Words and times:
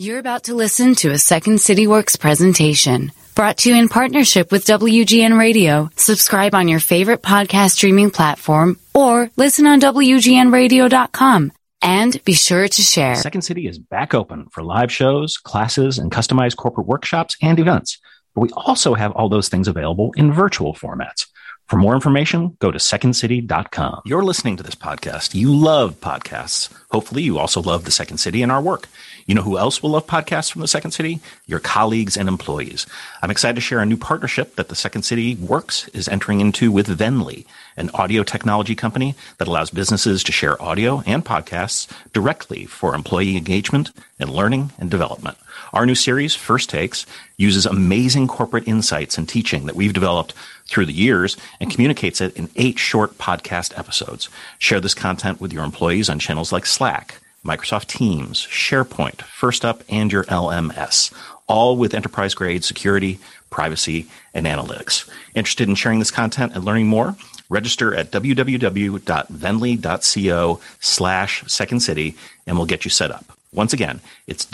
You're 0.00 0.18
about 0.18 0.44
to 0.44 0.54
listen 0.54 0.94
to 0.94 1.10
a 1.10 1.18
Second 1.18 1.60
City 1.60 1.86
Works 1.86 2.16
presentation 2.16 3.12
brought 3.34 3.58
to 3.58 3.68
you 3.68 3.76
in 3.76 3.90
partnership 3.90 4.50
with 4.50 4.64
WGN 4.64 5.38
Radio. 5.38 5.90
Subscribe 5.94 6.54
on 6.54 6.68
your 6.68 6.80
favorite 6.80 7.20
podcast 7.20 7.72
streaming 7.72 8.10
platform 8.10 8.78
or 8.94 9.30
listen 9.36 9.66
on 9.66 9.78
WGNradio.com. 9.78 11.52
And 11.82 12.24
be 12.24 12.32
sure 12.32 12.66
to 12.66 12.80
share. 12.82 13.14
Second 13.16 13.42
City 13.42 13.66
is 13.66 13.78
back 13.78 14.14
open 14.14 14.46
for 14.50 14.62
live 14.62 14.90
shows, 14.90 15.36
classes, 15.36 15.98
and 15.98 16.10
customized 16.10 16.56
corporate 16.56 16.86
workshops 16.86 17.36
and 17.42 17.60
events. 17.60 17.98
But 18.34 18.40
we 18.40 18.48
also 18.52 18.94
have 18.94 19.12
all 19.12 19.28
those 19.28 19.50
things 19.50 19.68
available 19.68 20.14
in 20.16 20.32
virtual 20.32 20.72
formats. 20.72 21.26
For 21.70 21.76
more 21.76 21.94
information, 21.94 22.56
go 22.58 22.72
to 22.72 22.78
secondcity.com. 22.80 24.02
You're 24.04 24.24
listening 24.24 24.56
to 24.56 24.64
this 24.64 24.74
podcast. 24.74 25.36
You 25.36 25.54
love 25.54 26.00
podcasts. 26.00 26.68
Hopefully, 26.90 27.22
you 27.22 27.38
also 27.38 27.62
love 27.62 27.84
the 27.84 27.92
Second 27.92 28.18
City 28.18 28.42
and 28.42 28.50
our 28.50 28.60
work. 28.60 28.88
You 29.26 29.36
know 29.36 29.42
who 29.42 29.56
else 29.56 29.80
will 29.80 29.90
love 29.90 30.08
podcasts 30.08 30.50
from 30.50 30.62
the 30.62 30.66
Second 30.66 30.90
City? 30.90 31.20
Your 31.46 31.60
colleagues 31.60 32.16
and 32.16 32.28
employees. 32.28 32.88
I'm 33.22 33.30
excited 33.30 33.54
to 33.54 33.60
share 33.60 33.78
a 33.78 33.86
new 33.86 33.96
partnership 33.96 34.56
that 34.56 34.68
the 34.68 34.74
Second 34.74 35.02
City 35.02 35.36
Works 35.36 35.86
is 35.90 36.08
entering 36.08 36.40
into 36.40 36.72
with 36.72 36.88
Vennly, 36.88 37.46
an 37.76 37.90
audio 37.94 38.24
technology 38.24 38.74
company 38.74 39.14
that 39.38 39.46
allows 39.46 39.70
businesses 39.70 40.24
to 40.24 40.32
share 40.32 40.60
audio 40.60 41.04
and 41.06 41.24
podcasts 41.24 41.86
directly 42.12 42.66
for 42.66 42.96
employee 42.96 43.36
engagement 43.36 43.92
and 44.18 44.28
learning 44.28 44.72
and 44.76 44.90
development. 44.90 45.38
Our 45.72 45.86
new 45.86 45.94
series, 45.94 46.34
First 46.34 46.68
Takes, 46.68 47.06
uses 47.36 47.64
amazing 47.64 48.26
corporate 48.26 48.66
insights 48.66 49.16
and 49.16 49.28
teaching 49.28 49.66
that 49.66 49.76
we've 49.76 49.92
developed 49.92 50.34
through 50.70 50.86
the 50.86 50.92
years 50.92 51.36
and 51.60 51.70
communicates 51.70 52.20
it 52.20 52.36
in 52.36 52.48
eight 52.56 52.78
short 52.78 53.18
podcast 53.18 53.76
episodes. 53.78 54.28
Share 54.58 54.80
this 54.80 54.94
content 54.94 55.40
with 55.40 55.52
your 55.52 55.64
employees 55.64 56.08
on 56.08 56.20
channels 56.20 56.52
like 56.52 56.64
Slack, 56.64 57.16
Microsoft 57.44 57.88
Teams, 57.88 58.46
SharePoint, 58.46 59.22
Firstup, 59.22 59.82
and 59.88 60.12
your 60.12 60.24
LMS, 60.24 61.12
all 61.48 61.76
with 61.76 61.92
enterprise 61.92 62.34
grade 62.34 62.64
security, 62.64 63.18
privacy, 63.50 64.06
and 64.32 64.46
analytics. 64.46 65.10
Interested 65.34 65.68
in 65.68 65.74
sharing 65.74 65.98
this 65.98 66.12
content 66.12 66.52
and 66.54 66.64
learning 66.64 66.86
more? 66.86 67.16
Register 67.48 67.92
at 67.94 68.12
www.vennly.co 68.12 70.60
slash 70.78 71.44
second 71.48 71.80
city 71.80 72.14
and 72.46 72.56
we'll 72.56 72.66
get 72.66 72.84
you 72.84 72.90
set 72.90 73.10
up. 73.10 73.24
Once 73.52 73.72
again, 73.72 74.00
it's 74.28 74.46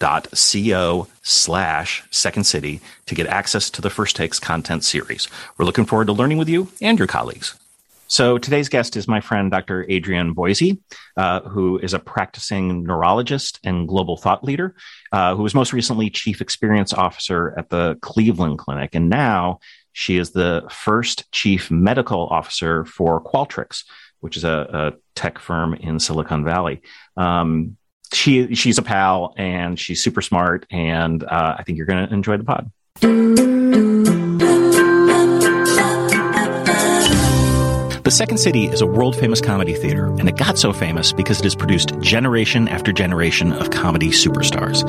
www.vennly.co 0.00 1.06
slash 1.22 2.02
second 2.10 2.44
city 2.44 2.80
to 3.06 3.14
get 3.14 3.26
access 3.26 3.70
to 3.70 3.82
the 3.82 3.90
First 3.90 4.16
Takes 4.16 4.38
content 4.38 4.84
series. 4.84 5.28
We're 5.56 5.66
looking 5.66 5.84
forward 5.84 6.06
to 6.06 6.12
learning 6.12 6.38
with 6.38 6.48
you 6.48 6.68
and 6.80 6.98
your 6.98 7.06
colleagues. 7.06 7.54
So 8.08 8.38
today's 8.38 8.68
guest 8.68 8.96
is 8.96 9.06
my 9.06 9.20
friend, 9.20 9.52
Dr. 9.52 9.86
Adrienne 9.88 10.34
Boissy 10.34 10.80
uh, 11.16 11.40
who 11.40 11.78
is 11.78 11.94
a 11.94 11.98
practicing 11.98 12.82
neurologist 12.82 13.60
and 13.62 13.86
global 13.86 14.16
thought 14.16 14.42
leader, 14.42 14.74
uh, 15.12 15.36
who 15.36 15.42
was 15.42 15.54
most 15.54 15.72
recently 15.72 16.10
chief 16.10 16.40
experience 16.40 16.92
officer 16.92 17.54
at 17.56 17.68
the 17.68 17.96
Cleveland 18.00 18.58
Clinic. 18.58 18.94
And 18.94 19.08
now 19.08 19.60
she 19.92 20.16
is 20.16 20.30
the 20.30 20.66
first 20.70 21.30
chief 21.30 21.70
medical 21.70 22.26
officer 22.26 22.84
for 22.84 23.22
Qualtrics, 23.22 23.84
which 24.20 24.36
is 24.36 24.44
a, 24.44 24.92
a 24.94 24.98
tech 25.14 25.38
firm 25.38 25.74
in 25.74 26.00
Silicon 26.00 26.44
Valley. 26.44 26.80
Um, 27.16 27.76
she 28.12 28.54
she's 28.54 28.78
a 28.78 28.82
pal 28.82 29.34
and 29.36 29.78
she's 29.78 30.02
super 30.02 30.22
smart, 30.22 30.66
and 30.70 31.22
uh, 31.24 31.56
I 31.58 31.62
think 31.62 31.78
you're 31.78 31.86
going 31.86 32.06
to 32.06 32.12
enjoy 32.12 32.36
the 32.36 32.44
pod. 32.44 32.70
The 38.10 38.16
Second 38.16 38.38
City 38.38 38.66
is 38.66 38.80
a 38.80 38.86
world 38.86 39.14
famous 39.14 39.40
comedy 39.40 39.72
theater, 39.72 40.06
and 40.06 40.28
it 40.28 40.36
got 40.36 40.58
so 40.58 40.72
famous 40.72 41.12
because 41.12 41.38
it 41.38 41.44
has 41.44 41.54
produced 41.54 41.96
generation 42.00 42.66
after 42.66 42.90
generation 42.90 43.52
of 43.52 43.70
comedy 43.70 44.08
superstars. 44.08 44.84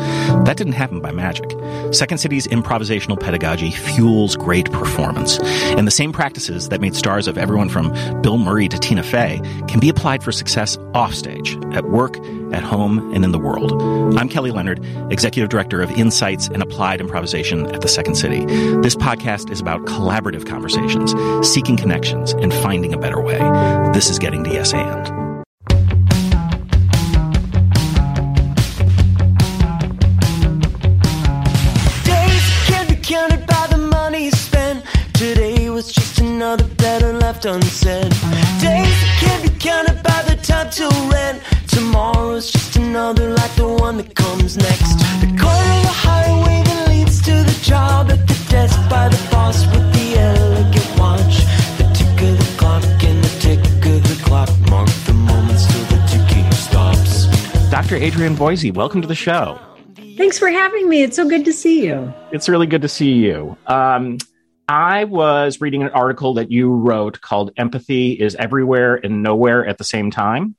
That 0.45 0.57
didn't 0.57 0.73
happen 0.73 1.01
by 1.01 1.11
magic. 1.11 1.51
Second 1.93 2.17
City's 2.17 2.47
improvisational 2.47 3.19
pedagogy 3.19 3.69
fuels 3.69 4.35
great 4.35 4.71
performance, 4.71 5.37
and 5.77 5.85
the 5.85 5.91
same 5.91 6.11
practices 6.11 6.69
that 6.69 6.81
made 6.81 6.95
stars 6.95 7.27
of 7.27 7.37
everyone 7.37 7.69
from 7.69 7.91
Bill 8.23 8.39
Murray 8.39 8.67
to 8.69 8.79
Tina 8.79 9.03
Fey 9.03 9.39
can 9.67 9.79
be 9.79 9.89
applied 9.89 10.23
for 10.23 10.31
success 10.31 10.77
offstage, 10.95 11.55
at 11.73 11.85
work, 11.85 12.17
at 12.53 12.63
home, 12.63 13.13
and 13.13 13.23
in 13.23 13.31
the 13.31 13.39
world. 13.39 13.81
I'm 14.17 14.29
Kelly 14.29 14.51
Leonard, 14.51 14.83
Executive 15.11 15.49
Director 15.49 15.81
of 15.81 15.91
Insights 15.91 16.47
and 16.47 16.61
Applied 16.61 17.01
Improvisation 17.01 17.73
at 17.73 17.81
the 17.81 17.87
Second 17.87 18.15
City. 18.15 18.45
This 18.81 18.95
podcast 18.95 19.51
is 19.51 19.59
about 19.59 19.85
collaborative 19.85 20.45
conversations, 20.45 21.13
seeking 21.47 21.77
connections, 21.77 22.33
and 22.33 22.53
finding 22.53 22.93
a 22.93 22.97
better 22.97 23.21
way. 23.21 23.39
This 23.93 24.09
is 24.09 24.19
getting 24.19 24.43
to 24.43 24.51
yes 24.51 24.73
and. 24.73 25.05
Days 32.03 32.67
can't 32.67 32.89
be 32.89 32.95
counted 32.95 33.45
by 33.47 33.67
the 33.67 33.77
money 33.77 34.29
spent. 34.31 34.85
Today 35.13 35.69
was 35.69 35.91
just 35.91 36.19
another 36.19 36.65
left 37.31 37.45
unsaid. 37.45 38.50
By 40.61 40.67
the 40.67 40.75
time 40.75 40.89
till 40.89 41.09
rent. 41.09 41.43
Tomorrow's 41.67 42.51
just 42.51 42.75
another 42.75 43.33
like 43.33 43.55
the 43.55 43.67
one 43.67 43.97
that 43.97 44.13
comes 44.13 44.57
next. 44.57 44.93
The 45.19 45.25
corner 45.27 45.73
of 45.77 45.81
the 45.81 45.95
highway 46.05 46.61
that 46.63 46.87
leads 46.87 47.19
to 47.23 47.31
the 47.31 47.59
job 47.63 48.11
at 48.11 48.27
the 48.27 48.47
desk 48.47 48.77
by 48.87 49.09
the 49.09 49.17
boss 49.31 49.65
with 49.65 49.91
the 49.91 50.19
elegant 50.19 50.99
watch. 50.99 51.37
The 51.79 51.89
tick 51.95 52.21
of 52.29 52.37
the 52.37 52.55
clock 52.59 52.83
and 53.03 53.23
the 53.23 53.39
tick 53.39 53.59
of 53.87 54.03
the 54.03 54.23
clock 54.23 54.49
mark 54.69 54.89
the 55.07 55.13
moments 55.13 55.65
till 55.65 55.83
the 55.85 55.99
ticking 56.05 56.51
stops. 56.51 57.25
Dr. 57.71 57.95
Adrienne 57.95 58.35
Boissy, 58.35 58.71
welcome 58.71 59.01
to 59.01 59.07
the 59.07 59.15
show. 59.15 59.59
Thanks 60.15 60.37
for 60.37 60.49
having 60.49 60.87
me. 60.87 61.01
It's 61.01 61.15
so 61.15 61.27
good 61.27 61.43
to 61.45 61.53
see 61.53 61.87
you. 61.87 62.13
It's 62.31 62.47
really 62.47 62.67
good 62.67 62.83
to 62.83 62.87
see 62.87 63.13
you. 63.13 63.57
Um, 63.65 64.19
I 64.71 65.03
was 65.03 65.59
reading 65.59 65.83
an 65.83 65.89
article 65.89 66.35
that 66.35 66.49
you 66.49 66.71
wrote 66.71 67.19
called 67.19 67.51
Empathy 67.57 68.13
is 68.13 68.35
Everywhere 68.35 68.95
and 68.95 69.21
Nowhere 69.21 69.67
at 69.67 69.77
the 69.77 69.83
Same 69.83 70.11
Time. 70.11 70.55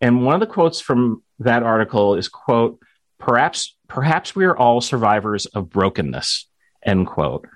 And 0.00 0.24
one 0.24 0.34
of 0.34 0.40
the 0.40 0.46
quotes 0.46 0.80
from 0.80 1.24
that 1.40 1.64
article 1.64 2.14
is 2.14 2.28
quote, 2.28 2.80
perhaps, 3.18 3.76
perhaps 3.88 4.36
we 4.36 4.44
are 4.44 4.56
all 4.56 4.80
survivors 4.80 5.46
of 5.46 5.70
brokenness, 5.70 6.46
end 6.84 7.08
quote. 7.08 7.48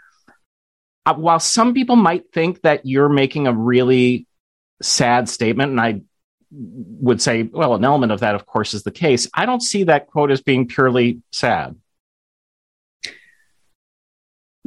Uh, 1.06 1.14
while 1.14 1.38
some 1.38 1.72
people 1.72 1.94
might 1.94 2.32
think 2.32 2.62
that 2.62 2.84
you're 2.84 3.08
making 3.08 3.46
a 3.46 3.52
really 3.52 4.26
sad 4.82 5.28
statement, 5.28 5.70
and 5.70 5.80
I 5.80 6.00
would 6.50 7.22
say, 7.22 7.44
well, 7.44 7.76
an 7.76 7.84
element 7.84 8.10
of 8.10 8.20
that, 8.20 8.34
of 8.34 8.44
course, 8.44 8.74
is 8.74 8.82
the 8.82 8.90
case. 8.90 9.28
I 9.32 9.46
don't 9.46 9.62
see 9.62 9.84
that 9.84 10.08
quote 10.08 10.32
as 10.32 10.42
being 10.42 10.66
purely 10.66 11.22
sad. 11.30 11.76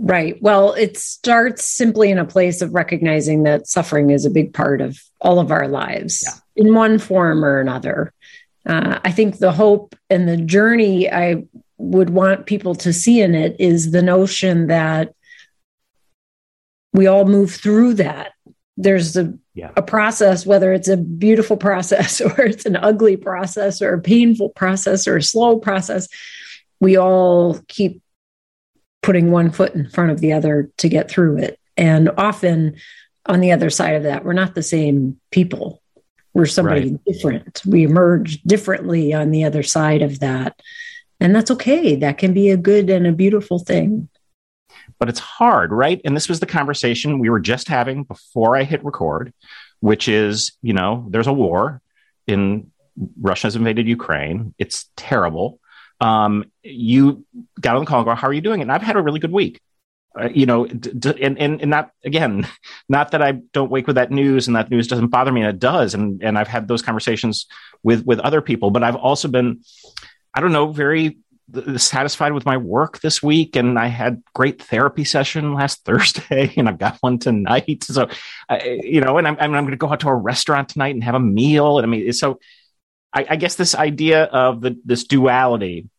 Right. 0.02 0.42
Well, 0.42 0.74
it 0.74 0.96
starts 0.98 1.66
simply 1.66 2.10
in 2.10 2.18
a 2.18 2.26
place 2.26 2.62
of 2.62 2.74
recognizing 2.74 3.44
that 3.44 3.68
suffering 3.68 4.12
is 4.12 4.26
a 4.26 4.30
big 4.30 4.54
part 4.54 4.80
of 4.80 4.98
all 5.20 5.40
of 5.40 5.52
our 5.52 5.68
lives 5.68 6.24
Yeah. 6.26 6.64
in 6.64 6.74
one 6.74 7.00
form 7.00 7.44
or 7.44 7.60
another. 7.60 8.14
Uh, 8.66 9.00
I 9.04 9.12
think 9.12 9.40
the 9.40 9.52
hope 9.52 9.96
and 10.10 10.28
the 10.28 10.38
journey 10.38 11.12
I 11.12 11.44
would 11.78 12.12
want 12.12 12.46
people 12.46 12.76
to 12.76 12.94
see 12.94 13.20
in 13.20 13.36
it 13.36 13.58
is 13.60 13.92
the 13.92 14.02
notion 14.02 14.68
that 14.68 15.14
we 16.94 17.08
all 17.08 17.26
move 17.26 17.52
through 17.52 17.96
that. 17.96 18.32
There's 18.78 19.18
a, 19.18 19.34
Yeah. 19.54 19.72
a 19.76 19.82
process, 19.82 20.46
whether 20.46 20.72
it's 20.72 20.88
a 20.88 20.98
beautiful 20.98 21.58
process 21.58 22.22
or 22.22 22.40
it's 22.42 22.66
an 22.66 22.78
ugly 22.78 23.18
process 23.18 23.82
or 23.82 23.94
a 23.96 24.02
painful 24.02 24.50
process 24.50 25.08
or 25.08 25.18
a 25.18 25.24
slow 25.24 25.58
process. 25.60 26.08
We 26.80 26.96
all 26.98 27.60
keep 27.68 28.02
putting 29.02 29.32
one 29.32 29.52
foot 29.52 29.74
in 29.76 29.90
front 29.90 30.12
of 30.12 30.20
the 30.20 30.34
other 30.34 30.70
to 30.78 30.90
get 30.90 31.10
through 31.10 31.38
it. 31.38 31.60
And 31.78 32.10
often 32.18 32.76
on 33.26 33.40
the 33.40 33.52
other 33.52 33.70
side 33.70 33.96
of 33.96 34.04
that, 34.04 34.26
we're 34.26 34.34
not 34.34 34.56
the 34.56 34.64
same 34.64 35.20
people. 35.32 35.82
We're 36.34 36.46
somebody 36.46 36.98
different. 37.06 37.62
We 37.66 37.84
emerge 37.84 38.42
differently 38.44 39.14
on 39.14 39.32
the 39.32 39.44
other 39.46 39.64
side 39.64 40.02
of 40.02 40.20
that. 40.20 40.60
And 41.20 41.36
that's 41.36 41.52
okay. 41.52 41.96
That 41.96 42.18
can 42.18 42.34
be 42.34 42.50
a 42.50 42.58
good 42.58 42.90
and 42.90 43.08
a 43.08 43.12
beautiful 43.12 43.60
thing. 43.60 44.10
but 45.00 45.10
it's 45.10 45.20
hard, 45.20 45.72
right? 45.72 46.02
And 46.04 46.16
this 46.16 46.30
was 46.30 46.40
the 46.40 46.46
conversation 46.46 47.20
we 47.20 47.30
were 47.30 47.40
just 47.40 47.68
having 47.68 48.04
before 48.04 48.56
I 48.56 48.64
hit 48.64 48.84
record, 48.84 49.34
which 49.80 50.08
is, 50.08 50.52
you 50.62 50.74
know, 50.74 51.06
there's 51.10 51.28
a 51.28 51.34
war 51.34 51.82
in 52.28 52.72
Russia's 53.22 53.56
invaded 53.56 53.88
Ukraine. 53.88 54.54
It's 54.58 54.90
terrible. 54.98 55.60
Um, 56.00 56.52
you 56.64 57.26
got 57.60 57.76
on 57.76 57.84
the 57.84 57.86
call 57.86 58.00
and 58.00 58.06
go, 58.06 58.16
how 58.16 58.28
are 58.28 58.34
you 58.34 58.42
doing? 58.42 58.62
And 58.62 58.72
I've 58.72 58.82
had 58.82 58.96
a 58.96 59.02
really 59.02 59.20
good 59.20 59.32
week. 59.32 59.62
Uh, 60.20 60.30
you 60.34 60.46
know, 60.46 60.66
d- 60.66 60.92
d- 60.98 61.22
and, 61.22 61.38
and, 61.38 61.62
and 61.62 61.70
not 61.70 61.92
again, 62.04 62.48
not 62.90 63.12
that 63.12 63.22
I 63.22 63.34
don't 63.54 63.70
wake 63.70 63.88
with 63.88 63.98
that 63.98 64.12
news 64.12 64.48
and 64.48 64.56
that 64.56 64.72
news 64.72 64.88
doesn't 64.88 65.08
bother 65.08 65.32
me 65.32 65.42
and 65.42 65.50
it 65.50 65.60
does. 65.60 65.94
And, 65.94 66.24
and 66.24 66.38
I've 66.38 66.48
had 66.48 66.68
those 66.68 66.82
conversations 66.82 67.46
with, 67.84 68.06
with 68.06 68.20
other 68.20 68.42
people, 68.42 68.72
but 68.72 68.84
I've 68.84 68.96
also 68.96 69.28
been, 69.28 69.62
I 70.34 70.42
don't 70.42 70.52
know, 70.52 70.72
very 70.72 71.18
satisfied 71.78 72.34
with 72.34 72.46
my 72.46 72.58
work 72.58 73.00
this 73.02 73.24
week 73.24 73.56
and 73.56 73.80
i 73.80 73.88
had 73.88 74.22
great 74.36 74.62
therapy 74.62 75.04
session 75.04 75.54
last 75.54 75.84
thursday 75.86 76.54
and 76.58 76.70
i've 76.70 76.78
got 76.78 76.98
one 77.02 77.18
tonight 77.18 77.84
so 77.84 78.08
I, 78.48 78.80
you 78.84 79.02
know 79.02 79.18
and 79.18 79.28
i'm, 79.28 79.38
I'm 79.40 79.52
going 79.52 79.68
to 79.68 79.76
go 79.78 79.92
out 79.92 80.02
to 80.02 80.10
a 80.10 80.16
restaurant 80.16 80.70
tonight 80.70 80.94
and 80.94 81.04
have 81.04 81.16
a 81.16 81.20
meal 81.20 81.80
and 81.80 81.86
i 81.86 81.90
mean 81.90 82.14
so 82.14 82.40
I, 83.14 83.26
I 83.32 83.36
guess 83.36 83.56
this 83.56 83.76
idea 83.76 84.24
of 84.26 84.62
the, 84.62 84.80
this 84.86 85.04
duality, 85.04 85.90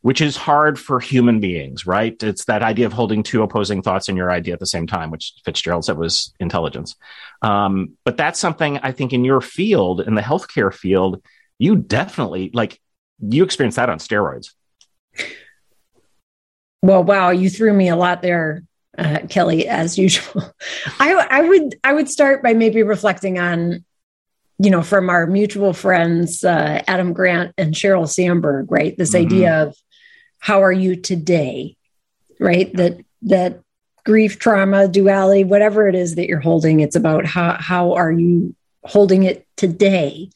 which 0.00 0.20
is 0.20 0.36
hard 0.36 0.78
for 0.78 1.00
human 1.00 1.40
beings, 1.40 1.86
right? 1.86 2.20
It's 2.22 2.44
that 2.46 2.62
idea 2.62 2.86
of 2.86 2.92
holding 2.92 3.22
two 3.22 3.42
opposing 3.42 3.82
thoughts 3.82 4.08
in 4.08 4.16
your 4.16 4.30
idea 4.30 4.54
at 4.54 4.60
the 4.60 4.66
same 4.66 4.86
time, 4.86 5.10
which 5.10 5.34
Fitzgerald 5.44 5.84
said 5.84 5.98
was 5.98 6.32
intelligence. 6.40 6.96
Um, 7.42 7.96
but 8.04 8.16
that's 8.16 8.38
something 8.38 8.78
I 8.78 8.92
think 8.92 9.12
in 9.12 9.24
your 9.24 9.40
field, 9.40 10.00
in 10.00 10.14
the 10.14 10.22
healthcare 10.22 10.72
field, 10.72 11.22
you 11.58 11.76
definitely 11.76 12.50
like 12.54 12.80
you 13.20 13.44
experience 13.44 13.76
that 13.76 13.90
on 13.90 13.98
steroids. 13.98 14.52
Well, 16.82 17.02
wow, 17.02 17.30
you 17.30 17.50
threw 17.50 17.72
me 17.72 17.88
a 17.88 17.96
lot 17.96 18.22
there, 18.22 18.62
uh, 18.96 19.20
Kelly, 19.28 19.66
as 19.66 19.98
usual. 19.98 20.52
I, 21.00 21.14
I 21.14 21.40
would 21.42 21.74
I 21.82 21.92
would 21.92 22.08
start 22.08 22.42
by 22.42 22.54
maybe 22.54 22.82
reflecting 22.82 23.38
on 23.38 23.84
you 24.58 24.70
know, 24.70 24.82
from 24.82 25.08
our 25.08 25.26
mutual 25.26 25.72
friends, 25.72 26.42
uh, 26.42 26.82
Adam 26.88 27.12
Grant 27.12 27.54
and 27.56 27.74
Sheryl 27.74 28.08
Sandberg, 28.08 28.70
right? 28.70 28.96
This 28.96 29.14
mm-hmm. 29.14 29.26
idea 29.26 29.62
of 29.62 29.76
how 30.40 30.62
are 30.62 30.72
you 30.72 30.96
today, 30.96 31.76
right? 32.40 32.72
That, 32.74 32.98
that 33.22 33.60
grief, 34.04 34.38
trauma, 34.38 34.88
duality, 34.88 35.44
whatever 35.44 35.86
it 35.86 35.94
is 35.94 36.16
that 36.16 36.26
you're 36.26 36.40
holding, 36.40 36.80
it's 36.80 36.96
about 36.96 37.24
how, 37.24 37.52
how 37.52 37.92
are 37.94 38.10
you 38.10 38.54
holding 38.82 39.22
it 39.22 39.46
today? 39.56 40.30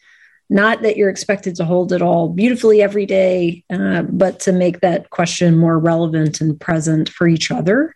Not 0.48 0.82
that 0.82 0.96
you're 0.96 1.10
expected 1.10 1.56
to 1.56 1.64
hold 1.64 1.92
it 1.92 2.02
all 2.02 2.28
beautifully 2.28 2.82
every 2.82 3.06
day, 3.06 3.64
uh, 3.70 4.02
but 4.02 4.40
to 4.40 4.52
make 4.52 4.80
that 4.80 5.10
question 5.10 5.56
more 5.56 5.78
relevant 5.78 6.40
and 6.40 6.60
present 6.60 7.08
for 7.08 7.26
each 7.26 7.50
other 7.50 7.94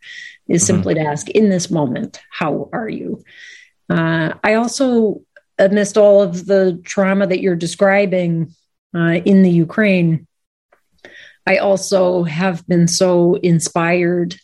is 0.48 0.62
mm-hmm. 0.62 0.66
simply 0.66 0.94
to 0.94 1.00
ask 1.00 1.28
in 1.28 1.50
this 1.50 1.70
moment, 1.70 2.20
how 2.30 2.68
are 2.72 2.88
you? 2.88 3.22
Uh, 3.88 4.32
I 4.42 4.54
also 4.54 5.22
amidst 5.58 5.96
all 5.96 6.22
of 6.22 6.46
the 6.46 6.80
trauma 6.84 7.26
that 7.26 7.40
you're 7.40 7.56
describing 7.56 8.54
uh, 8.94 9.20
in 9.24 9.42
the 9.42 9.50
Ukraine, 9.50 10.26
I 11.46 11.58
also 11.58 12.24
have 12.24 12.66
been 12.66 12.88
so 12.88 13.34
inspired 13.36 14.36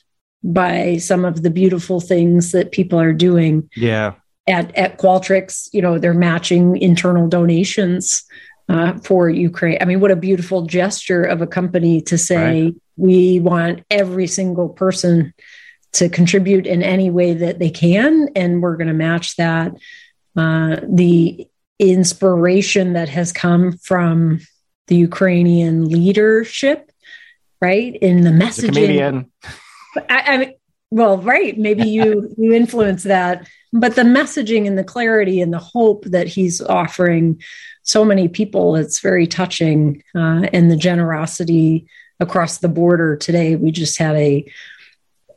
by 0.44 0.96
some 0.96 1.24
of 1.24 1.42
the 1.42 1.50
beautiful 1.50 2.00
things 2.00 2.52
that 2.52 2.72
people 2.72 3.00
are 3.00 3.12
doing. 3.12 3.68
Yeah. 3.76 4.14
At, 4.48 4.76
at 4.76 4.98
Qualtrics, 4.98 5.68
you 5.72 5.82
know, 5.82 5.98
they're 5.98 6.14
matching 6.14 6.76
internal 6.76 7.28
donations 7.28 8.24
uh, 8.68 8.98
for 8.98 9.28
Ukraine. 9.28 9.78
I 9.80 9.84
mean, 9.84 10.00
what 10.00 10.10
a 10.10 10.16
beautiful 10.16 10.62
gesture 10.62 11.22
of 11.22 11.42
a 11.42 11.46
company 11.46 12.00
to 12.02 12.18
say, 12.18 12.64
right. 12.64 12.74
we 12.96 13.40
want 13.40 13.84
every 13.90 14.26
single 14.26 14.68
person 14.68 15.32
to 15.92 16.08
contribute 16.08 16.66
in 16.66 16.82
any 16.82 17.10
way 17.10 17.34
that 17.34 17.58
they 17.58 17.70
can, 17.70 18.30
and 18.34 18.62
we're 18.62 18.76
going 18.76 18.88
to 18.88 18.94
match 18.94 19.36
that 19.36 19.72
uh, 20.36 20.76
the 20.88 21.48
inspiration 21.78 22.92
that 22.94 23.08
has 23.08 23.32
come 23.32 23.72
from 23.78 24.40
the 24.88 24.96
Ukrainian 24.96 25.88
leadership, 25.88 26.90
right? 27.60 27.94
In 27.96 28.22
the 28.22 28.30
messaging. 28.30 29.28
I, 29.96 30.02
I 30.08 30.54
well, 30.90 31.18
right. 31.18 31.56
Maybe 31.56 31.88
you 31.88 32.34
you 32.38 32.52
influence 32.52 33.04
that, 33.04 33.48
but 33.72 33.94
the 33.94 34.02
messaging 34.02 34.66
and 34.66 34.76
the 34.76 34.84
clarity 34.84 35.40
and 35.40 35.52
the 35.52 35.58
hope 35.58 36.04
that 36.04 36.28
he's 36.28 36.60
offering 36.60 37.42
so 37.84 38.04
many 38.04 38.28
people, 38.28 38.76
it's 38.76 39.00
very 39.00 39.26
touching, 39.26 40.02
uh, 40.14 40.46
and 40.52 40.70
the 40.70 40.76
generosity 40.76 41.86
across 42.20 42.58
the 42.58 42.68
border 42.68 43.16
today. 43.16 43.56
We 43.56 43.72
just 43.72 43.98
had 43.98 44.14
a 44.16 44.46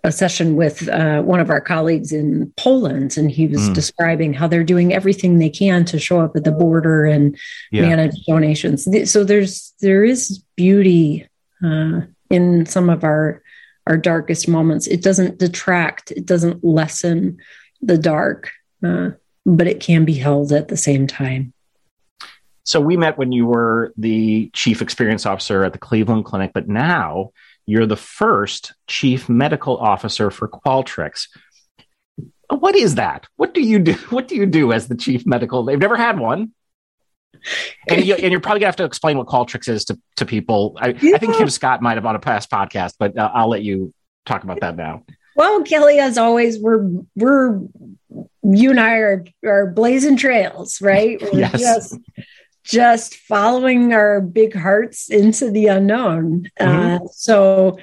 a 0.05 0.11
session 0.11 0.55
with 0.55 0.87
uh, 0.87 1.23
one 1.23 1.39
of 1.39 1.49
our 1.49 1.59
colleagues 1.59 2.11
in 2.11 2.53
Poland, 2.57 3.17
and 3.17 3.31
he 3.31 3.47
was 3.47 3.69
mm. 3.69 3.73
describing 3.73 4.33
how 4.33 4.47
they're 4.47 4.63
doing 4.63 4.93
everything 4.93 5.39
they 5.39 5.49
can 5.49 5.83
to 5.85 5.97
show 5.97 6.19
up 6.19 6.35
at 6.35 6.43
the 6.43 6.51
border 6.51 7.05
and 7.05 7.35
yeah. 7.71 7.81
manage 7.81 8.13
donations. 8.27 8.87
So 9.11 9.23
there's 9.23 9.73
there 9.81 10.03
is 10.03 10.43
beauty 10.55 11.27
uh, 11.65 12.01
in 12.29 12.67
some 12.67 12.91
of 12.91 13.03
our 13.03 13.41
our 13.87 13.97
darkest 13.97 14.47
moments. 14.47 14.85
It 14.85 15.01
doesn't 15.01 15.39
detract, 15.39 16.11
it 16.11 16.25
doesn't 16.27 16.63
lessen 16.63 17.39
the 17.81 17.97
dark, 17.97 18.51
uh, 18.83 19.11
but 19.43 19.65
it 19.65 19.79
can 19.79 20.05
be 20.05 20.13
held 20.13 20.51
at 20.51 20.67
the 20.67 20.77
same 20.77 21.07
time. 21.07 21.51
So 22.63 22.79
we 22.79 22.95
met 22.95 23.17
when 23.17 23.31
you 23.31 23.47
were 23.47 23.91
the 23.97 24.51
chief 24.53 24.83
experience 24.83 25.25
officer 25.25 25.63
at 25.63 25.73
the 25.73 25.79
Cleveland 25.79 26.25
Clinic, 26.25 26.51
but 26.53 26.67
now 26.67 27.31
you're 27.65 27.85
the 27.85 27.97
first 27.97 28.73
chief 28.87 29.27
medical 29.29 29.77
officer 29.77 30.31
for 30.31 30.47
Qualtrics. 30.47 31.27
What 32.49 32.75
is 32.75 32.95
that? 32.95 33.27
What 33.37 33.53
do 33.53 33.61
you 33.61 33.79
do? 33.79 33.93
What 34.09 34.27
do 34.27 34.35
you 34.35 34.45
do 34.45 34.71
as 34.71 34.87
the 34.87 34.95
chief 34.95 35.25
medical? 35.25 35.63
They've 35.63 35.79
never 35.79 35.97
had 35.97 36.19
one. 36.19 36.51
And, 37.89 38.03
you, 38.03 38.15
are 38.15 38.39
probably 38.39 38.61
gonna 38.61 38.67
have 38.67 38.75
to 38.77 38.85
explain 38.85 39.17
what 39.17 39.27
Qualtrics 39.27 39.67
is 39.67 39.85
to, 39.85 39.99
to 40.15 40.25
people. 40.25 40.77
I, 40.79 40.89
yeah. 40.89 41.15
I 41.15 41.17
think 41.17 41.35
Kim 41.35 41.49
Scott 41.49 41.81
might 41.81 41.95
have 41.95 42.05
on 42.05 42.15
a 42.15 42.19
past 42.19 42.49
podcast, 42.49 42.93
but 42.97 43.17
uh, 43.17 43.29
I'll 43.33 43.49
let 43.49 43.61
you 43.61 43.93
talk 44.25 44.43
about 44.43 44.61
that 44.61 44.75
now. 44.75 45.03
Well, 45.35 45.63
Kelly, 45.63 45.99
as 45.99 46.17
always, 46.17 46.57
we're 46.59 46.89
we're 47.15 47.59
you 48.43 48.71
and 48.71 48.79
I 48.79 48.93
are 48.95 49.25
are 49.43 49.67
blazing 49.67 50.17
trails, 50.17 50.81
right? 50.81 51.21
We're 51.33 51.39
yes. 51.39 51.61
just 51.61 51.97
just 52.65 53.15
following 53.15 53.93
our 53.93 54.19
big 54.19 54.55
hearts 54.55 55.09
into 55.09 55.51
the 55.51 55.67
unknown. 55.67 56.49
Mm-hmm. 56.59 57.05
Uh, 57.05 57.07
so 57.11 57.77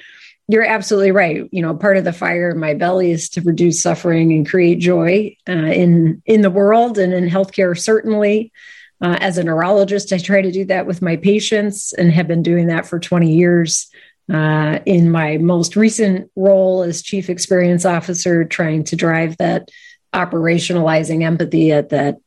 you're 0.49 0.65
absolutely 0.65 1.13
right. 1.13 1.49
You 1.53 1.63
know, 1.63 1.75
part 1.75 1.97
of 1.97 2.05
the 2.05 2.13
fire 2.13 2.51
in 2.51 2.59
my 2.59 2.75
belly 2.75 3.13
is 3.13 3.29
to 3.31 3.41
reduce 3.41 3.81
suffering 3.81 4.33
and 4.33 4.47
create 4.47 4.81
joy 4.81 5.37
uh, 5.49 5.53
in 5.53 6.21
in 6.27 6.43
the 6.43 6.51
world 6.51 6.99
and 6.99 7.15
in 7.15 7.29
healthcare. 7.29 7.79
Certainly, 7.79 8.53
uh, 9.01 9.17
as 9.21 9.39
a 9.39 9.45
neurologist, 9.45 10.13
I 10.13 10.19
try 10.19 10.43
to 10.43 10.53
do 10.53 10.65
that 10.67 10.87
with 10.87 11.01
my 11.01 11.17
patients 11.17 11.93
and 11.93 12.13
have 12.13 12.29
been 12.29 12.43
doing 12.43 12.67
that 12.67 12.87
for 12.87 12.99
20 12.99 13.33
years. 13.33 13.89
Uh, 14.33 14.79
in 14.87 15.11
my 15.11 15.37
most 15.37 15.75
recent 15.75 16.31
role 16.37 16.83
as 16.83 17.03
chief 17.03 17.29
experience 17.29 17.85
officer, 17.85 18.45
trying 18.45 18.85
to 18.85 18.95
drive 18.95 19.37
that 19.39 19.69
operationalizing 20.15 21.23
empathy 21.23 21.73
at 21.73 21.89
that 21.89 22.19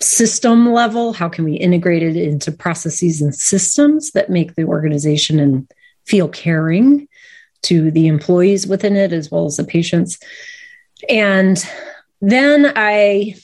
system 0.00 0.72
level 0.72 1.12
how 1.12 1.28
can 1.28 1.44
we 1.44 1.54
integrate 1.54 2.02
it 2.02 2.16
into 2.16 2.50
processes 2.50 3.22
and 3.22 3.34
systems 3.34 4.10
that 4.12 4.30
make 4.30 4.54
the 4.54 4.64
organization 4.64 5.38
and 5.38 5.70
feel 6.04 6.28
caring 6.28 7.08
to 7.62 7.90
the 7.90 8.08
employees 8.08 8.66
within 8.66 8.96
it 8.96 9.12
as 9.12 9.30
well 9.30 9.46
as 9.46 9.56
the 9.56 9.64
patients 9.64 10.18
and 11.08 11.64
then 12.20 12.72
i 12.76 13.34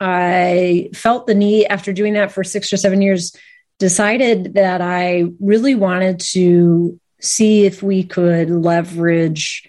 i 0.00 0.90
felt 0.94 1.26
the 1.26 1.34
need 1.34 1.66
after 1.66 1.92
doing 1.92 2.14
that 2.14 2.32
for 2.32 2.42
six 2.42 2.72
or 2.72 2.76
seven 2.76 3.00
years 3.00 3.34
decided 3.78 4.54
that 4.54 4.80
i 4.80 5.24
really 5.38 5.74
wanted 5.74 6.18
to 6.18 6.98
see 7.20 7.66
if 7.66 7.82
we 7.82 8.02
could 8.02 8.50
leverage 8.50 9.68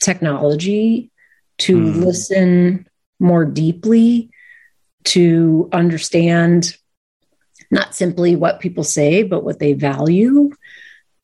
technology 0.00 1.10
to 1.58 1.76
mm. 1.76 2.04
listen 2.04 2.88
more 3.20 3.44
deeply 3.44 4.30
to 5.04 5.68
understand 5.72 6.76
not 7.70 7.94
simply 7.94 8.36
what 8.36 8.60
people 8.60 8.84
say, 8.84 9.22
but 9.22 9.44
what 9.44 9.58
they 9.58 9.72
value 9.72 10.50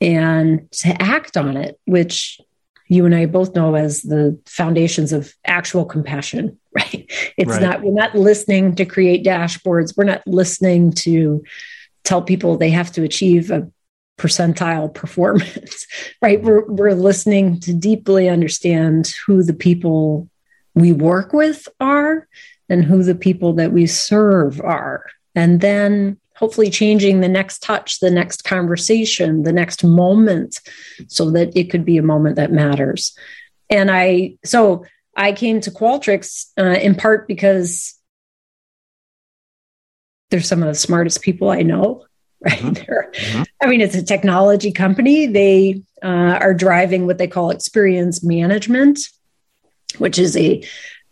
and 0.00 0.70
to 0.70 1.02
act 1.02 1.36
on 1.36 1.56
it, 1.56 1.78
which 1.86 2.40
you 2.88 3.04
and 3.04 3.14
I 3.14 3.26
both 3.26 3.54
know 3.54 3.74
as 3.74 4.02
the 4.02 4.38
foundations 4.46 5.12
of 5.12 5.34
actual 5.44 5.84
compassion, 5.84 6.58
right? 6.72 7.10
It's 7.36 7.50
right. 7.50 7.62
not, 7.62 7.82
we're 7.82 7.92
not 7.92 8.14
listening 8.14 8.74
to 8.76 8.84
create 8.84 9.24
dashboards. 9.24 9.96
We're 9.96 10.04
not 10.04 10.26
listening 10.26 10.92
to 10.92 11.42
tell 12.04 12.22
people 12.22 12.56
they 12.56 12.70
have 12.70 12.92
to 12.92 13.02
achieve 13.02 13.50
a 13.50 13.70
percentile 14.18 14.92
performance, 14.92 15.86
right? 16.22 16.42
We're, 16.42 16.64
we're 16.66 16.94
listening 16.94 17.60
to 17.60 17.72
deeply 17.72 18.28
understand 18.28 19.12
who 19.26 19.42
the 19.42 19.54
people 19.54 20.28
we 20.74 20.92
work 20.92 21.32
with 21.32 21.66
are 21.80 22.28
and 22.68 22.84
who 22.84 23.02
the 23.02 23.14
people 23.14 23.52
that 23.54 23.72
we 23.72 23.86
serve 23.86 24.60
are. 24.60 25.04
And 25.34 25.60
then 25.60 26.18
hopefully 26.36 26.70
changing 26.70 27.20
the 27.20 27.28
next 27.28 27.62
touch, 27.62 28.00
the 28.00 28.10
next 28.10 28.44
conversation, 28.44 29.42
the 29.42 29.52
next 29.52 29.82
moment, 29.82 30.60
so 31.08 31.30
that 31.30 31.56
it 31.56 31.70
could 31.70 31.84
be 31.84 31.96
a 31.96 32.02
moment 32.02 32.36
that 32.36 32.52
matters. 32.52 33.16
And 33.70 33.90
I, 33.90 34.36
so 34.44 34.84
I 35.16 35.32
came 35.32 35.60
to 35.62 35.70
Qualtrics 35.70 36.46
uh, 36.58 36.78
in 36.78 36.94
part 36.94 37.26
because 37.26 37.94
they're 40.30 40.40
some 40.40 40.62
of 40.62 40.68
the 40.68 40.74
smartest 40.74 41.22
people 41.22 41.50
I 41.50 41.62
know. 41.62 42.04
Right. 42.38 42.60
Mm-hmm. 42.60 42.92
mm-hmm. 42.92 43.42
I 43.62 43.66
mean, 43.66 43.80
it's 43.80 43.94
a 43.94 44.04
technology 44.04 44.70
company. 44.70 45.26
They 45.26 45.82
uh, 46.02 46.38
are 46.38 46.52
driving 46.52 47.06
what 47.06 47.16
they 47.16 47.26
call 47.26 47.50
experience 47.50 48.22
management, 48.22 49.00
which 49.96 50.18
is 50.18 50.36
a 50.36 50.62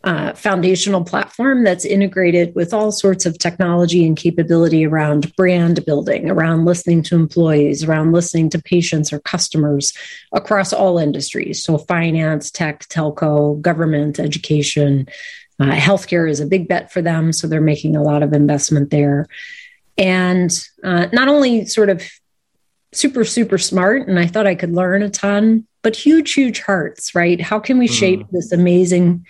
uh, 0.04 0.34
foundational 0.34 1.02
platform 1.02 1.64
that's 1.64 1.87
integrated 1.87 2.54
with 2.54 2.75
all 2.75 2.92
sorts 2.92 3.25
of 3.25 3.38
technology 3.38 4.06
and 4.06 4.18
capability 4.18 4.84
around 4.84 5.34
brand 5.34 5.84
building, 5.87 6.30
around 6.30 6.66
listening 6.66 7.02
to 7.02 7.14
employees, 7.14 7.82
around 7.82 8.12
listening 8.12 8.50
to 8.50 8.61
patients 8.61 9.12
or 9.14 9.18
customers 9.20 9.94
across 10.32 10.75
all 10.75 10.99
industries. 10.99 11.64
So, 11.64 11.78
finance, 11.78 12.50
tech, 12.50 12.87
telco, 12.88 13.58
government, 13.62 14.20
education, 14.20 15.08
uh, 15.58 15.73
healthcare 15.73 16.28
is 16.28 16.38
a 16.38 16.46
big 16.46 16.68
bet 16.68 16.92
for 16.92 17.00
them. 17.00 17.32
So, 17.32 17.46
they're 17.46 17.62
making 17.62 17.96
a 17.96 18.02
lot 18.02 18.23
of 18.23 18.34
investment 18.34 18.90
there. 18.90 19.26
and 19.96 20.68
uh, 20.82 21.06
not 21.12 21.28
only 21.28 21.64
sort 21.64 21.88
of 21.88 22.02
super 22.92 23.25
super 23.25 23.58
smart 23.58 24.06
and 24.06 24.20
i 24.20 24.26
thought 24.26 24.46
i 24.46 24.54
could 24.54 24.73
learn 24.73 25.02
a 25.02 25.11
ton 25.11 25.66
but 25.82 25.96
huge 25.96 26.32
huge 26.32 26.61
hearts 26.61 27.12
right 27.12 27.40
how 27.40 27.58
can 27.58 27.76
we 27.76 27.88
shape 27.88 28.20
mm. 28.20 28.30
this 28.30 28.52
amazing 28.52 29.25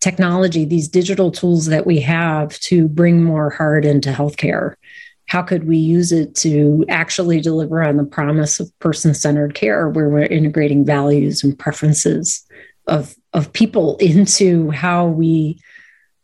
technology 0.00 0.64
these 0.64 0.88
digital 0.88 1.30
tools 1.30 1.66
that 1.66 1.86
we 1.86 2.00
have 2.00 2.58
to 2.60 2.86
bring 2.88 3.22
more 3.22 3.50
heart 3.50 3.84
into 3.84 4.10
healthcare 4.10 4.74
how 5.26 5.42
could 5.42 5.66
we 5.66 5.76
use 5.76 6.12
it 6.12 6.34
to 6.36 6.84
actually 6.88 7.40
deliver 7.40 7.82
on 7.82 7.96
the 7.96 8.04
promise 8.04 8.60
of 8.60 8.70
person-centered 8.78 9.54
care 9.54 9.88
where 9.88 10.08
we're 10.08 10.22
integrating 10.22 10.84
values 10.84 11.42
and 11.42 11.58
preferences 11.58 12.44
of 12.86 13.14
of 13.32 13.52
people 13.52 13.96
into 13.96 14.70
how 14.70 15.06
we 15.06 15.58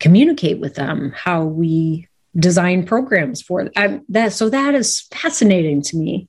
communicate 0.00 0.60
with 0.60 0.74
them 0.74 1.12
how 1.16 1.44
we 1.44 2.08
design 2.36 2.84
programs 2.84 3.42
for 3.42 3.68
them. 3.68 4.04
that 4.08 4.32
so 4.32 4.48
that 4.48 4.74
is 4.74 5.02
fascinating 5.12 5.82
to 5.82 5.96
me 5.96 6.28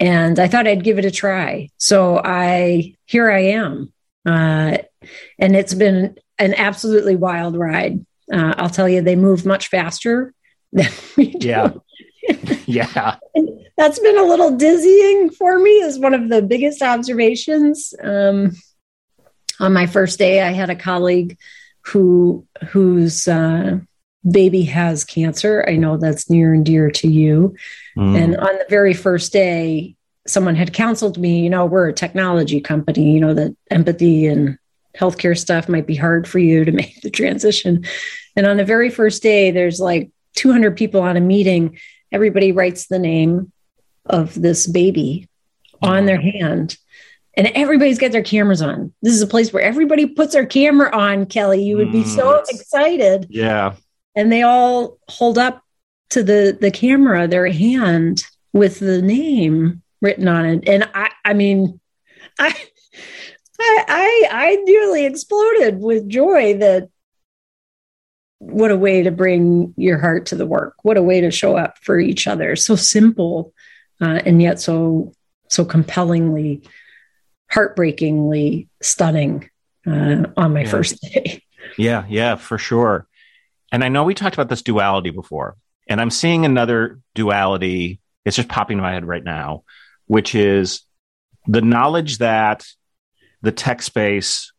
and 0.00 0.38
i 0.38 0.48
thought 0.48 0.66
i'd 0.66 0.84
give 0.84 0.98
it 0.98 1.04
a 1.04 1.10
try 1.10 1.68
so 1.78 2.20
i 2.22 2.94
here 3.06 3.30
i 3.30 3.40
am 3.40 3.92
uh, 4.26 4.78
and 5.38 5.54
it's 5.54 5.74
been 5.74 6.16
an 6.38 6.54
absolutely 6.54 7.16
wild 7.16 7.56
ride 7.56 8.04
uh, 8.32 8.54
i'll 8.58 8.70
tell 8.70 8.88
you 8.88 9.02
they 9.02 9.16
move 9.16 9.44
much 9.44 9.68
faster 9.68 10.32
than 10.72 10.90
we 11.16 11.30
do. 11.30 11.48
yeah 11.48 11.72
yeah 12.66 13.16
that's 13.76 13.98
been 13.98 14.18
a 14.18 14.24
little 14.24 14.56
dizzying 14.56 15.30
for 15.30 15.58
me 15.58 15.70
is 15.70 15.98
one 15.98 16.14
of 16.14 16.28
the 16.28 16.42
biggest 16.42 16.82
observations 16.82 17.92
um, 18.02 18.52
on 19.60 19.72
my 19.72 19.86
first 19.86 20.18
day 20.18 20.42
i 20.42 20.50
had 20.50 20.70
a 20.70 20.76
colleague 20.76 21.36
who 21.82 22.46
whose 22.70 23.28
uh, 23.28 23.78
baby 24.28 24.62
has 24.62 25.04
cancer. 25.04 25.64
I 25.68 25.76
know 25.76 25.96
that's 25.96 26.30
near 26.30 26.54
and 26.54 26.64
dear 26.64 26.90
to 26.90 27.08
you. 27.08 27.54
Mm. 27.96 28.22
And 28.22 28.36
on 28.36 28.58
the 28.58 28.66
very 28.68 28.94
first 28.94 29.32
day, 29.32 29.96
someone 30.26 30.56
had 30.56 30.72
counseled 30.72 31.18
me, 31.18 31.40
you 31.40 31.50
know, 31.50 31.66
we're 31.66 31.88
a 31.88 31.92
technology 31.92 32.60
company, 32.60 33.12
you 33.12 33.20
know, 33.20 33.34
that 33.34 33.54
empathy 33.70 34.26
and 34.26 34.58
healthcare 34.98 35.36
stuff 35.36 35.68
might 35.68 35.86
be 35.86 35.96
hard 35.96 36.28
for 36.28 36.38
you 36.38 36.64
to 36.64 36.72
make 36.80 37.00
the 37.02 37.10
transition. 37.10 37.84
And 38.36 38.46
on 38.46 38.56
the 38.56 38.64
very 38.64 38.90
first 38.90 39.22
day, 39.22 39.50
there's 39.50 39.80
like 39.80 40.10
200 40.36 40.76
people 40.76 41.00
on 41.00 41.16
a 41.16 41.20
meeting. 41.20 41.78
Everybody 42.12 42.52
writes 42.52 42.86
the 42.86 42.98
name 42.98 43.52
of 44.06 44.34
this 44.34 44.66
baby 44.66 45.28
on 45.82 46.06
their 46.06 46.20
hand. 46.20 46.76
And 47.36 47.48
everybody's 47.48 47.98
got 47.98 48.12
their 48.12 48.22
cameras 48.22 48.62
on. 48.62 48.94
This 49.02 49.14
is 49.14 49.22
a 49.22 49.26
place 49.26 49.52
where 49.52 49.62
everybody 49.62 50.06
puts 50.06 50.34
their 50.34 50.46
camera 50.46 50.94
on, 50.96 51.26
Kelly. 51.26 51.64
You 51.64 51.76
would 51.78 51.90
be 51.90 52.04
mm, 52.04 52.06
so 52.06 52.44
excited. 52.48 53.26
Yeah 53.28 53.74
and 54.14 54.30
they 54.30 54.42
all 54.42 54.98
hold 55.08 55.38
up 55.38 55.62
to 56.10 56.22
the 56.22 56.56
the 56.60 56.70
camera 56.70 57.26
their 57.26 57.46
hand 57.48 58.24
with 58.52 58.78
the 58.78 59.02
name 59.02 59.82
written 60.00 60.28
on 60.28 60.44
it 60.44 60.68
and 60.68 60.88
i 60.94 61.10
i 61.24 61.32
mean 61.32 61.80
i 62.38 62.54
i 63.64 63.84
i, 63.88 64.28
I 64.30 64.56
nearly 64.64 65.04
exploded 65.06 65.80
with 65.80 66.08
joy 66.08 66.58
that 66.58 66.88
what 68.38 68.70
a 68.70 68.76
way 68.76 69.02
to 69.02 69.10
bring 69.10 69.72
your 69.76 69.98
heart 69.98 70.26
to 70.26 70.36
the 70.36 70.46
work 70.46 70.74
what 70.82 70.96
a 70.96 71.02
way 71.02 71.20
to 71.20 71.30
show 71.30 71.56
up 71.56 71.78
for 71.82 71.98
each 71.98 72.26
other 72.26 72.56
so 72.56 72.76
simple 72.76 73.52
uh, 74.00 74.20
and 74.26 74.42
yet 74.42 74.60
so 74.60 75.12
so 75.48 75.64
compellingly 75.64 76.62
heartbreakingly 77.50 78.68
stunning 78.82 79.48
uh, 79.86 80.24
on 80.36 80.52
my 80.52 80.62
yeah. 80.62 80.70
first 80.70 81.00
day 81.00 81.42
yeah 81.78 82.04
yeah 82.08 82.34
for 82.34 82.58
sure 82.58 83.06
and 83.74 83.82
I 83.82 83.88
know 83.88 84.04
we 84.04 84.14
talked 84.14 84.36
about 84.36 84.48
this 84.48 84.62
duality 84.62 85.10
before, 85.10 85.56
and 85.88 86.00
I'm 86.00 86.10
seeing 86.10 86.44
another 86.44 87.00
duality. 87.16 87.98
It's 88.24 88.36
just 88.36 88.48
popping 88.48 88.78
in 88.78 88.82
my 88.84 88.92
head 88.92 89.04
right 89.04 89.24
now, 89.24 89.64
which 90.06 90.36
is 90.36 90.82
the 91.48 91.60
knowledge 91.60 92.18
that 92.18 92.64
the 93.44 93.52
tech 93.52 93.82
space 93.82 94.52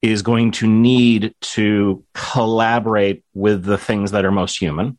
is 0.00 0.22
going 0.22 0.52
to 0.52 0.66
need 0.68 1.34
to 1.40 2.04
collaborate 2.14 3.24
with 3.34 3.64
the 3.64 3.78
things 3.78 4.12
that 4.12 4.24
are 4.24 4.30
most 4.30 4.58
human 4.58 4.96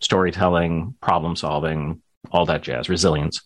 storytelling, 0.00 0.94
problem 1.00 1.36
solving, 1.36 2.02
all 2.30 2.46
that 2.46 2.62
jazz, 2.62 2.88
resilience. 2.88 3.40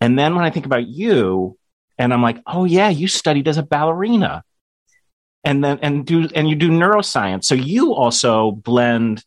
And 0.00 0.18
then 0.18 0.34
when 0.34 0.44
I 0.44 0.50
think 0.50 0.66
about 0.66 0.86
you, 0.86 1.56
and 1.98 2.12
I'm 2.12 2.22
like, 2.22 2.38
oh, 2.46 2.64
yeah, 2.64 2.88
you 2.88 3.08
studied 3.08 3.46
as 3.46 3.58
a 3.58 3.62
ballerina 3.62 4.42
and 5.44 5.62
then 5.64 5.78
and 5.82 6.04
do 6.06 6.28
and 6.34 6.48
you 6.48 6.56
do 6.56 6.70
neuroscience. 6.70 7.44
So 7.44 7.54
you 7.54 7.94
also 7.94 8.52
blend 8.52 9.24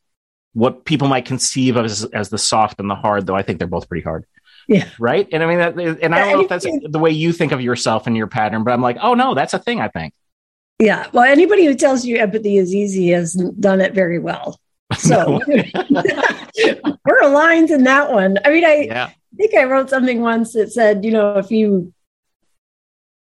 what 0.54 0.86
people 0.86 1.08
might 1.08 1.26
conceive 1.26 1.76
of 1.76 1.86
as, 1.86 2.04
as 2.06 2.30
the 2.30 2.38
soft 2.38 2.80
and 2.80 2.90
the 2.90 2.96
hard, 2.96 3.26
though 3.26 3.36
I 3.36 3.42
think 3.42 3.60
they're 3.60 3.68
both 3.68 3.88
pretty 3.88 4.04
hard. 4.04 4.26
Yeah. 4.68 4.88
Right. 5.00 5.28
And 5.32 5.44
I 5.44 5.48
mean, 5.48 5.58
that, 5.60 5.78
and 6.02 6.16
I 6.16 6.20
don't 6.20 6.34
know 6.34 6.42
if 6.42 6.50
that's 6.50 6.66
the 6.90 7.00
way 7.00 7.12
you 7.12 7.34
think 7.34 7.52
of 7.52 7.62
yourself 7.62 8.08
and 8.08 8.16
your 8.16 8.28
pattern, 8.28 8.64
but 8.64 8.72
I'm 8.72 8.82
like, 8.82 8.98
oh 9.02 9.14
no, 9.14 9.34
that's 9.34 9.54
a 9.54 9.60
thing. 9.60 9.82
I 9.82 9.90
think. 9.90 10.14
Yeah. 10.80 11.08
Well, 11.14 11.24
anybody 11.24 11.66
who 11.66 11.76
tells 11.76 12.06
you 12.06 12.18
empathy 12.18 12.58
is 12.58 12.74
easy 12.74 13.10
has 13.10 13.34
done 13.34 13.82
it 13.82 13.94
very 13.94 14.20
well. 14.20 14.60
So 14.98 15.42
we're 15.48 17.22
aligned 17.22 17.72
in 17.72 17.84
that 17.84 18.12
one. 18.12 18.38
I 18.44 18.52
mean, 18.52 18.66
I 18.66 18.76
yeah. 18.84 19.10
think 19.38 19.54
I 19.56 19.64
wrote 19.64 19.90
something 19.90 20.22
once 20.22 20.54
that 20.54 20.72
said, 20.72 21.06
you 21.06 21.12
know, 21.12 21.38
if 21.38 21.52
you 21.52 21.94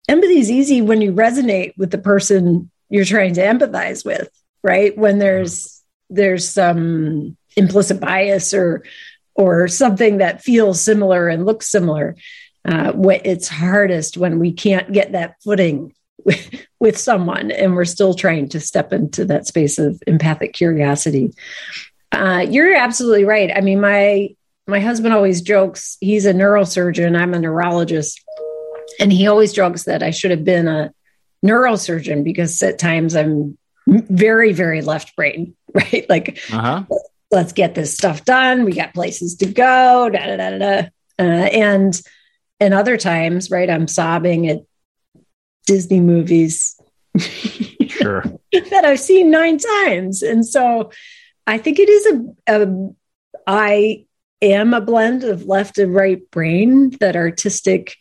empathy 0.09 0.39
is 0.39 0.51
easy 0.51 0.83
when 0.83 1.01
you 1.01 1.13
resonate 1.13 1.73
with 1.77 1.91
the 1.91 1.99
person 1.99 2.71
you're 2.91 3.05
trying 3.05 3.35
to 3.35 3.43
empathize 3.43 4.05
with, 4.05 4.29
right? 4.63 4.97
When 4.97 5.13
mm-hmm. 5.13 5.21
there's 5.21 5.83
there's 6.11 6.49
some 6.49 7.37
implicit 7.57 8.01
bias 8.01 8.53
or 8.55 8.85
or 9.35 9.69
something 9.69 10.19
that 10.19 10.43
feels 10.43 10.81
similar 10.81 11.29
and 11.29 11.47
looks 11.47 11.69
similar. 11.69 12.17
Uh, 12.65 12.93
it's 13.25 13.49
hardest 13.49 14.17
when 14.17 14.39
we 14.39 14.53
can't 14.53 14.93
get 14.93 15.13
that 15.13 15.37
footing 15.43 15.93
with, 16.81 16.99
someone 16.99 17.51
and 17.51 17.75
we're 17.75 17.85
still 17.85 18.15
trying 18.15 18.49
to 18.49 18.61
step 18.61 18.93
into 18.93 19.25
that 19.25 19.47
space 19.47 19.79
of 19.79 20.03
empathic 20.07 20.53
curiosity. 20.53 21.33
Uh, 22.13 22.47
you're 22.49 22.75
absolutely 22.75 23.25
right. 23.25 23.51
I 23.55 23.61
mean, 23.61 23.81
my 23.81 24.35
my 24.67 24.81
husband 24.81 25.13
always 25.13 25.43
jokes 25.43 25.99
he's 26.01 26.25
a 26.25 26.33
neurosurgeon. 26.33 27.19
I'm 27.19 27.35
a 27.35 27.39
neurologist 27.39 28.25
and 28.99 29.13
he 29.13 29.27
always 29.27 29.53
jokes 29.53 29.85
that 29.85 30.03
I 30.03 30.11
should 30.11 30.31
have 30.31 30.45
been 30.45 30.69
a 30.69 30.93
neurosurgeon 31.45 32.25
because 32.25 32.63
at 32.63 32.79
times 32.79 33.15
I'm 33.15 33.59
very, 33.87 34.53
very 34.53 34.83
left 34.83 35.15
brain, 35.17 35.55
right? 35.75 36.07
Like, 36.09 36.39
uh-huh. 36.53 36.85
Let's 37.35 37.53
get 37.53 37.75
this 37.75 37.93
stuff 37.93 38.25
done. 38.25 38.65
We 38.65 38.73
got 38.73 38.95
places 38.95 39.37
to 39.37 39.47
go, 39.47 40.09
da 40.09 40.27
da 40.27 40.37
da 40.37 40.59
da. 40.59 40.89
Uh, 41.19 41.23
and 41.23 42.01
and 42.61 42.73
other 42.73 42.97
times, 42.97 43.51
right, 43.51 43.69
I'm 43.69 43.89
sobbing 43.89 44.49
at 44.49 44.61
Disney 45.67 46.01
movies. 46.01 46.81
Sure. 47.87 48.25
that 48.53 48.85
I've 48.85 48.99
seen 48.99 49.31
nine 49.31 49.57
times. 49.57 50.23
And 50.23 50.45
so 50.45 50.91
I 51.47 51.59
think 51.59 51.79
it 51.79 51.89
is 51.89 52.07
a, 52.49 52.65
a 52.65 52.89
I 53.47 54.07
am 54.43 54.75
a 54.75 54.81
blend 54.81 55.23
of 55.23 55.45
left 55.45 55.79
and 55.79 55.95
right 55.95 56.29
brain, 56.33 56.91
that 56.99 57.15
artistic 57.15 57.97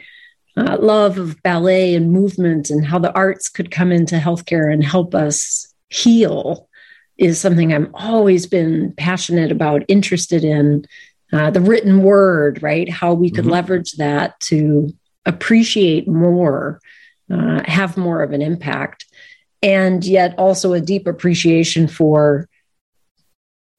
uh, 0.57 0.77
love 0.79 1.19
of 1.19 1.41
ballet 1.43 1.93
and 1.93 2.11
movement 2.11 2.71
and 2.71 2.83
how 2.83 2.97
the 2.97 3.13
arts 3.13 3.49
could 3.49 3.69
come 3.69 3.91
into 3.91 4.15
healthcare 4.15 4.73
and 4.73 4.83
help 4.83 5.13
us 5.13 5.73
heal 5.89 6.67
is 7.17 7.39
something 7.39 7.73
I'm 7.73 7.93
always 7.93 8.45
been 8.45 8.93
passionate 8.97 9.51
about, 9.51 9.83
interested 9.87 10.43
in. 10.43 10.85
Uh, 11.31 11.49
the 11.49 11.61
written 11.61 12.03
word, 12.03 12.61
right? 12.61 12.87
How 12.87 13.11
we 13.15 13.31
could 13.31 13.45
mm-hmm. 13.45 13.53
leverage 13.53 13.93
that 13.93 14.39
to 14.41 14.93
appreciate 15.25 16.07
more, 16.07 16.79
uh, 17.31 17.63
have 17.65 17.97
more 17.97 18.21
of 18.21 18.33
an 18.33 18.41
impact, 18.43 19.05
and 19.63 20.05
yet 20.05 20.37
also 20.37 20.73
a 20.73 20.81
deep 20.81 21.07
appreciation 21.07 21.87
for, 21.87 22.47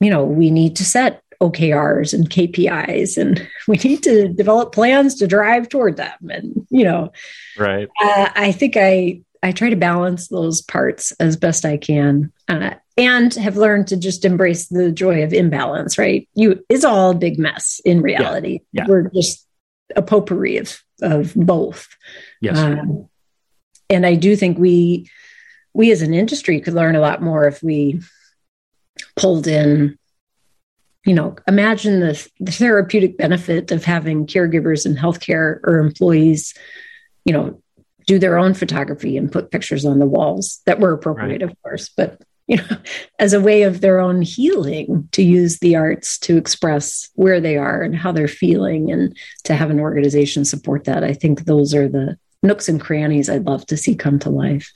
you 0.00 0.11
know, 0.11 0.25
we 0.25 0.50
need 0.50 0.75
to 0.76 0.85
set 0.85 1.23
OKRs 1.41 2.14
and 2.14 2.31
KPIs, 2.31 3.17
and 3.19 3.47
we 3.69 3.76
need 3.79 4.03
to 4.03 4.29
develop 4.29 4.73
plans 4.73 5.14
to 5.17 5.26
drive 5.26 5.69
toward 5.69 5.97
them. 5.97 6.31
And 6.31 6.67
you 6.71 6.85
know, 6.85 7.12
right? 7.59 7.88
Uh, 8.00 8.31
I 8.35 8.53
think 8.53 8.76
I 8.76 9.21
I 9.45 9.53
try 9.53 9.69
to 9.69 9.77
balance 9.77 10.29
those 10.29 10.63
parts 10.63 11.13
as 11.21 11.37
best 11.37 11.65
I 11.65 11.77
can, 11.77 12.33
uh, 12.49 12.71
and 12.97 13.33
have 13.35 13.59
learned 13.59 13.89
to 13.89 13.97
just 13.97 14.25
embrace 14.25 14.69
the 14.69 14.91
joy 14.91 15.23
of 15.23 15.35
imbalance. 15.35 15.99
Right? 15.99 16.29
You 16.35 16.65
it's 16.69 16.85
all 16.85 17.11
a 17.11 17.15
big 17.15 17.39
mess 17.39 17.81
in 17.85 18.01
reality. 18.01 18.61
Yeah. 18.73 18.83
Yeah. 18.83 18.89
We're 18.89 19.11
just 19.11 19.47
a 19.95 20.03
potpourri 20.03 20.57
of 20.57 20.83
of 21.03 21.35
both. 21.35 21.87
Yes. 22.41 22.59
Um, 22.59 23.09
and 23.91 24.07
I 24.07 24.15
do 24.15 24.35
think 24.35 24.59
we 24.59 25.11
we 25.75 25.91
as 25.93 26.01
an 26.01 26.15
industry 26.15 26.61
could 26.61 26.75
learn 26.75 26.97
a 26.97 27.01
lot 27.01 27.21
more 27.21 27.47
if 27.47 27.63
we 27.63 28.01
pulled 29.17 29.47
in 29.47 29.99
you 31.05 31.13
know, 31.13 31.37
imagine 31.47 32.01
the, 32.01 32.29
the 32.41 32.51
therapeutic 32.51 33.19
benefit 33.19 33.71
of 33.71 33.85
having 33.85 34.27
caregivers 34.27 34.87
and 34.87 34.97
healthcare 34.97 35.61
or 35.63 35.77
employees, 35.77 36.55
you 37.27 37.33
know, 37.35 37.63
do 38.06 38.18
their 38.18 38.38
own 38.38 38.54
photography 38.54 39.16
and 39.16 39.32
put 39.32 39.50
pictures 39.50 39.84
on 39.84 39.99
the 39.99 40.06
walls 40.06 40.61
that 40.66 40.80
were 40.80 40.92
appropriate, 40.92 41.42
right. 41.42 41.50
of 41.50 41.62
course, 41.62 41.88
but 41.88 42.20
you 42.46 42.56
know, 42.56 42.76
as 43.18 43.32
a 43.32 43.40
way 43.40 43.62
of 43.62 43.80
their 43.80 44.00
own 44.00 44.23
healing 44.23 45.08
to 45.12 45.23
use 45.23 45.58
the 45.58 45.76
arts 45.76 46.18
to 46.18 46.37
express 46.37 47.11
where 47.14 47.40
they 47.40 47.56
are 47.56 47.82
and 47.82 47.96
how 47.96 48.12
they're 48.12 48.28
feeling 48.28 48.90
and 48.90 49.16
to 49.44 49.54
have 49.54 49.70
an 49.70 49.80
organization 49.80 50.44
support 50.44 50.84
that. 50.84 51.04
I 51.04 51.12
think 51.12 51.44
those 51.44 51.75
are 51.75 51.88
the 51.88 52.18
nooks 52.42 52.68
and 52.68 52.80
crannies 52.80 53.30
I'd 53.30 53.46
love 53.46 53.66
to 53.66 53.76
see 53.76 53.94
come 53.94 54.18
to 54.20 54.30
life. 54.30 54.70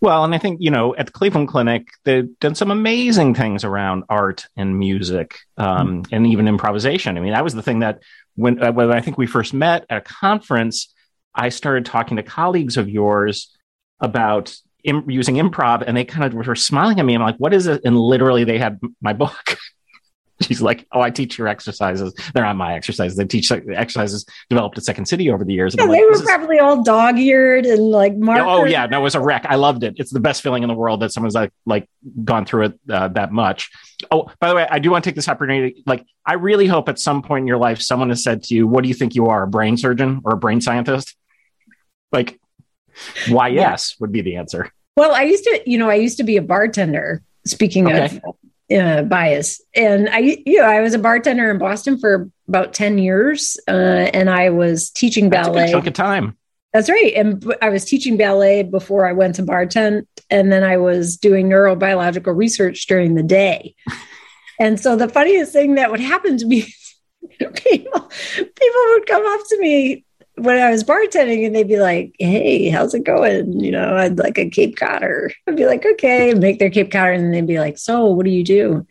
Well, 0.00 0.24
and 0.24 0.34
I 0.34 0.38
think, 0.38 0.60
you 0.60 0.70
know, 0.70 0.94
at 0.94 1.06
the 1.06 1.12
Cleveland 1.12 1.48
Clinic, 1.48 1.88
they've 2.04 2.28
done 2.38 2.54
some 2.54 2.70
amazing 2.70 3.34
things 3.34 3.64
around 3.64 4.04
art 4.08 4.46
and 4.56 4.78
music 4.78 5.38
um, 5.56 6.02
mm-hmm. 6.02 6.14
and 6.14 6.26
even 6.28 6.46
improvisation. 6.46 7.18
I 7.18 7.20
mean, 7.20 7.32
that 7.32 7.42
was 7.42 7.54
the 7.54 7.62
thing 7.62 7.80
that 7.80 8.00
when, 8.36 8.62
uh, 8.62 8.72
when 8.72 8.92
I 8.92 9.00
think 9.00 9.18
we 9.18 9.26
first 9.26 9.52
met 9.52 9.84
at 9.90 9.98
a 9.98 10.00
conference, 10.00 10.93
I 11.34 11.48
started 11.48 11.86
talking 11.86 12.16
to 12.16 12.22
colleagues 12.22 12.76
of 12.76 12.88
yours 12.88 13.54
about 14.00 14.56
Im- 14.84 15.08
using 15.08 15.36
improv, 15.36 15.82
and 15.86 15.96
they 15.96 16.04
kind 16.04 16.24
of 16.24 16.34
were 16.46 16.54
smiling 16.54 17.00
at 17.00 17.06
me. 17.06 17.14
I'm 17.14 17.22
like, 17.22 17.36
"What 17.38 17.54
is 17.54 17.66
it?" 17.66 17.80
And 17.84 17.98
literally, 17.98 18.44
they 18.44 18.58
had 18.58 18.78
my 19.00 19.14
book. 19.14 19.56
She's 20.42 20.60
like, 20.60 20.86
"Oh, 20.92 21.00
I 21.00 21.08
teach 21.08 21.38
your 21.38 21.48
exercises. 21.48 22.12
They're 22.34 22.44
not 22.44 22.56
my 22.56 22.74
exercises. 22.74 23.16
They 23.16 23.24
teach 23.24 23.50
exercises 23.50 24.26
developed 24.50 24.76
at 24.76 24.84
Second 24.84 25.06
City 25.06 25.30
over 25.30 25.42
the 25.42 25.54
years." 25.54 25.74
Yeah, 25.78 25.86
they 25.86 26.04
were 26.04 26.20
probably 26.22 26.56
is... 26.56 26.62
all 26.62 26.82
dog-eared 26.82 27.64
and 27.64 27.80
like 27.90 28.14
markers. 28.14 28.44
Oh 28.46 28.64
yeah, 28.64 28.84
no, 28.84 29.00
it 29.00 29.02
was 29.02 29.14
a 29.14 29.20
wreck. 29.20 29.46
I 29.48 29.54
loved 29.54 29.84
it. 29.84 29.94
It's 29.96 30.12
the 30.12 30.20
best 30.20 30.42
feeling 30.42 30.62
in 30.62 30.68
the 30.68 30.74
world 30.74 31.00
that 31.00 31.12
someone's 31.12 31.34
like 31.34 31.52
like 31.64 31.88
gone 32.22 32.44
through 32.44 32.64
it 32.66 32.80
uh, 32.90 33.08
that 33.08 33.32
much. 33.32 33.70
Oh, 34.10 34.30
by 34.38 34.50
the 34.50 34.54
way, 34.54 34.66
I 34.70 34.80
do 34.80 34.90
want 34.90 35.02
to 35.04 35.08
take 35.08 35.16
this 35.16 35.30
opportunity. 35.30 35.82
Like, 35.86 36.04
I 36.26 36.34
really 36.34 36.66
hope 36.66 36.90
at 36.90 36.98
some 36.98 37.22
point 37.22 37.44
in 37.44 37.46
your 37.46 37.56
life, 37.56 37.80
someone 37.80 38.10
has 38.10 38.22
said 38.22 38.42
to 38.44 38.54
you, 38.54 38.66
"What 38.66 38.82
do 38.82 38.88
you 38.88 38.94
think 38.94 39.14
you 39.14 39.28
are, 39.28 39.44
a 39.44 39.48
brain 39.48 39.78
surgeon 39.78 40.20
or 40.24 40.34
a 40.34 40.36
brain 40.36 40.60
scientist?" 40.60 41.16
Like, 42.14 42.40
why 43.28 43.48
yes 43.48 43.96
would 44.00 44.12
be 44.12 44.22
the 44.22 44.36
answer. 44.36 44.70
Well, 44.96 45.12
I 45.12 45.22
used 45.22 45.44
to, 45.44 45.62
you 45.66 45.76
know, 45.76 45.90
I 45.90 45.96
used 45.96 46.18
to 46.18 46.24
be 46.24 46.36
a 46.36 46.42
bartender. 46.42 47.22
Speaking 47.46 47.86
okay. 47.86 48.20
of 48.24 48.36
uh, 48.74 49.02
bias, 49.02 49.60
and 49.76 50.08
I, 50.08 50.42
you 50.46 50.62
know, 50.62 50.64
I 50.64 50.80
was 50.80 50.94
a 50.94 50.98
bartender 50.98 51.50
in 51.50 51.58
Boston 51.58 51.98
for 51.98 52.30
about 52.48 52.72
ten 52.72 52.96
years, 52.96 53.58
uh, 53.68 54.08
and 54.14 54.30
I 54.30 54.48
was 54.48 54.88
teaching 54.88 55.28
ballet. 55.28 55.68
A 55.68 55.72
chunk 55.72 55.86
of 55.86 55.92
time. 55.92 56.38
That's 56.72 56.88
right, 56.88 57.12
and 57.14 57.54
I 57.60 57.68
was 57.68 57.84
teaching 57.84 58.16
ballet 58.16 58.62
before 58.62 59.06
I 59.06 59.12
went 59.12 59.34
to 59.34 59.42
bartend, 59.42 60.06
and 60.30 60.50
then 60.50 60.64
I 60.64 60.78
was 60.78 61.18
doing 61.18 61.50
neurobiological 61.50 62.34
research 62.34 62.86
during 62.86 63.14
the 63.14 63.22
day. 63.22 63.74
and 64.58 64.80
so 64.80 64.96
the 64.96 65.08
funniest 65.08 65.52
thing 65.52 65.74
that 65.74 65.90
would 65.90 66.00
happen 66.00 66.38
to 66.38 66.46
me 66.46 66.62
people 67.38 68.00
people 68.00 68.82
would 68.88 69.06
come 69.06 69.26
up 69.26 69.40
to 69.48 69.58
me 69.60 70.04
when 70.36 70.58
I 70.58 70.70
was 70.70 70.82
bartending 70.82 71.46
and 71.46 71.54
they'd 71.54 71.68
be 71.68 71.78
like, 71.78 72.14
Hey, 72.18 72.68
how's 72.68 72.94
it 72.94 73.04
going? 73.04 73.60
You 73.60 73.70
know, 73.70 73.96
I'd 73.96 74.18
like 74.18 74.38
a 74.38 74.50
Cape 74.50 74.76
Codder. 74.76 75.32
I'd 75.46 75.56
be 75.56 75.66
like, 75.66 75.84
okay, 75.84 76.34
make 76.34 76.58
their 76.58 76.70
Cape 76.70 76.90
Codder. 76.90 77.12
And 77.12 77.32
they'd 77.32 77.46
be 77.46 77.60
like, 77.60 77.78
so 77.78 78.06
what 78.06 78.24
do 78.24 78.30
you 78.30 78.44
do? 78.44 78.86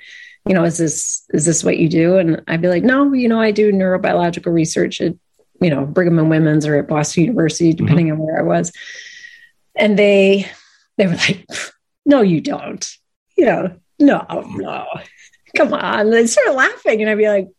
You 0.47 0.53
know, 0.53 0.63
is 0.63 0.77
this, 0.77 1.25
is 1.33 1.45
this 1.45 1.63
what 1.63 1.77
you 1.77 1.89
do? 1.89 2.17
And 2.17 2.41
I'd 2.47 2.61
be 2.61 2.67
like, 2.67 2.83
no, 2.83 3.13
you 3.13 3.27
know, 3.27 3.39
I 3.39 3.51
do 3.51 3.71
neurobiological 3.71 4.51
research 4.53 5.01
at, 5.01 5.15
you 5.61 5.69
know, 5.69 5.85
Brigham 5.85 6.19
and 6.19 6.29
Women's 6.29 6.65
or 6.65 6.75
at 6.75 6.87
Boston 6.87 7.23
University, 7.25 7.71
mm-hmm. 7.71 7.85
depending 7.85 8.07
mm-hmm. 8.07 8.21
on 8.21 8.27
where 8.27 8.39
I 8.39 8.43
was. 8.43 8.71
And 9.75 9.97
they, 9.97 10.49
they 10.97 11.07
were 11.07 11.15
like, 11.15 11.47
no, 12.05 12.21
you 12.21 12.41
don't, 12.41 12.85
you 13.37 13.45
know, 13.45 13.75
no, 13.99 14.25
no, 14.29 14.85
come 15.55 15.73
on. 15.73 16.09
They 16.09 16.27
started 16.27 16.53
laughing 16.53 17.01
and 17.01 17.09
I'd 17.09 17.17
be 17.17 17.29
like, 17.29 17.49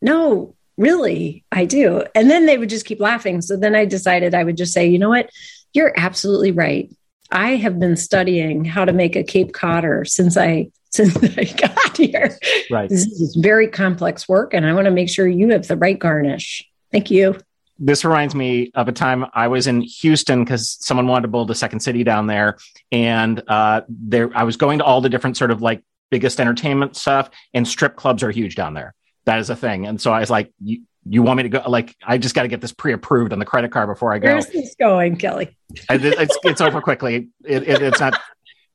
no, 0.00 0.54
really, 0.76 1.44
I 1.52 1.64
do. 1.64 2.04
And 2.14 2.30
then 2.30 2.46
they 2.46 2.58
would 2.58 2.70
just 2.70 2.86
keep 2.86 3.00
laughing. 3.00 3.40
So 3.40 3.56
then 3.56 3.74
I 3.74 3.84
decided 3.84 4.34
I 4.34 4.44
would 4.44 4.56
just 4.56 4.72
say, 4.72 4.86
you 4.86 4.98
know 4.98 5.08
what? 5.08 5.30
You're 5.72 5.92
absolutely 5.96 6.52
right. 6.52 6.90
I 7.30 7.56
have 7.56 7.78
been 7.78 7.96
studying 7.96 8.64
how 8.64 8.84
to 8.84 8.92
make 8.92 9.16
a 9.16 9.22
Cape 9.22 9.52
Codder 9.52 10.04
since 10.04 10.36
I 10.36 10.70
since 10.92 11.16
I 11.16 11.44
got 11.44 11.96
here. 11.96 12.36
Right. 12.70 12.90
This 12.90 13.06
is 13.06 13.34
very 13.36 13.66
complex 13.66 14.28
work, 14.28 14.52
and 14.52 14.66
I 14.66 14.74
want 14.74 14.84
to 14.84 14.90
make 14.90 15.08
sure 15.08 15.26
you 15.26 15.48
have 15.48 15.66
the 15.66 15.76
right 15.76 15.98
garnish. 15.98 16.68
Thank 16.90 17.10
you. 17.10 17.38
This 17.78 18.04
reminds 18.04 18.34
me 18.34 18.70
of 18.74 18.88
a 18.88 18.92
time 18.92 19.24
I 19.32 19.48
was 19.48 19.66
in 19.66 19.80
Houston 19.80 20.44
because 20.44 20.76
someone 20.80 21.06
wanted 21.06 21.22
to 21.22 21.28
build 21.28 21.50
a 21.50 21.54
second 21.54 21.80
city 21.80 22.04
down 22.04 22.26
there, 22.26 22.58
and 22.90 23.42
uh, 23.48 23.80
there 23.88 24.30
I 24.36 24.42
was 24.42 24.58
going 24.58 24.80
to 24.80 24.84
all 24.84 25.00
the 25.00 25.08
different 25.08 25.38
sort 25.38 25.50
of 25.50 25.62
like 25.62 25.82
biggest 26.10 26.38
entertainment 26.38 26.94
stuff, 26.94 27.30
and 27.54 27.66
strip 27.66 27.96
clubs 27.96 28.22
are 28.22 28.30
huge 28.30 28.54
down 28.54 28.74
there 28.74 28.94
that 29.24 29.38
is 29.38 29.50
a 29.50 29.56
thing. 29.56 29.86
And 29.86 30.00
so 30.00 30.12
I 30.12 30.20
was 30.20 30.30
like, 30.30 30.52
you, 30.60 30.82
you 31.04 31.22
want 31.22 31.36
me 31.36 31.42
to 31.44 31.48
go? 31.48 31.62
Like, 31.68 31.96
I 32.02 32.18
just 32.18 32.34
got 32.34 32.42
to 32.42 32.48
get 32.48 32.60
this 32.60 32.72
pre-approved 32.72 33.32
on 33.32 33.38
the 33.38 33.44
credit 33.44 33.72
card 33.72 33.88
before 33.88 34.12
I 34.12 34.18
go. 34.18 34.28
Where's 34.28 34.46
this 34.46 34.74
going, 34.76 35.16
Kelly? 35.16 35.56
it's, 35.90 36.38
it's 36.44 36.60
over 36.60 36.80
quickly. 36.80 37.28
It, 37.44 37.62
it, 37.68 37.82
it's 37.82 38.00
not, 38.00 38.20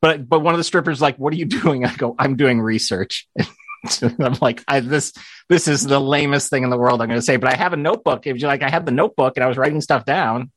but, 0.01 0.27
but 0.27 0.39
one 0.39 0.53
of 0.53 0.57
the 0.57 0.63
strippers 0.63 1.01
like, 1.01 1.17
what 1.17 1.33
are 1.33 1.38
you 1.38 1.45
doing? 1.45 1.86
I 1.86 1.95
go, 1.95 2.15
I'm 2.17 2.36
doing 2.36 2.60
research. 2.62 3.27
I'm 4.01 4.38
like, 4.41 4.63
I, 4.67 4.81
this, 4.81 5.13
this 5.49 5.67
is 5.67 5.83
the 5.83 5.99
lamest 5.99 6.49
thing 6.49 6.63
in 6.63 6.69
the 6.69 6.77
world. 6.77 7.01
I'm 7.01 7.07
going 7.07 7.19
to 7.19 7.25
say, 7.25 7.38
but 7.38 7.53
I 7.53 7.55
have 7.55 7.73
a 7.73 7.77
notebook. 7.77 8.27
If 8.27 8.41
you 8.41 8.47
like, 8.47 8.63
I 8.63 8.69
have 8.69 8.86
the 8.86 8.91
notebook 8.91 9.38
and 9.38 9.43
I 9.43 9.47
was 9.47 9.57
writing 9.57 9.81
stuff 9.81 10.03
down 10.03 10.51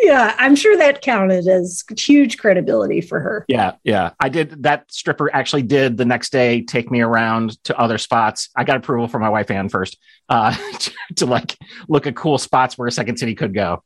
yeah, 0.00 0.34
I'm 0.38 0.56
sure 0.56 0.76
that 0.76 1.02
counted 1.02 1.46
as 1.46 1.84
huge 1.96 2.38
credibility 2.38 3.00
for 3.00 3.20
her. 3.20 3.44
Yeah, 3.48 3.72
yeah. 3.84 4.10
I 4.18 4.28
did 4.28 4.62
that 4.62 4.90
stripper 4.92 5.34
actually 5.34 5.62
did 5.62 5.96
the 5.96 6.04
next 6.04 6.32
day 6.32 6.62
take 6.62 6.90
me 6.90 7.00
around 7.00 7.62
to 7.64 7.78
other 7.78 7.98
spots. 7.98 8.48
I 8.56 8.64
got 8.64 8.76
approval 8.76 9.08
from 9.08 9.22
my 9.22 9.28
wife 9.28 9.50
Ann 9.50 9.68
first 9.68 9.98
uh, 10.28 10.56
to, 10.78 10.92
to 11.16 11.26
like 11.26 11.56
look 11.88 12.06
at 12.06 12.16
cool 12.16 12.38
spots 12.38 12.78
where 12.78 12.88
a 12.88 12.92
second 12.92 13.18
city 13.18 13.34
could 13.34 13.54
go. 13.54 13.82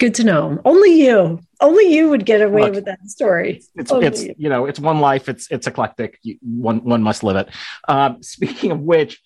Good 0.00 0.14
to 0.14 0.24
know. 0.24 0.60
Only 0.64 1.02
you, 1.02 1.40
only 1.60 1.94
you 1.94 2.08
would 2.08 2.24
get 2.24 2.40
away 2.40 2.62
Look, 2.62 2.74
with 2.74 2.84
that 2.86 3.06
story. 3.06 3.62
It's, 3.74 3.92
it's 3.92 4.24
you. 4.24 4.34
you. 4.38 4.48
know, 4.48 4.64
it's 4.64 4.80
one 4.80 5.00
life. 5.00 5.28
It's 5.28 5.50
it's 5.50 5.66
eclectic. 5.66 6.18
You, 6.22 6.38
one 6.40 6.84
one 6.84 7.02
must 7.02 7.22
live 7.22 7.36
it. 7.36 7.48
Um, 7.86 8.22
speaking 8.22 8.70
of 8.70 8.80
which, 8.80 9.20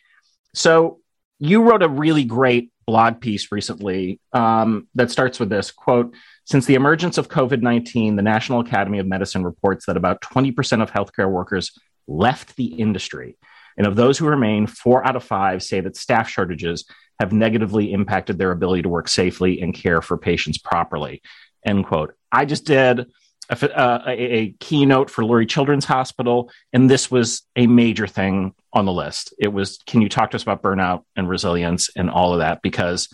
so 0.53 0.99
you 1.39 1.63
wrote 1.63 1.83
a 1.83 1.89
really 1.89 2.25
great 2.25 2.73
blog 2.87 3.21
piece 3.21 3.51
recently 3.51 4.21
um, 4.33 4.89
that 4.95 5.11
starts 5.11 5.41
with 5.41 5.49
this 5.49 5.71
quote 5.71 6.15
since 6.45 6.67
the 6.67 6.75
emergence 6.75 7.19
of 7.19 7.29
covid-19 7.29 8.17
the 8.17 8.23
national 8.23 8.61
academy 8.61 8.99
of 8.99 9.07
medicine 9.07 9.45
reports 9.45 9.87
that 9.87 9.97
about 9.97 10.21
20% 10.21 10.83
of 10.83 10.91
healthcare 10.91 11.31
workers 11.31 11.73
left 12.07 12.57
the 12.57 12.67
industry 12.67 13.37
and 13.77 13.87
of 13.87 13.97
those 13.97 14.19
who 14.19 14.27
remain 14.27 14.67
four 14.67 15.07
out 15.07 15.17
of 15.17 15.25
five 15.25 15.63
say 15.63 15.81
that 15.81 15.97
staff 15.97 16.29
shortages 16.29 16.85
have 17.21 17.33
negatively 17.33 17.93
impacted 17.93 18.39
their 18.39 18.51
ability 18.51 18.83
to 18.83 18.89
work 18.89 19.09
safely 19.09 19.61
and 19.61 19.75
care 19.75 20.03
for 20.03 20.19
patients 20.19 20.59
properly 20.59 21.23
end 21.65 21.87
quote. 21.87 22.15
I 22.31 22.45
just 22.45 22.67
did 22.67 23.07
a, 23.49 23.57
a, 23.61 24.03
a, 24.07 24.55
keynote 24.59 25.11
for 25.11 25.23
Lurie 25.23 25.49
Children's 25.49 25.85
Hospital, 25.85 26.51
and 26.73 26.91
this 26.91 27.11
was 27.11 27.43
a 27.57 27.67
major 27.67 28.07
thing 28.07 28.55
on 28.75 28.85
the 28.85 28.93
list. 28.93 29.33
It 29.39 29.49
was, 29.49 29.79
can 29.87 30.03
you 30.03 30.09
talk 30.09 30.33
to 30.33 30.37
us 30.37 30.43
about 30.43 30.63
burnout 30.63 31.05
and 31.17 31.29
resilience 31.29 31.89
and 31.97 32.11
all 32.11 32.35
of 32.35 32.41
that? 32.41 32.61
Because 32.61 33.09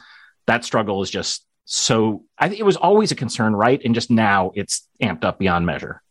that 0.47 0.65
struggle 0.65 1.03
is 1.03 1.11
just 1.11 1.47
so. 1.65 2.25
I 2.37 2.49
think 2.49 2.59
it 2.61 2.65
was 2.65 2.77
always 2.77 3.13
a 3.13 3.15
concern, 3.15 3.55
right? 3.55 3.81
And 3.85 3.95
just 3.95 4.11
now 4.11 4.51
it's 4.55 4.89
amped 5.01 5.25
up 5.25 5.39
beyond 5.39 5.67
measure. 5.67 6.03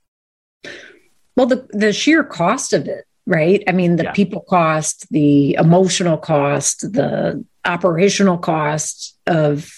Well, 1.36 1.48
the 1.48 1.68
the 1.72 1.92
sheer 1.92 2.24
cost 2.24 2.72
of 2.72 2.88
it, 2.88 3.06
right? 3.26 3.64
I 3.68 3.74
mean, 3.74 3.98
the 3.98 4.04
yeah. 4.04 4.14
people 4.14 4.42
cost, 4.42 5.08
the 5.10 5.56
emotional 5.56 6.18
cost, 6.18 6.82
the 6.82 7.44
operational 7.66 8.38
cost 8.38 9.18
of 9.28 9.70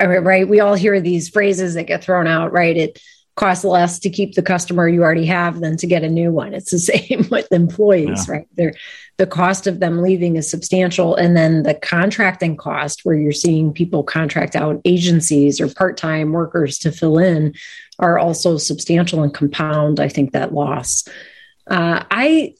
right. 0.00 0.48
We 0.48 0.60
all 0.60 0.74
hear 0.74 1.00
these 1.00 1.30
phrases 1.30 1.74
that 1.74 1.84
get 1.84 2.04
thrown 2.04 2.26
out, 2.26 2.52
right? 2.52 2.76
It 2.76 3.00
costs 3.36 3.64
less 3.64 3.98
to 3.98 4.10
keep 4.10 4.34
the 4.34 4.42
customer 4.42 4.86
you 4.86 5.02
already 5.02 5.26
have 5.26 5.60
than 5.60 5.76
to 5.76 5.86
get 5.86 6.04
a 6.04 6.08
new 6.08 6.30
one. 6.30 6.54
It's 6.54 6.70
the 6.70 6.78
same 6.78 7.26
with 7.30 7.50
employees, 7.52 8.28
yeah. 8.28 8.34
right? 8.34 8.48
They're, 8.54 8.74
the 9.16 9.26
cost 9.26 9.66
of 9.66 9.80
them 9.80 10.02
leaving 10.02 10.36
is 10.36 10.50
substantial. 10.50 11.14
And 11.14 11.36
then 11.36 11.62
the 11.62 11.74
contracting 11.74 12.56
cost, 12.56 13.04
where 13.04 13.16
you're 13.16 13.32
seeing 13.32 13.72
people 13.72 14.02
contract 14.02 14.56
out 14.56 14.80
agencies 14.84 15.60
or 15.60 15.68
part 15.68 15.96
time 15.96 16.32
workers 16.32 16.78
to 16.80 16.92
fill 16.92 17.18
in, 17.18 17.54
are 17.98 18.18
also 18.18 18.56
substantial 18.56 19.22
and 19.22 19.32
compound, 19.32 20.00
I 20.00 20.08
think, 20.08 20.32
that 20.32 20.52
loss. 20.52 21.06
Uh, 21.68 22.04
I, 22.10 22.54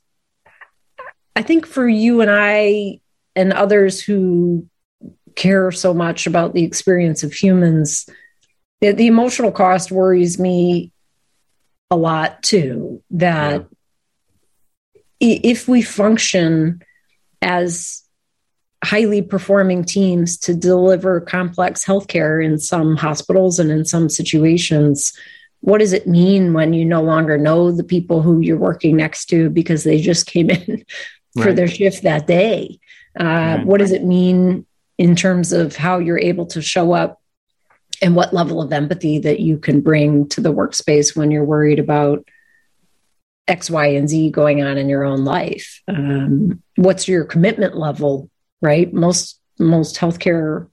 I 1.36 1.42
think 1.42 1.66
for 1.66 1.88
you 1.88 2.20
and 2.20 2.30
I 2.30 3.00
and 3.36 3.52
others 3.52 4.00
who 4.00 4.68
care 5.34 5.72
so 5.72 5.92
much 5.92 6.26
about 6.26 6.54
the 6.54 6.62
experience 6.62 7.24
of 7.24 7.32
humans, 7.32 8.08
the, 8.80 8.92
the 8.92 9.06
emotional 9.06 9.52
cost 9.52 9.90
worries 9.90 10.38
me 10.38 10.92
a 11.90 11.96
lot 11.96 12.42
too. 12.42 13.02
That 13.10 13.66
yeah. 15.20 15.38
if 15.42 15.68
we 15.68 15.82
function 15.82 16.82
as 17.40 18.02
highly 18.84 19.22
performing 19.22 19.84
teams 19.84 20.36
to 20.36 20.54
deliver 20.54 21.20
complex 21.20 21.84
healthcare 21.84 22.44
in 22.44 22.58
some 22.58 22.96
hospitals 22.96 23.58
and 23.58 23.70
in 23.70 23.84
some 23.84 24.08
situations, 24.08 25.16
what 25.60 25.78
does 25.78 25.94
it 25.94 26.06
mean 26.06 26.52
when 26.52 26.74
you 26.74 26.84
no 26.84 27.02
longer 27.02 27.38
know 27.38 27.72
the 27.72 27.84
people 27.84 28.20
who 28.20 28.40
you're 28.40 28.58
working 28.58 28.96
next 28.96 29.26
to 29.26 29.48
because 29.48 29.84
they 29.84 30.00
just 30.00 30.26
came 30.26 30.50
in 30.50 30.84
for 31.34 31.46
right. 31.46 31.56
their 31.56 31.68
shift 31.68 32.02
that 32.02 32.26
day? 32.26 32.78
Uh, 33.18 33.24
right. 33.24 33.66
What 33.66 33.78
does 33.78 33.92
it 33.92 34.04
mean 34.04 34.66
in 34.98 35.16
terms 35.16 35.52
of 35.52 35.74
how 35.74 35.98
you're 35.98 36.18
able 36.18 36.46
to 36.46 36.60
show 36.60 36.92
up 36.92 37.20
and 38.04 38.14
what 38.14 38.34
level 38.34 38.60
of 38.60 38.70
empathy 38.70 39.18
that 39.18 39.40
you 39.40 39.56
can 39.56 39.80
bring 39.80 40.28
to 40.28 40.42
the 40.42 40.52
workspace 40.52 41.16
when 41.16 41.30
you're 41.30 41.42
worried 41.42 41.78
about 41.78 42.28
X, 43.48 43.70
Y, 43.70 43.86
and 43.86 44.10
Z 44.10 44.30
going 44.30 44.62
on 44.62 44.76
in 44.76 44.90
your 44.90 45.04
own 45.04 45.24
life. 45.24 45.80
Um, 45.88 46.62
what's 46.76 47.08
your 47.08 47.24
commitment 47.24 47.78
level, 47.78 48.28
right? 48.60 48.92
Most 48.92 49.40
most 49.58 49.96
healthcare 49.96 50.68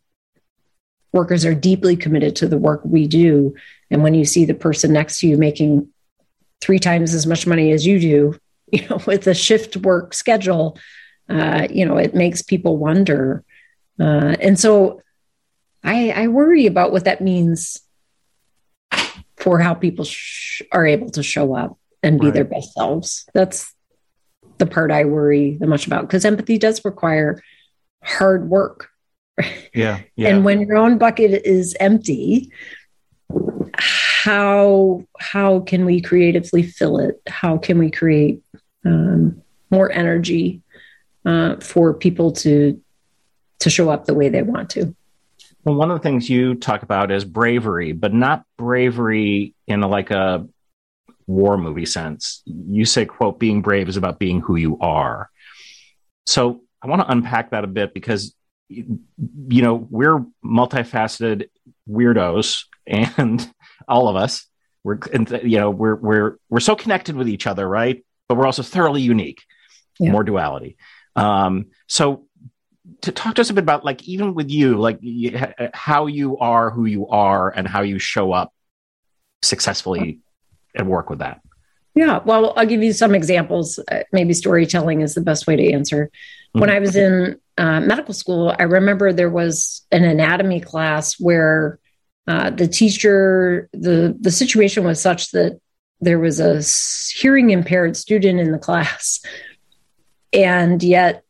workers 1.14 1.46
are 1.46 1.56
deeply 1.56 1.96
committed 1.96 2.36
to 2.36 2.48
the 2.48 2.58
work 2.58 2.82
we 2.84 3.08
do, 3.08 3.56
and 3.90 4.04
when 4.04 4.14
you 4.14 4.26
see 4.26 4.44
the 4.44 4.54
person 4.54 4.92
next 4.92 5.22
to 5.22 5.28
you 5.28 5.38
making 5.38 5.88
three 6.60 6.80
times 6.80 7.14
as 7.14 7.26
much 7.26 7.48
money 7.48 7.72
as 7.72 7.88
you 7.88 7.98
do, 7.98 8.38
you 8.74 8.86
know, 8.90 9.00
with 9.08 9.26
a 9.28 9.34
shift 9.34 9.78
work 9.78 10.14
schedule, 10.14 10.78
uh, 11.30 11.66
you 11.70 11.86
know, 11.86 11.96
it 11.96 12.14
makes 12.14 12.42
people 12.42 12.76
wonder. 12.76 13.46
Uh, 13.98 14.36
and 14.42 14.60
so, 14.60 15.02
I, 15.84 16.12
I 16.12 16.28
worry 16.28 16.66
about 16.66 16.92
what 16.92 17.06
that 17.06 17.22
means 17.22 17.82
for 19.38 19.60
how 19.60 19.74
people 19.74 20.06
sh- 20.06 20.62
are 20.72 20.86
able 20.86 21.10
to 21.12 21.24
show 21.24 21.56
up 21.56 21.78
and 22.04 22.20
be 22.20 22.28
right. 22.28 22.34
their 22.34 22.44
best 22.46 22.74
selves. 22.74 23.26
That's 23.34 23.74
the 24.58 24.68
part 24.68 24.92
I 24.92 25.06
worry 25.06 25.58
the 25.60 25.68
much 25.68 25.88
about 25.88 26.04
because 26.04 26.24
empathy 26.26 26.58
does 26.58 26.86
require 26.86 27.42
hard 28.04 28.50
work. 28.50 28.90
Yeah, 29.74 30.02
yeah. 30.18 30.28
And 30.28 30.44
when 30.44 30.60
your 30.60 30.76
own 30.76 30.98
bucket 30.98 31.46
is 31.46 31.76
empty, 31.80 32.52
how 33.74 35.06
how 35.18 35.62
can 35.62 35.86
we 35.86 36.02
creatively 36.02 36.64
fill 36.64 37.00
it? 37.00 37.22
How 37.28 37.58
can 37.58 37.80
we 37.80 37.90
create 37.90 38.44
um, 38.86 39.42
more 39.72 39.90
energy 39.90 40.62
uh, 41.26 41.56
for 41.62 41.94
people 41.94 42.34
to 42.34 42.82
to 43.60 43.70
show 43.70 43.90
up 43.90 44.06
the 44.06 44.14
way 44.14 44.28
they 44.28 44.42
want 44.42 44.70
to? 44.72 44.94
Well, 45.64 45.76
one 45.76 45.92
of 45.92 46.00
the 46.00 46.04
things 46.04 46.30
you 46.30 46.56
talk 46.56 46.82
about 46.82 47.12
is 47.12 47.24
bravery, 47.24 47.92
but 47.92 48.14
not 48.14 48.44
bravery 48.58 49.54
in 49.68 49.84
a, 49.84 49.88
like 49.88 50.10
a 50.10 50.48
war 51.28 51.58
movie 51.58 51.86
sense. 51.86 52.42
You 52.46 52.86
say, 52.86 53.06
quote, 53.06 53.40
being 53.40 53.62
brave 53.62 53.88
is 53.88 53.98
about 53.98 54.20
being 54.20 54.42
who 54.42 54.56
you 54.56 54.80
are. 54.80 55.30
So 56.26 56.62
I 56.82 56.88
want 56.88 57.02
to 57.02 57.12
unpack 57.12 57.52
that 57.52 57.64
a 57.64 57.68
bit 57.68 57.94
because, 57.94 58.36
you 58.70 58.98
know, 59.28 59.76
we're 59.76 60.26
multifaceted 60.44 61.50
weirdos 61.88 62.64
and 62.88 63.52
all 63.88 64.08
of 64.08 64.16
us, 64.16 64.48
we're, 64.84 64.98
you 65.44 65.60
know, 65.60 65.70
we're, 65.70 65.96
we're, 65.96 66.38
we're 66.50 66.60
so 66.60 66.76
connected 66.76 67.16
with 67.16 67.30
each 67.30 67.46
other, 67.46 67.68
right? 67.68 68.04
But 68.28 68.36
we're 68.36 68.48
also 68.48 68.64
thoroughly 68.64 69.02
unique, 69.02 69.44
yeah. 70.00 70.12
more 70.12 70.24
duality. 70.24 70.78
Um, 71.16 71.68
so 71.88 72.26
to 73.02 73.12
talk 73.12 73.36
to 73.36 73.42
us 73.42 73.50
a 73.50 73.54
bit 73.54 73.64
about 73.64 73.86
like 73.86 74.04
even 74.08 74.34
with 74.34 74.50
you 74.50 74.78
like 74.78 75.00
how 75.74 76.08
you 76.08 76.38
are 76.38 76.70
who 76.70 76.86
you 76.86 77.08
are 77.08 77.50
and 77.50 77.68
how 77.68 77.82
you 77.82 78.00
show 78.00 78.32
up 78.32 78.54
successfully 79.42 80.20
and 80.76 80.88
work 80.88 81.10
with 81.10 81.20
that. 81.20 81.42
Yeah 81.96 82.20
well 82.24 82.54
i'll 82.56 82.66
give 82.66 82.84
you 82.84 82.94
some 82.94 83.16
examples. 83.16 83.80
Uh, 83.80 84.04
maybe 84.12 84.34
storytelling 84.34 85.02
is 85.02 85.14
the 85.14 85.22
best 85.22 85.48
way 85.48 85.56
to 85.56 85.72
answer. 85.72 86.12
Mm-hmm. 86.50 86.60
when 86.60 86.70
i 86.70 86.80
was 86.80 86.98
in 86.98 87.40
uh, 87.58 87.80
medical 87.80 88.14
school 88.14 88.54
i 88.60 88.64
remember 88.64 89.14
there 89.14 89.30
was 89.30 89.86
an 89.90 90.04
anatomy 90.04 90.60
class 90.60 91.18
where 91.18 91.80
uh, 92.28 92.50
the 92.50 92.68
teacher 92.68 93.70
the 93.72 94.18
the 94.20 94.32
situation 94.32 94.84
was 94.84 95.02
such 95.02 95.32
that 95.32 95.62
there 96.02 96.20
was 96.20 96.40
a 96.40 96.62
hearing 97.16 97.52
impaired 97.52 97.96
student 97.96 98.40
in 98.40 98.52
the 98.52 98.58
class. 98.58 99.24
And 100.34 100.82
yet 100.82 101.24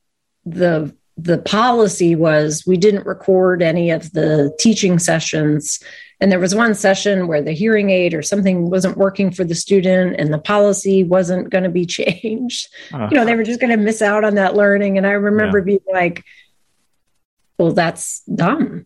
the 0.46 0.96
the 1.22 1.38
policy 1.40 2.16
was 2.16 2.64
we 2.66 2.78
didn't 2.78 3.06
record 3.06 3.62
any 3.62 3.92
of 3.92 4.12
the 4.14 4.56
teaching 4.60 5.00
sessions. 5.00 5.80
And 6.20 6.32
there 6.32 6.40
was 6.40 6.56
one 6.56 6.76
session 6.76 7.28
where 7.28 7.42
the 7.42 7.52
hearing 7.52 7.90
aid 7.90 8.14
or 8.14 8.22
something 8.22 8.70
wasn't 8.70 8.98
working 8.98 9.32
for 9.32 9.44
the 9.44 9.56
student 9.56 10.16
and 10.20 10.34
the 10.34 10.40
policy 10.40 11.04
wasn't 11.04 11.50
going 11.50 11.64
to 11.64 11.70
be 11.70 11.86
changed. 11.98 12.70
Uh-huh. 12.94 13.08
You 13.12 13.18
know, 13.18 13.26
they 13.26 13.36
were 13.36 13.44
just 13.44 13.60
going 13.60 13.72
to 13.72 13.84
miss 13.84 14.02
out 14.02 14.24
on 14.24 14.36
that 14.36 14.56
learning. 14.56 14.98
And 14.98 15.06
I 15.06 15.12
remember 15.12 15.60
yeah. 15.60 15.66
being 15.66 15.80
like, 15.92 16.24
well, 17.58 17.72
that's 17.72 18.22
dumb. 18.24 18.86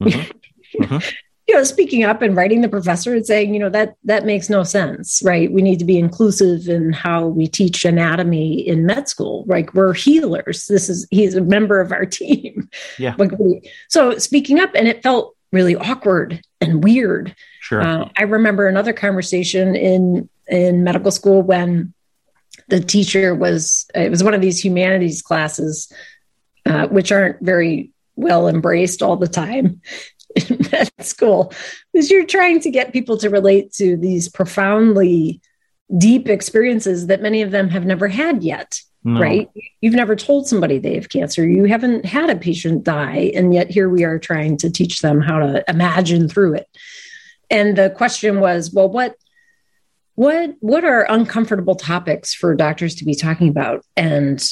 Mm-hmm. 0.00 0.82
Mm-hmm 0.82 1.08
you 1.48 1.54
know 1.54 1.64
speaking 1.64 2.04
up 2.04 2.22
and 2.22 2.36
writing 2.36 2.60
the 2.60 2.68
professor 2.68 3.14
and 3.14 3.26
saying 3.26 3.52
you 3.52 3.60
know 3.60 3.70
that 3.70 3.94
that 4.04 4.24
makes 4.24 4.48
no 4.48 4.62
sense 4.62 5.22
right? 5.24 5.52
We 5.52 5.62
need 5.62 5.78
to 5.78 5.84
be 5.84 5.98
inclusive 5.98 6.68
in 6.68 6.92
how 6.92 7.26
we 7.26 7.46
teach 7.46 7.84
anatomy 7.84 8.66
in 8.66 8.86
med 8.86 9.08
school. 9.08 9.44
Like 9.46 9.72
we're 9.74 9.94
healers. 9.94 10.66
This 10.66 10.88
is 10.88 11.06
he's 11.10 11.34
a 11.34 11.40
member 11.40 11.80
of 11.80 11.92
our 11.92 12.06
team. 12.20 12.68
Yeah. 12.98 13.14
Like 13.18 13.32
so 13.88 14.18
speaking 14.18 14.60
up 14.60 14.70
and 14.74 14.88
it 14.88 15.02
felt 15.02 15.36
really 15.52 15.76
awkward 15.76 16.40
and 16.60 16.82
weird. 16.82 17.34
Sure. 17.60 17.80
Uh, 17.80 18.08
i 18.16 18.22
remember 18.22 18.66
another 18.66 18.92
conversation 18.92 19.76
in 19.76 20.28
in 20.48 20.82
medical 20.84 21.10
school 21.10 21.42
when 21.42 21.94
the 22.68 22.80
teacher 22.80 23.34
was 23.34 23.86
it 23.94 24.10
was 24.10 24.24
one 24.24 24.34
of 24.34 24.40
these 24.40 24.62
humanities 24.62 25.22
classes 25.22 25.92
uh, 26.66 26.86
which 26.88 27.12
aren't 27.12 27.40
very 27.40 27.90
well 28.16 28.48
embraced 28.48 29.02
all 29.02 29.16
the 29.16 29.28
time 29.28 29.80
in 30.48 30.58
med 30.70 30.90
school 31.00 31.52
is 31.92 32.10
you're 32.10 32.26
trying 32.26 32.60
to 32.60 32.70
get 32.70 32.92
people 32.92 33.16
to 33.16 33.30
relate 33.30 33.72
to 33.72 33.96
these 33.96 34.28
profoundly 34.28 35.40
deep 35.98 36.28
experiences 36.28 37.06
that 37.08 37.22
many 37.22 37.42
of 37.42 37.50
them 37.50 37.68
have 37.68 37.84
never 37.84 38.08
had 38.08 38.42
yet 38.42 38.80
no. 39.04 39.20
right? 39.20 39.50
You've 39.80 39.94
never 39.94 40.14
told 40.14 40.46
somebody 40.46 40.78
they 40.78 40.94
have 40.94 41.08
cancer. 41.08 41.46
You 41.46 41.64
haven't 41.64 42.04
had 42.04 42.30
a 42.30 42.36
patient 42.36 42.84
die 42.84 43.32
and 43.34 43.52
yet 43.52 43.70
here 43.70 43.88
we 43.88 44.04
are 44.04 44.18
trying 44.18 44.56
to 44.58 44.70
teach 44.70 45.00
them 45.00 45.20
how 45.20 45.40
to 45.40 45.64
imagine 45.68 46.28
through 46.28 46.54
it. 46.54 46.68
And 47.50 47.76
the 47.76 47.90
question 47.90 48.40
was 48.40 48.72
well 48.72 48.88
what 48.88 49.16
what 50.14 50.54
what 50.60 50.84
are 50.84 51.06
uncomfortable 51.10 51.74
topics 51.74 52.34
for 52.34 52.54
doctors 52.54 52.96
to 52.96 53.04
be 53.04 53.14
talking 53.14 53.48
about? 53.48 53.84
And 53.96 54.42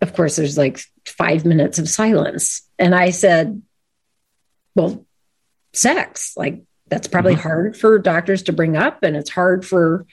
of 0.00 0.14
course 0.14 0.36
there's 0.36 0.56
like 0.56 0.80
5 1.04 1.44
minutes 1.44 1.78
of 1.78 1.88
silence. 1.88 2.62
And 2.78 2.94
i 2.94 3.10
said 3.10 3.60
well, 4.74 5.06
sex. 5.72 6.34
Like 6.36 6.62
that's 6.90 7.08
probably 7.08 7.34
mm-hmm. 7.34 7.42
hard 7.42 7.76
for 7.76 7.98
doctors 7.98 8.42
to 8.42 8.52
bring 8.52 8.76
up 8.76 9.02
and 9.02 9.16
it's 9.16 9.30
hard 9.30 9.64
for 9.64 10.06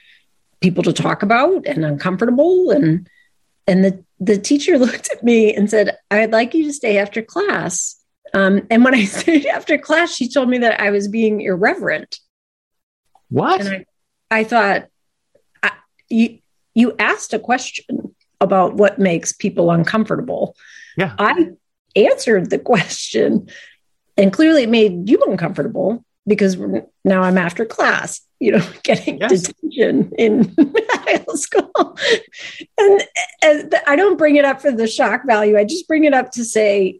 people 0.61 0.83
to 0.83 0.93
talk 0.93 1.23
about 1.23 1.65
and 1.65 1.83
uncomfortable 1.83 2.71
and 2.71 3.09
and 3.67 3.83
the 3.83 4.03
the 4.19 4.37
teacher 4.37 4.77
looked 4.77 5.09
at 5.11 5.23
me 5.23 5.53
and 5.53 5.69
said 5.69 5.97
i'd 6.11 6.31
like 6.31 6.53
you 6.53 6.63
to 6.65 6.73
stay 6.73 6.97
after 6.97 7.21
class 7.21 7.99
um, 8.33 8.65
and 8.69 8.83
when 8.83 8.95
i 8.95 9.03
stayed 9.05 9.45
after 9.47 9.77
class 9.77 10.15
she 10.15 10.29
told 10.29 10.47
me 10.47 10.59
that 10.59 10.79
i 10.79 10.89
was 10.91 11.07
being 11.07 11.41
irreverent 11.41 12.19
what 13.29 13.59
and 13.59 13.85
i, 14.31 14.39
I 14.39 14.43
thought 14.43 14.87
I, 15.61 15.71
you 16.09 16.39
you 16.73 16.95
asked 16.99 17.33
a 17.33 17.39
question 17.39 18.15
about 18.39 18.75
what 18.75 18.99
makes 18.99 19.33
people 19.33 19.71
uncomfortable 19.71 20.55
yeah 20.95 21.15
i 21.19 21.49
answered 21.95 22.49
the 22.49 22.59
question 22.73 23.49
and 24.17 24.33
clearly 24.33 24.63
it 24.63 24.69
made 24.69 25.09
you 25.09 25.23
uncomfortable 25.27 26.03
because 26.27 26.57
now 27.05 27.23
I'm 27.23 27.37
after 27.37 27.65
class, 27.65 28.21
you 28.39 28.51
know, 28.51 28.65
getting 28.83 29.19
yes. 29.19 29.43
detention 29.43 30.11
in 30.17 30.53
medical 31.05 31.37
school. 31.37 31.97
And, 32.77 33.03
and 33.41 33.75
I 33.87 33.95
don't 33.95 34.17
bring 34.17 34.35
it 34.35 34.45
up 34.45 34.61
for 34.61 34.71
the 34.71 34.87
shock 34.87 35.25
value. 35.25 35.57
I 35.57 35.63
just 35.63 35.87
bring 35.87 36.03
it 36.03 36.13
up 36.13 36.31
to 36.31 36.43
say, 36.43 36.99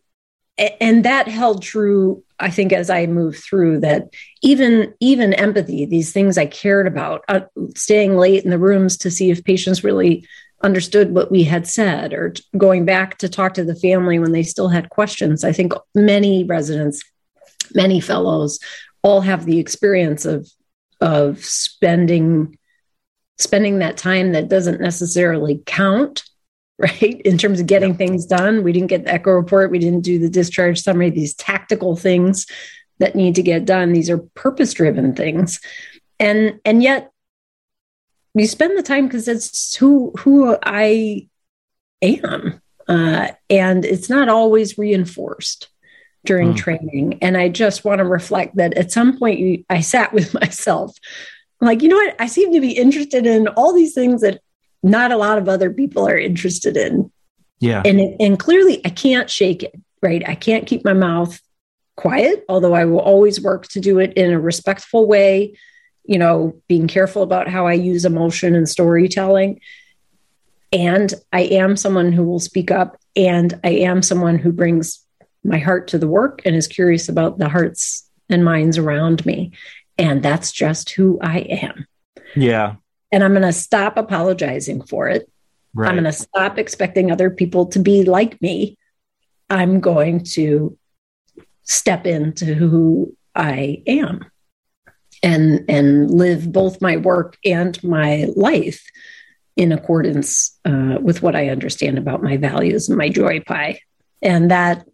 and 0.57 1.03
that 1.05 1.27
held 1.27 1.61
true, 1.61 2.23
I 2.39 2.49
think, 2.49 2.71
as 2.73 2.89
I 2.89 3.05
moved 3.05 3.43
through 3.43 3.81
that 3.81 4.09
even 4.41 4.93
even 4.99 5.33
empathy, 5.33 5.85
these 5.85 6.11
things 6.11 6.37
I 6.37 6.47
cared 6.47 6.87
about, 6.87 7.23
uh, 7.27 7.41
staying 7.75 8.17
late 8.17 8.43
in 8.43 8.49
the 8.49 8.57
rooms 8.57 8.97
to 8.99 9.11
see 9.11 9.29
if 9.29 9.43
patients 9.43 9.83
really 9.83 10.25
understood 10.63 11.13
what 11.13 11.31
we 11.31 11.43
had 11.43 11.67
said 11.67 12.13
or 12.13 12.33
going 12.57 12.85
back 12.85 13.17
to 13.19 13.29
talk 13.29 13.53
to 13.53 13.63
the 13.63 13.75
family 13.75 14.19
when 14.19 14.31
they 14.31 14.43
still 14.43 14.69
had 14.69 14.89
questions. 14.89 15.43
I 15.43 15.51
think 15.51 15.73
many 15.93 16.43
residents, 16.43 17.03
many 17.75 17.99
fellows 17.99 18.59
all 19.03 19.21
have 19.21 19.45
the 19.45 19.59
experience 19.59 20.25
of 20.25 20.49
of 20.99 21.45
spending 21.45 22.57
spending 23.37 23.79
that 23.79 23.97
time 23.97 24.31
that 24.31 24.49
doesn't 24.49 24.81
necessarily 24.81 25.61
count 25.65 26.23
right? 26.79 27.21
In 27.25 27.39
terms 27.39 27.59
of 27.59 27.65
getting 27.65 27.95
things 27.95 28.27
done. 28.27 28.63
We 28.63 28.71
didn't 28.71 28.89
get 28.89 29.05
the 29.05 29.11
echo 29.11 29.31
report. 29.31 29.71
We 29.71 29.79
didn't 29.79 30.01
do 30.01 30.19
the 30.19 30.29
discharge 30.29 30.79
summary 30.79 31.09
these 31.09 31.33
tactical 31.33 31.95
things 31.95 32.45
that 32.99 33.15
need 33.15 33.33
to 33.35 33.41
get 33.41 33.65
done. 33.65 33.93
These 33.93 34.11
are 34.11 34.19
purpose 34.19 34.75
driven 34.75 35.15
things. 35.15 35.59
And 36.19 36.59
and 36.65 36.83
yet 36.83 37.11
you 38.39 38.47
spend 38.47 38.77
the 38.77 38.83
time 38.83 39.05
because 39.05 39.27
it's 39.27 39.75
who 39.75 40.11
who 40.19 40.57
I 40.63 41.27
am, 42.01 42.61
uh, 42.87 43.29
and 43.49 43.85
it's 43.85 44.09
not 44.09 44.29
always 44.29 44.77
reinforced 44.77 45.69
during 46.25 46.53
mm. 46.53 46.57
training. 46.57 47.19
And 47.21 47.37
I 47.37 47.49
just 47.49 47.85
want 47.85 47.99
to 47.99 48.05
reflect 48.05 48.57
that 48.57 48.73
at 48.75 48.91
some 48.91 49.17
point 49.17 49.39
you, 49.39 49.63
I 49.69 49.81
sat 49.81 50.13
with 50.13 50.33
myself, 50.41 50.95
I'm 51.61 51.67
like 51.67 51.81
you 51.81 51.89
know 51.89 51.95
what, 51.95 52.15
I 52.19 52.27
seem 52.27 52.53
to 52.53 52.61
be 52.61 52.71
interested 52.71 53.25
in 53.25 53.47
all 53.49 53.73
these 53.73 53.93
things 53.93 54.21
that 54.21 54.41
not 54.83 55.11
a 55.11 55.17
lot 55.17 55.37
of 55.37 55.49
other 55.49 55.71
people 55.71 56.07
are 56.07 56.17
interested 56.17 56.77
in. 56.77 57.11
Yeah, 57.59 57.81
and 57.85 57.99
and 58.19 58.39
clearly 58.39 58.81
I 58.85 58.89
can't 58.89 59.29
shake 59.29 59.63
it. 59.63 59.75
Right, 60.01 60.27
I 60.27 60.35
can't 60.35 60.67
keep 60.67 60.85
my 60.85 60.93
mouth 60.93 61.39
quiet, 61.95 62.45
although 62.47 62.75
I 62.75 62.85
will 62.85 62.99
always 62.99 63.41
work 63.41 63.67
to 63.69 63.79
do 63.79 63.97
it 63.97 64.13
in 64.13 64.31
a 64.31 64.39
respectful 64.39 65.07
way 65.07 65.57
you 66.07 66.17
know, 66.17 66.55
being 66.67 66.87
careful 66.87 67.21
about 67.21 67.47
how 67.47 67.67
I 67.67 67.73
use 67.73 68.05
emotion 68.05 68.55
and 68.55 68.67
storytelling. 68.67 69.59
And 70.71 71.13
I 71.31 71.41
am 71.41 71.77
someone 71.77 72.11
who 72.11 72.23
will 72.23 72.39
speak 72.39 72.71
up, 72.71 72.97
and 73.15 73.59
I 73.63 73.69
am 73.69 74.01
someone 74.01 74.39
who 74.39 74.51
brings 74.51 75.05
my 75.43 75.59
heart 75.59 75.89
to 75.89 75.97
the 75.97 76.07
work 76.07 76.41
and 76.45 76.55
is 76.55 76.67
curious 76.67 77.07
about 77.07 77.37
the 77.37 77.49
hearts 77.49 78.09
and 78.29 78.43
minds 78.43 78.77
around 78.77 79.25
me. 79.25 79.51
And 79.97 80.23
that's 80.23 80.51
just 80.51 80.89
who 80.91 81.19
I 81.21 81.39
am. 81.39 81.85
Yeah. 82.35 82.75
And 83.11 83.23
I'm 83.23 83.31
going 83.31 83.43
to 83.43 83.53
stop 83.53 83.97
apologizing 83.97 84.83
for 84.83 85.07
it. 85.07 85.29
Right. 85.73 85.87
I'm 85.87 85.95
going 85.95 86.03
to 86.03 86.11
stop 86.11 86.57
expecting 86.57 87.11
other 87.11 87.29
people 87.29 87.67
to 87.67 87.79
be 87.79 88.03
like 88.03 88.41
me. 88.41 88.77
I'm 89.49 89.79
going 89.79 90.23
to 90.31 90.77
step 91.63 92.05
into 92.05 92.53
who 92.53 93.15
I 93.33 93.83
am 93.87 94.25
and 95.23 95.65
and 95.67 96.11
live 96.11 96.51
both 96.51 96.81
my 96.81 96.97
work 96.97 97.37
and 97.43 97.81
my 97.83 98.27
life 98.35 98.83
in 99.55 99.71
accordance 99.71 100.57
uh, 100.65 100.97
with 101.01 101.21
what 101.21 101.35
I 101.35 101.49
understand 101.49 101.97
about 101.97 102.21
my 102.21 102.37
values 102.37 102.89
and 102.89 102.97
my 102.97 103.09
joy 103.09 103.39
pie. 103.39 103.79
And 104.21 104.51
that 104.51 104.85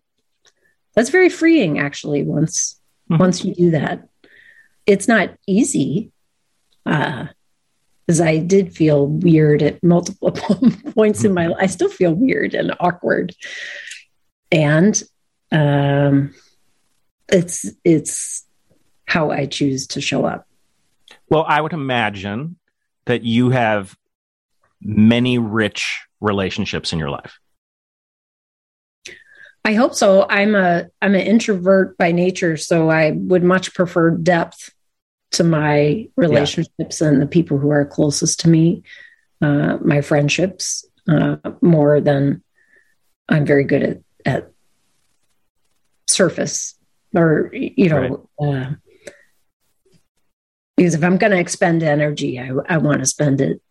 that's 0.95 1.09
very 1.09 1.29
freeing 1.29 1.79
actually 1.79 2.23
once 2.23 2.79
mm-hmm. 3.09 3.21
once 3.21 3.43
you 3.43 3.53
do 3.53 3.71
that. 3.71 4.07
It's 4.85 5.07
not 5.07 5.35
easy. 5.47 6.11
Uh, 6.85 7.27
because 8.05 8.19
I 8.19 8.39
did 8.39 8.75
feel 8.75 9.07
weird 9.07 9.61
at 9.63 9.81
multiple 9.81 10.31
points 10.93 11.23
in 11.23 11.33
my 11.33 11.47
life. 11.47 11.57
I 11.61 11.67
still 11.67 11.89
feel 11.89 12.13
weird 12.13 12.53
and 12.53 12.75
awkward. 12.79 13.33
And 14.51 15.01
um, 15.51 16.33
it's 17.29 17.65
it's 17.83 18.45
how 19.05 19.31
I 19.31 19.45
choose 19.45 19.87
to 19.87 20.01
show 20.01 20.25
up. 20.25 20.47
Well, 21.29 21.45
I 21.47 21.61
would 21.61 21.73
imagine 21.73 22.57
that 23.05 23.23
you 23.23 23.49
have 23.49 23.95
many 24.81 25.37
rich 25.37 26.05
relationships 26.19 26.93
in 26.93 26.99
your 26.99 27.09
life. 27.09 27.39
I 29.65 29.73
hope 29.73 29.95
so. 29.95 30.25
I'm 30.29 30.55
a 30.55 30.87
I'm 31.01 31.15
an 31.15 31.21
introvert 31.21 31.97
by 31.97 32.11
nature, 32.11 32.57
so 32.57 32.89
I 32.89 33.11
would 33.11 33.43
much 33.43 33.73
prefer 33.73 34.11
depth 34.11 34.73
to 35.31 35.43
my 35.43 36.09
relationships 36.17 37.01
yeah. 37.01 37.07
and 37.07 37.21
the 37.21 37.27
people 37.27 37.57
who 37.57 37.71
are 37.71 37.85
closest 37.85 38.41
to 38.41 38.49
me, 38.49 38.83
uh, 39.41 39.77
my 39.81 40.01
friendships, 40.01 40.85
uh, 41.07 41.37
more 41.61 42.01
than 42.01 42.43
I'm 43.29 43.45
very 43.45 43.63
good 43.63 43.83
at 43.83 43.97
at 44.25 44.51
surface 46.07 46.75
or 47.15 47.49
you 47.53 47.89
know 47.89 48.27
right. 48.39 48.55
uh, 48.55 48.71
because 50.83 50.95
if 50.95 51.03
i'm 51.03 51.17
going 51.17 51.31
to 51.31 51.39
expend 51.39 51.81
energy 51.81 52.37
i, 52.39 52.51
I 52.67 52.77
want 52.77 52.99
to 52.99 53.05
spend 53.05 53.39
it 53.39 53.61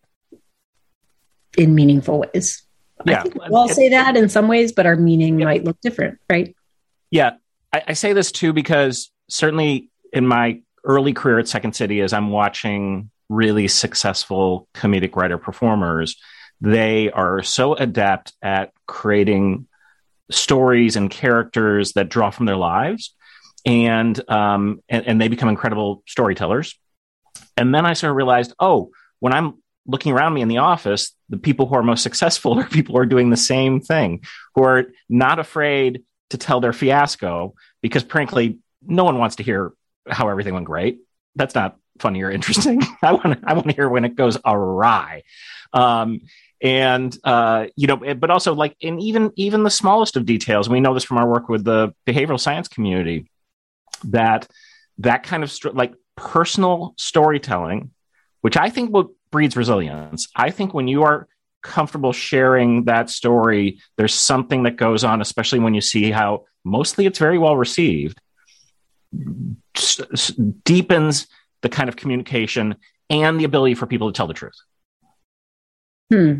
in 1.57 1.75
meaningful 1.75 2.19
ways 2.19 2.63
yeah. 3.05 3.19
i 3.19 3.21
think 3.21 3.35
we'll 3.35 3.55
all 3.55 3.69
say 3.69 3.89
that 3.89 4.17
in 4.17 4.29
some 4.29 4.47
ways 4.47 4.71
but 4.71 4.87
our 4.87 4.95
meaning 4.95 5.39
yeah. 5.39 5.45
might 5.45 5.63
look 5.63 5.79
different 5.81 6.19
right 6.27 6.55
yeah 7.11 7.33
I, 7.71 7.83
I 7.89 7.93
say 7.93 8.13
this 8.13 8.31
too 8.31 8.51
because 8.51 9.11
certainly 9.29 9.89
in 10.11 10.25
my 10.27 10.61
early 10.83 11.13
career 11.13 11.37
at 11.37 11.47
second 11.47 11.75
city 11.75 12.01
as 12.01 12.13
i'm 12.13 12.31
watching 12.31 13.11
really 13.29 13.67
successful 13.67 14.67
comedic 14.73 15.15
writer 15.15 15.37
performers 15.37 16.15
they 16.61 17.11
are 17.11 17.43
so 17.43 17.75
adept 17.75 18.33
at 18.41 18.71
creating 18.87 19.67
stories 20.31 20.95
and 20.95 21.11
characters 21.11 21.93
that 21.93 22.09
draw 22.09 22.31
from 22.31 22.47
their 22.47 22.55
lives 22.55 23.13
and 23.65 24.29
um, 24.29 24.81
and, 24.89 25.05
and 25.07 25.21
they 25.21 25.27
become 25.27 25.47
incredible 25.47 26.03
storytellers 26.07 26.75
and 27.57 27.73
then 27.73 27.85
i 27.85 27.93
sort 27.93 28.11
of 28.11 28.15
realized 28.15 28.53
oh 28.59 28.89
when 29.19 29.33
i'm 29.33 29.55
looking 29.85 30.13
around 30.13 30.33
me 30.33 30.41
in 30.41 30.47
the 30.47 30.59
office 30.59 31.13
the 31.29 31.37
people 31.37 31.65
who 31.65 31.75
are 31.75 31.83
most 31.83 32.03
successful 32.09 32.59
are 32.59 32.67
people 32.67 32.95
who 32.95 33.01
are 33.01 33.05
doing 33.05 33.29
the 33.29 33.37
same 33.37 33.81
thing 33.81 34.23
who 34.55 34.63
are 34.63 34.85
not 35.09 35.39
afraid 35.39 36.03
to 36.29 36.37
tell 36.37 36.59
their 36.59 36.73
fiasco 36.73 37.53
because 37.81 38.03
frankly 38.03 38.59
no 38.85 39.03
one 39.03 39.17
wants 39.17 39.37
to 39.37 39.43
hear 39.43 39.73
how 40.07 40.29
everything 40.29 40.53
went 40.53 40.65
great. 40.65 40.99
That's 41.35 41.55
not 41.55 41.77
funny 41.99 42.21
or 42.21 42.31
interesting. 42.31 42.81
I 43.01 43.13
want 43.13 43.39
i 43.43 43.53
want 43.53 43.67
to 43.67 43.73
hear 43.73 43.89
when 43.89 44.05
it 44.05 44.15
goes 44.15 44.37
awry. 44.45 45.23
Um, 45.71 46.21
and 46.61 47.15
uh, 47.23 47.67
you 47.75 47.87
know 47.87 47.97
but 48.15 48.29
also 48.29 48.53
like 48.53 48.75
in 48.79 48.99
even 48.99 49.31
even 49.35 49.63
the 49.63 49.69
smallest 49.69 50.15
of 50.15 50.25
details 50.25 50.69
we 50.69 50.79
know 50.79 50.93
this 50.93 51.03
from 51.03 51.17
our 51.17 51.27
work 51.27 51.49
with 51.49 51.65
the 51.65 51.93
behavioral 52.07 52.39
science 52.39 52.69
community 52.69 53.29
that 54.05 54.47
that 54.99 55.23
kind 55.23 55.43
of 55.43 55.51
st- 55.51 55.75
like 55.75 55.93
personal 56.15 56.93
storytelling 56.97 57.91
which 58.41 58.55
i 58.57 58.69
think 58.69 58.91
will 58.93 59.11
breeds 59.31 59.55
resilience 59.57 60.27
i 60.35 60.49
think 60.51 60.73
when 60.73 60.87
you 60.87 61.03
are 61.03 61.27
comfortable 61.63 62.13
sharing 62.13 62.83
that 62.85 63.09
story 63.09 63.79
there's 63.97 64.13
something 64.13 64.63
that 64.63 64.75
goes 64.75 65.03
on 65.03 65.21
especially 65.21 65.59
when 65.59 65.73
you 65.73 65.81
see 65.81 66.11
how 66.11 66.43
mostly 66.63 67.05
it's 67.05 67.17
very 67.19 67.37
well 67.37 67.55
received 67.57 68.19
s- 69.75 70.01
s- 70.11 70.31
deepens 70.65 71.27
the 71.61 71.69
kind 71.69 71.87
of 71.89 71.95
communication 71.95 72.75
and 73.09 73.39
the 73.39 73.43
ability 73.45 73.73
for 73.75 73.87
people 73.87 74.11
to 74.11 74.15
tell 74.15 74.27
the 74.27 74.33
truth 74.33 74.59
Hmm. 76.11 76.39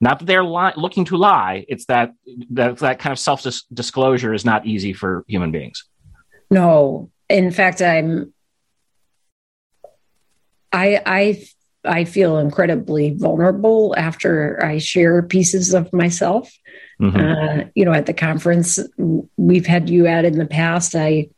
Not 0.00 0.20
that 0.20 0.26
they're 0.26 0.44
li- 0.44 0.72
looking 0.76 1.04
to 1.06 1.16
lie. 1.16 1.64
It's 1.68 1.86
that 1.86 2.12
that 2.50 2.78
that 2.78 2.98
kind 2.98 3.12
of 3.12 3.18
self 3.18 3.44
disclosure 3.72 4.32
is 4.32 4.44
not 4.44 4.64
easy 4.66 4.92
for 4.92 5.24
human 5.26 5.50
beings. 5.50 5.84
No, 6.50 7.10
in 7.28 7.50
fact, 7.50 7.82
I'm. 7.82 8.32
I 10.76 11.00
I 11.06 11.48
I 11.84 12.04
feel 12.04 12.38
incredibly 12.38 13.14
vulnerable 13.14 13.94
after 13.96 14.62
I 14.62 14.78
share 14.78 15.22
pieces 15.22 15.72
of 15.72 15.92
myself. 15.92 16.52
Mm-hmm. 17.00 17.16
Uh, 17.16 17.64
you 17.74 17.84
know, 17.84 17.92
at 17.92 18.06
the 18.06 18.14
conference 18.14 18.78
we've 19.36 19.66
had 19.66 19.88
you 19.88 20.06
at 20.06 20.24
in 20.24 20.38
the 20.38 20.46
past, 20.46 20.94
I 20.94 21.28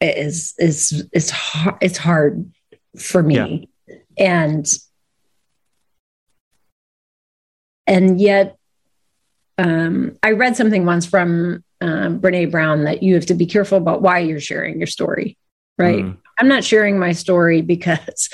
is 0.00 0.54
is 0.58 1.08
it's 1.12 1.30
hard, 1.30 1.76
it's 1.80 1.98
hard 1.98 2.52
for 2.96 3.22
me, 3.22 3.68
yeah. 3.88 3.96
and 4.18 4.66
and 7.86 8.20
yet 8.20 8.56
um, 9.56 10.16
I 10.22 10.32
read 10.32 10.56
something 10.56 10.86
once 10.86 11.04
from 11.04 11.64
um, 11.80 12.20
Brene 12.20 12.50
Brown 12.50 12.84
that 12.84 13.02
you 13.02 13.14
have 13.14 13.26
to 13.26 13.34
be 13.34 13.46
careful 13.46 13.78
about 13.78 14.02
why 14.02 14.20
you're 14.20 14.40
sharing 14.40 14.78
your 14.78 14.86
story, 14.86 15.36
right? 15.78 16.04
Mm. 16.04 16.16
I'm 16.38 16.48
not 16.48 16.64
sharing 16.64 16.98
my 16.98 17.12
story 17.12 17.62
because 17.62 18.28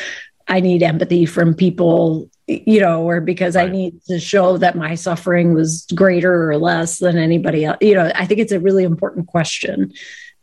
I 0.48 0.60
need 0.60 0.82
empathy 0.82 1.26
from 1.26 1.54
people, 1.54 2.30
you 2.46 2.80
know, 2.80 3.08
or 3.08 3.20
because 3.20 3.56
right. 3.56 3.68
I 3.68 3.72
need 3.72 4.02
to 4.04 4.18
show 4.18 4.58
that 4.58 4.76
my 4.76 4.94
suffering 4.94 5.54
was 5.54 5.86
greater 5.94 6.50
or 6.50 6.58
less 6.58 6.98
than 6.98 7.16
anybody 7.16 7.64
else. 7.64 7.78
You 7.80 7.94
know, 7.94 8.12
I 8.14 8.26
think 8.26 8.40
it's 8.40 8.52
a 8.52 8.60
really 8.60 8.84
important 8.84 9.26
question. 9.26 9.92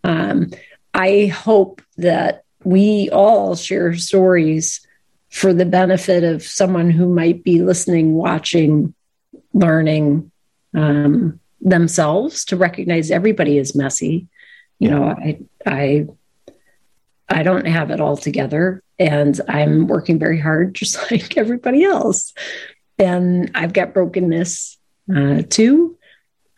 Um, 0.03 0.51
I 0.93 1.27
hope 1.27 1.81
that 1.97 2.43
we 2.63 3.09
all 3.11 3.55
share 3.55 3.95
stories 3.95 4.85
for 5.29 5.53
the 5.53 5.65
benefit 5.65 6.23
of 6.23 6.43
someone 6.43 6.89
who 6.89 7.07
might 7.07 7.43
be 7.43 7.61
listening, 7.61 8.13
watching, 8.13 8.93
learning 9.53 10.31
um, 10.75 11.39
themselves 11.61 12.45
to 12.45 12.57
recognize 12.57 13.11
everybody 13.11 13.57
is 13.57 13.75
messy. 13.75 14.27
You 14.79 14.89
yeah. 14.89 14.95
know, 14.95 15.05
I 15.05 15.39
I 15.65 16.07
I 17.31 17.43
don't 17.43 17.65
have 17.65 17.91
it 17.91 17.99
all 17.99 18.17
together, 18.17 18.83
and 18.99 19.39
I'm 19.47 19.87
working 19.87 20.19
very 20.19 20.39
hard, 20.39 20.73
just 20.75 21.11
like 21.11 21.37
everybody 21.37 21.83
else. 21.83 22.33
And 22.99 23.51
I've 23.55 23.73
got 23.73 23.93
brokenness 23.93 24.77
uh, 25.13 25.43
too, 25.49 25.97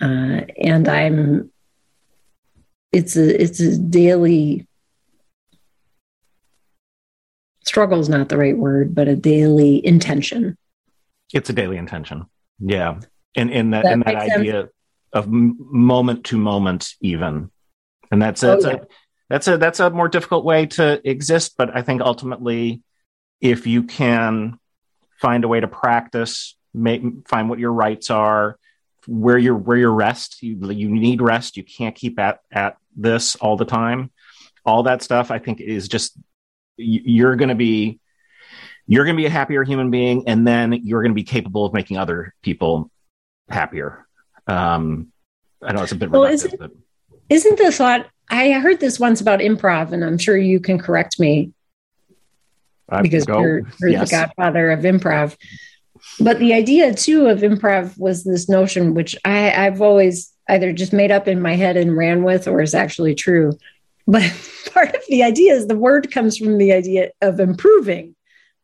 uh, 0.02 0.42
and 0.62 0.88
I'm. 0.88 1.52
It's 2.92 3.16
a 3.16 3.42
it's 3.42 3.60
a 3.60 3.78
daily 3.78 4.68
struggle 7.64 8.00
is 8.00 8.10
not 8.10 8.30
the 8.30 8.38
right 8.38 8.58
word, 8.58 8.94
but 8.94 9.08
a 9.08 9.16
daily 9.16 9.86
intention. 9.86 10.58
It's 11.34 11.50
a 11.50 11.54
daily 11.54 11.78
intention. 11.78 12.26
Yeah, 12.60 13.00
and 13.36 13.50
in 13.50 13.72
that, 13.72 13.84
that 13.84 13.94
in 13.94 14.00
that 14.02 14.16
idea 14.16 14.62
sense. 14.62 14.72
of 15.14 15.28
moment 15.30 16.26
to 16.26 16.38
moment, 16.38 16.94
even, 17.02 17.50
and 18.12 18.22
that's 18.22 18.44
oh, 18.44 18.60
yeah. 18.60 18.68
a 18.74 18.80
that's 19.34 19.48
a 19.48 19.58
that's 19.58 19.80
a 19.80 19.90
more 19.90 20.08
difficult 20.08 20.46
way 20.46 20.68
to 20.68 21.02
exist. 21.10 21.56
But 21.58 21.76
I 21.76 21.82
think 21.82 22.02
ultimately, 22.02 22.84
if 23.42 23.66
you 23.66 23.82
can 23.82 24.60
find 25.20 25.44
a 25.44 25.48
way 25.48 25.60
to 25.60 25.68
practice, 25.68 26.56
make, 26.72 27.02
find 27.28 27.50
what 27.50 27.58
your 27.58 27.74
rights 27.74 28.12
are, 28.12 28.60
where 29.08 29.40
your 29.40 29.56
where 29.56 29.78
your 29.78 29.92
rest, 29.92 30.44
you 30.44 30.70
you 30.70 30.88
need 30.88 31.20
rest. 31.20 31.58
You 31.58 31.64
can't 31.64 31.96
keep 31.96 32.20
at 32.20 32.42
at 32.52 32.78
this 32.96 33.36
all 33.38 33.58
the 33.58 33.66
time. 33.66 34.12
All 34.68 34.84
that 34.84 35.02
stuff, 35.02 35.32
I 35.32 35.40
think, 35.40 35.62
is 35.62 35.88
just 35.88 36.16
you're 36.78 37.36
going 37.36 37.50
to 37.50 37.56
be 37.56 38.00
you're 38.86 39.04
going 39.04 39.16
to 39.16 39.20
be 39.20 39.26
a 39.26 39.32
happier 39.32 39.64
human 39.64 39.90
being 39.90 40.28
and 40.28 40.46
then 40.46 40.74
you're 40.74 41.02
going 41.02 41.12
to 41.12 41.16
be 41.16 41.24
capable 41.24 41.66
of 41.66 41.74
making 41.74 41.98
other 41.98 42.36
people 42.42 42.92
happier 43.50 44.06
um 44.48 45.12
i 45.62 45.72
know 45.72 45.84
it's 45.84 45.92
a 45.92 45.96
bit 45.96 46.10
well, 46.10 46.24
isn't, 46.24 46.58
but... 46.60 46.72
isn't 47.30 47.58
the 47.58 47.72
thought 47.72 48.08
I 48.34 48.54
heard 48.60 48.80
this 48.80 49.00
once 49.00 49.22
about 49.22 49.40
improv, 49.40 49.92
and 49.92 50.04
I'm 50.04 50.18
sure 50.18 50.36
you 50.38 50.60
can 50.60 50.80
correct 50.80 51.20
me 51.20 51.52
Uh, 52.90 53.02
because 53.02 53.26
go. 53.26 53.40
you're, 53.42 53.62
you're 53.80 53.90
Yes. 53.92 54.10
the 54.10 54.16
godfather 54.18 54.72
of 54.72 54.82
improv. 54.82 55.36
But 56.20 56.40
the 56.40 56.54
idea 56.54 56.94
too 56.94 57.28
of 57.28 57.40
improv 57.40 57.98
was 57.98 58.24
this 58.24 58.50
notion, 58.50 58.94
which 58.94 59.16
I, 59.24 59.52
I've 59.66 59.82
always 59.82 60.32
either 60.50 60.74
just 60.74 60.94
made 60.94 61.12
up 61.12 61.28
in 61.28 61.42
my 61.42 61.56
head 61.56 61.78
and 61.78 61.96
ran 61.96 62.24
with, 62.24 62.48
or 62.48 62.62
is 62.62 62.74
actually 62.74 63.16
true. 63.16 63.58
But 64.08 64.24
part 64.74 64.94
of 64.96 65.02
the 65.08 65.24
idea 65.24 65.54
is 65.54 65.68
the 65.68 65.78
word 65.78 66.12
comes 66.12 66.38
from 66.38 66.58
the 66.58 66.74
idea 66.74 67.12
of 67.22 67.40
improving, 67.40 68.16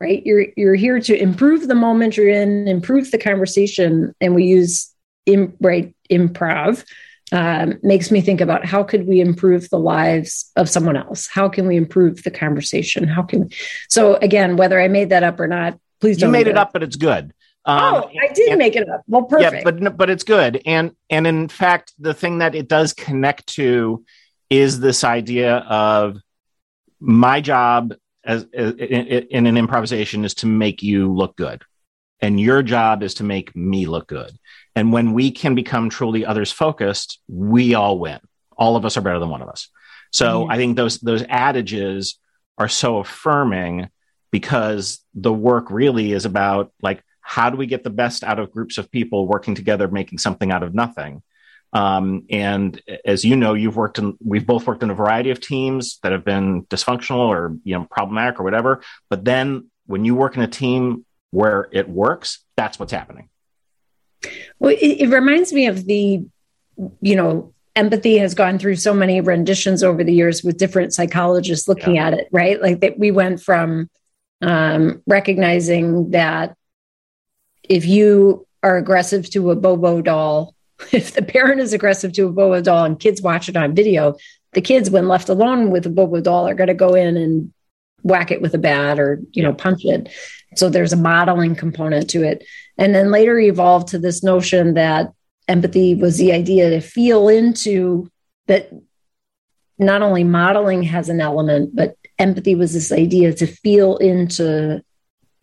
right? 0.02 0.22
You're 0.26 0.48
you're 0.58 0.76
here 0.76 1.00
to 1.00 1.16
improve 1.16 1.68
the 1.68 1.76
moment 1.76 2.18
you're 2.18 2.28
in, 2.30 2.68
improve 2.68 3.12
the 3.12 3.18
conversation, 3.18 4.14
and 4.20 4.36
we 4.36 4.44
use 4.46 4.92
im, 5.26 5.54
right 5.62 5.96
improv. 6.12 6.84
Um, 7.32 7.80
makes 7.84 8.10
me 8.10 8.22
think 8.22 8.42
about 8.42 8.66
how 8.66 8.84
could 8.84 9.08
we 9.08 9.22
improve 9.22 9.70
the 9.70 9.78
lives 9.78 10.52
of 10.56 10.68
someone 10.70 10.98
else? 10.98 11.28
How 11.28 11.48
can 11.48 11.68
we 11.68 11.78
improve 11.78 12.24
the 12.24 12.32
conversation? 12.32 13.08
How 13.08 13.22
can 13.22 13.50
so 13.88 14.16
again, 14.16 14.58
whether 14.58 14.80
I 14.82 14.88
made 14.88 15.10
that 15.10 15.24
up 15.24 15.40
or 15.40 15.48
not, 15.48 15.80
please 16.02 16.18
You 16.18 16.22
don't 16.22 16.32
made 16.32 16.48
it 16.48 16.58
up, 16.58 16.74
but 16.74 16.82
it's 16.82 16.96
good. 16.96 17.34
Um, 17.66 17.80
Oh, 17.96 18.10
I 18.22 18.34
did 18.34 18.50
and- 18.50 18.58
make 18.58 18.76
it 18.76 18.90
up. 18.90 19.04
Well, 19.08 19.24
perfect. 19.24 19.54
Yeah, 19.54 19.72
but 19.72 19.98
but 19.98 20.10
it's 20.10 20.24
good, 20.24 20.62
and 20.66 20.92
and 21.10 21.28
in 21.28 21.50
fact, 21.50 21.94
the 22.00 22.14
thing 22.16 22.40
that 22.40 22.56
it 22.56 22.68
does 22.68 22.94
connect 22.94 23.48
to 23.56 24.04
is 24.50 24.80
this 24.80 25.04
idea 25.04 25.58
of 25.58 26.18
my 27.00 27.42
job 27.42 27.94
as 28.26 28.44
in, 28.54 28.74
in 28.78 29.46
an 29.46 29.56
improvisation 29.58 30.26
is 30.26 30.34
to 30.36 30.48
make 30.48 30.82
you 30.82 31.14
look 31.14 31.36
good, 31.38 31.62
and 32.22 32.40
your 32.40 32.64
job 32.64 33.04
is 33.04 33.16
to 33.16 33.24
make 33.24 33.56
me 33.56 33.86
look 33.86 34.08
good. 34.08 34.32
And 34.80 34.94
when 34.94 35.12
we 35.12 35.32
can 35.32 35.56
become 35.56 35.90
truly 35.90 36.26
others 36.26 36.54
focused, 36.54 37.20
we 37.28 37.74
all 37.74 38.00
win. 38.00 38.20
All 38.58 38.78
of 38.78 38.86
us 38.86 38.96
are 38.96 39.02
better 39.02 39.20
than 39.20 39.28
one 39.30 39.42
of 39.42 39.50
us. 39.50 39.68
So 40.10 40.46
Mhm. 40.46 40.54
I 40.54 40.56
think 40.56 40.78
those 40.78 41.00
those 41.00 41.22
adages 41.28 42.18
are 42.58 42.70
so 42.70 43.00
affirming 43.00 43.90
because 44.32 45.00
the 45.14 45.34
work 45.34 45.70
really 45.70 46.14
is 46.14 46.24
about 46.24 46.72
like 46.82 47.04
how 47.20 47.50
do 47.50 47.58
we 47.58 47.68
get 47.68 47.84
the 47.84 47.90
best 47.90 48.24
out 48.24 48.40
of 48.40 48.54
groups 48.54 48.78
of 48.78 48.90
people 48.90 49.28
working 49.28 49.54
together 49.54 49.90
making 49.90 50.18
something 50.18 50.50
out 50.50 50.64
of 50.64 50.74
nothing 50.74 51.22
um, 51.74 52.24
and 52.30 52.82
as 53.06 53.26
you 53.26 53.36
know 53.36 53.54
you've 53.56 53.76
worked 53.76 54.00
in 54.00 54.18
we've 54.24 54.48
both 54.48 54.66
worked 54.66 54.82
in 54.84 54.90
a 54.90 54.96
variety 54.96 55.30
of 55.30 55.40
teams 55.42 56.00
that 56.04 56.12
have 56.12 56.24
been 56.24 56.64
dysfunctional 56.68 57.28
or 57.28 57.56
you 57.64 57.76
know 57.76 57.86
problematic 57.92 58.40
or 58.40 58.44
whatever 58.44 58.82
but 59.10 59.26
then 59.26 59.70
when 59.88 60.06
you 60.06 60.16
work 60.16 60.36
in 60.38 60.42
a 60.42 60.48
team 60.48 61.06
where 61.32 61.68
it 61.72 61.88
works 61.90 62.46
that's 62.56 62.80
what's 62.80 62.94
happening 62.94 63.30
Well, 64.60 64.72
it, 64.72 65.02
it 65.02 65.10
reminds 65.10 65.54
me 65.54 65.68
of 65.68 65.86
the, 65.86 66.26
you 67.02 67.16
know, 67.16 67.54
empathy 67.76 68.18
has 68.18 68.34
gone 68.34 68.60
through 68.60 68.76
so 68.76 68.94
many 68.94 69.22
renditions 69.22 69.84
over 69.84 70.04
the 70.04 70.14
years 70.14 70.44
with 70.44 70.58
different 70.58 70.94
psychologists 70.94 71.68
looking 71.68 71.98
at 71.98 72.14
it, 72.14 72.28
right? 72.32 72.62
Like 72.62 72.82
that 72.82 73.00
we 73.00 73.12
went 73.12 73.42
from 73.42 73.90
um, 74.42 75.02
recognizing 75.08 76.12
that 76.12 76.56
if 77.64 77.86
you 77.86 78.46
are 78.64 78.78
aggressive 78.78 79.30
to 79.32 79.52
a 79.52 79.56
Bobo 79.56 80.02
doll, 80.02 80.56
if 80.92 81.14
the 81.14 81.22
parent 81.22 81.62
is 81.62 81.74
aggressive 81.74 82.12
to 82.14 82.26
a 82.28 82.32
Bobo 82.32 82.62
doll 82.62 82.86
and 82.86 83.00
kids 83.00 83.22
watch 83.22 83.48
it 83.48 83.56
on 83.56 83.76
video, 83.76 84.16
the 84.54 84.62
kids, 84.62 84.90
when 84.90 85.08
left 85.08 85.30
alone 85.30 85.70
with 85.70 85.86
a 85.86 85.90
Bobo 85.90 86.22
doll, 86.22 86.48
are 86.48 86.56
going 86.56 86.68
to 86.68 86.74
go 86.74 86.96
in 86.96 87.16
and 87.16 87.54
whack 88.02 88.32
it 88.32 88.42
with 88.42 88.54
a 88.54 88.58
bat 88.58 89.00
or, 89.00 89.22
you 89.32 89.44
know, 89.44 89.54
punch 89.54 89.86
it. 89.86 90.10
So 90.56 90.70
there's 90.70 90.94
a 90.94 90.98
modeling 90.98 91.56
component 91.56 92.10
to 92.12 92.24
it. 92.24 92.44
And 92.80 92.96
then 92.96 93.12
later 93.12 93.38
evolved 93.38 93.90
to 93.90 94.00
this 94.00 94.24
notion 94.24 94.74
that 94.76 95.12
empathy 95.50 95.96
was 95.96 96.18
the 96.18 96.32
idea 96.32 96.70
to 96.70 96.80
feel 96.80 97.28
into 97.28 98.10
that 98.48 98.72
not 99.78 100.02
only 100.02 100.24
modeling 100.24 100.84
has 100.84 101.10
an 101.10 101.20
element, 101.20 101.76
but 101.76 101.96
empathy 102.18 102.56
was 102.56 102.74
this 102.74 102.92
idea 102.92 103.34
to 103.34 103.46
feel 103.46 103.98
into 103.98 104.82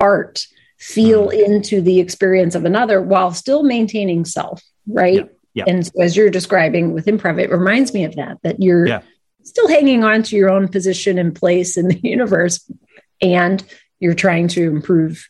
art, 0.01 0.46
feel 0.79 1.29
mm-hmm. 1.29 1.53
into 1.53 1.83
the 1.83 2.01
experience 2.01 2.55
of 2.55 2.64
another 2.64 3.03
while 3.03 3.33
still 3.33 3.62
maintaining 3.62 4.25
self, 4.25 4.62
right? 4.87 5.29
Yeah, 5.55 5.64
yeah. 5.64 5.64
And 5.66 5.87
so 5.87 5.92
as 6.01 6.16
you're 6.16 6.31
describing 6.31 6.94
with 6.94 7.07
improv, 7.07 7.38
it 7.38 7.51
reminds 7.51 7.92
me 7.92 8.05
of 8.05 8.16
that, 8.16 8.38
that 8.42 8.62
you're 8.62 8.87
Yeah. 8.87 9.03
still 9.42 9.68
hanging 9.68 10.05
on 10.05 10.22
to 10.25 10.37
your 10.37 10.51
own 10.51 10.68
position 10.68 11.18
and 11.18 11.35
place 11.35 11.77
in 11.77 11.88
the 11.88 12.01
universe 12.03 12.70
and 13.20 13.62
you're 14.01 14.14
trying 14.14 14.49
to 14.49 14.68
improve 14.68 15.27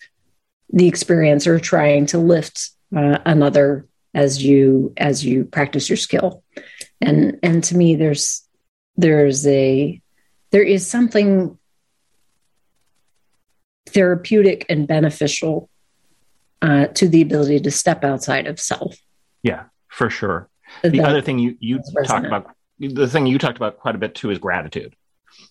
the 0.72 0.88
experience 0.88 1.46
or 1.46 1.58
trying 1.60 2.06
to 2.06 2.18
lift 2.18 2.70
uh, 2.96 3.18
another 3.24 3.86
as 4.14 4.42
you 4.42 4.92
as 4.96 5.24
you 5.24 5.44
practice 5.44 5.88
your 5.88 5.96
skill. 5.96 6.42
And 7.00 7.38
and 7.42 7.62
to 7.64 7.76
me 7.76 7.94
there's 7.96 8.42
there's 8.96 9.46
a 9.46 10.00
there 10.50 10.62
is 10.62 10.86
something 10.86 11.58
therapeutic 13.86 14.66
and 14.68 14.86
beneficial 14.86 15.68
uh, 16.62 16.86
to 16.88 17.08
the 17.08 17.22
ability 17.22 17.60
to 17.60 17.70
step 17.70 18.04
outside 18.04 18.46
of 18.46 18.58
self. 18.58 18.96
Yeah 19.42 19.64
for 19.88 20.10
sure. 20.10 20.48
The 20.82 20.90
That- 20.90 21.08
other 21.08 21.22
thing 21.22 21.38
you 21.38 21.56
you 21.60 21.80
talked 22.06 22.26
about 22.26 22.50
the 22.78 23.06
thing 23.08 23.26
you 23.26 23.38
talked 23.38 23.56
about 23.56 23.78
quite 23.78 23.94
a 23.94 23.98
bit 23.98 24.14
too 24.14 24.30
is 24.30 24.38
gratitude. 24.38 24.94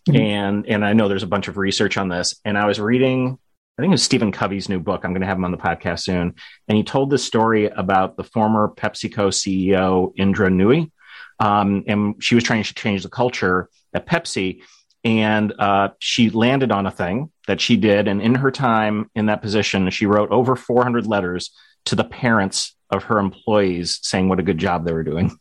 Mhm. 0.10 0.20
and 0.20 0.68
and 0.68 0.84
i 0.86 0.94
know 0.94 1.08
there's 1.08 1.22
a 1.24 1.28
bunch 1.28 1.48
of 1.48 1.58
research 1.58 1.96
on 1.98 2.10
this. 2.10 2.36
And 2.44 2.58
i 2.58 2.66
was 2.66 2.80
reading 2.80 3.38
i 3.78 3.82
think 3.82 3.92
it 3.92 3.94
was 3.94 4.04
stephen 4.04 4.32
covey's 4.32 4.70
new 4.70 4.80
book. 4.80 5.04
I'm 5.04 5.12
going 5.12 5.22
to 5.22 5.28
have 5.28 5.38
him 5.38 5.46
on 5.46 5.52
the 5.52 5.58
podcast 5.58 6.02
soon. 6.02 6.34
And 6.68 6.78
he 6.78 6.84
told 6.84 7.10
this 7.10 7.26
story 7.26 7.68
about 7.68 8.18
the 8.18 8.24
former 8.24 8.72
pepsico 8.76 9.30
ceo 9.30 10.14
indra 10.18 10.50
Nooyi. 10.50 10.92
Um, 11.40 11.84
and 11.88 12.24
she 12.24 12.36
was 12.36 12.44
trying 12.44 12.64
to 12.64 12.74
change 12.74 13.04
the 13.04 13.10
culture 13.10 13.70
at 13.94 14.08
pepsi. 14.08 14.62
And 15.04 15.54
uh, 15.60 15.90
she 16.00 16.30
landed 16.30 16.72
on 16.72 16.88
a 16.88 16.92
thing 16.92 17.32
that 17.48 17.62
she 17.62 17.76
did. 17.76 18.08
And 18.08 18.22
in 18.22 18.36
her 18.36 18.50
time 18.50 19.12
in 19.14 19.28
that 19.28 19.42
position 19.42 19.90
she 19.90 20.06
wrote 20.06 20.32
over 20.32 20.56
400 20.56 21.06
letters 21.06 21.52
to 21.86 21.96
the 21.96 22.04
parents 22.04 22.76
of 22.90 23.04
her 23.04 23.20
employees 23.20 24.00
saying 24.02 24.30
what 24.30 24.40
a 24.40 24.44
good 24.44 24.58
job 24.58 24.86
they 24.86 24.94
were 24.94 25.04
doing. 25.04 25.38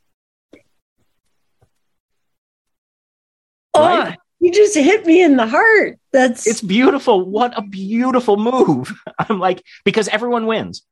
Right? 3.76 4.18
You 4.44 4.52
just 4.52 4.74
hit 4.74 5.06
me 5.06 5.22
in 5.22 5.36
the 5.36 5.46
heart 5.46 5.98
that's 6.12 6.46
It's 6.46 6.60
beautiful. 6.60 7.24
What 7.24 7.56
a 7.56 7.62
beautiful 7.62 8.36
move. 8.36 8.92
I'm 9.18 9.40
like, 9.40 9.64
because 9.84 10.06
everyone 10.08 10.46
wins. 10.46 10.82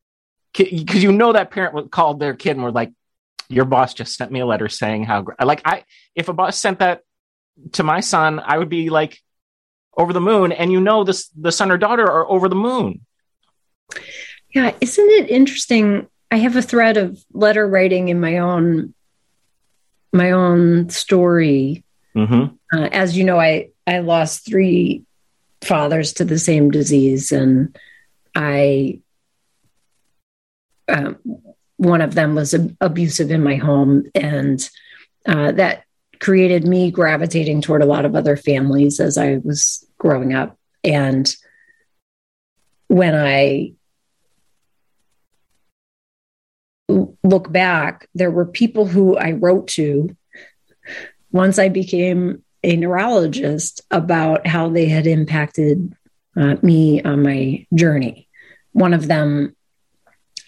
Because 0.55 1.03
you 1.03 1.13
know 1.13 1.35
that 1.35 1.51
parent 1.51 1.91
called 1.91 2.19
their 2.19 2.35
kid 2.35 2.53
and 2.53 2.63
were 2.63 2.73
like, 2.73 2.93
your 3.49 3.67
boss 3.67 3.93
just 3.93 4.17
sent 4.17 4.33
me 4.33 4.41
a 4.41 4.47
letter 4.47 4.69
saying 4.69 5.05
how, 5.05 5.23
gr-" 5.23 5.33
like, 5.45 5.61
I, 5.67 5.85
if 6.15 6.29
a 6.29 6.33
boss 6.33 6.57
sent 6.59 6.79
that 6.79 7.03
to 7.73 7.83
my 7.83 8.01
son, 8.01 8.41
I 8.41 8.57
would 8.57 8.71
be 8.71 8.89
like 8.89 9.21
over 9.97 10.15
the 10.15 10.21
moon. 10.21 10.53
And 10.53 10.73
you 10.73 10.81
know, 10.81 11.05
this, 11.05 11.29
the 11.29 11.53
son 11.53 11.71
or 11.71 11.77
daughter 11.77 12.11
are 12.11 12.27
over 12.27 12.49
the 12.49 12.55
moon. 12.55 13.05
Yeah, 14.55 14.75
isn't 14.81 15.11
it 15.11 15.31
interesting? 15.31 16.09
I 16.31 16.37
have 16.37 16.57
a 16.57 16.63
thread 16.63 16.97
of 16.97 17.23
letter 17.33 17.67
writing 17.69 18.09
in 18.09 18.19
my 18.19 18.39
own 18.39 18.95
my 20.13 20.31
own 20.33 20.91
story. 20.91 21.85
Mm-hmm. 22.15 22.55
Uh, 22.73 22.89
as 22.93 23.17
you 23.17 23.25
know, 23.25 23.39
I 23.39 23.71
I 23.87 23.99
lost 23.99 24.47
three 24.47 25.05
fathers 25.61 26.15
to 26.15 26.25
the 26.25 26.39
same 26.39 26.71
disease, 26.71 27.33
and 27.33 27.77
I 28.35 29.01
um, 30.89 31.19
one 31.77 32.01
of 32.01 32.15
them 32.15 32.35
was 32.35 32.55
ab- 32.55 32.77
abusive 32.81 33.31
in 33.31 33.43
my 33.43 33.57
home, 33.57 34.05
and 34.15 34.69
uh, 35.27 35.53
that 35.53 35.85
created 36.21 36.67
me 36.67 36.91
gravitating 36.91 37.61
toward 37.61 37.83
a 37.83 37.87
lot 37.87 38.05
of 38.05 38.15
other 38.15 38.37
families 38.37 39.01
as 39.01 39.19
I 39.19 39.39
was 39.45 39.85
growing 39.99 40.33
up. 40.35 40.57
And 40.85 41.35
when 42.87 43.15
I 43.15 43.73
look 46.89 47.51
back, 47.51 48.09
there 48.15 48.31
were 48.31 48.47
people 48.47 48.87
who 48.87 49.17
I 49.17 49.33
wrote 49.33 49.67
to 49.69 50.17
once 51.33 51.59
I 51.59 51.69
became 51.69 52.45
a 52.63 52.77
neurologist 52.77 53.81
about 53.91 54.47
how 54.47 54.69
they 54.69 54.87
had 54.87 55.07
impacted 55.07 55.95
uh, 56.37 56.57
me 56.63 57.03
on 57.03 57.23
my 57.23 57.67
journey. 57.75 58.29
One 58.73 58.95
of 58.95 59.09
them, 59.09 59.55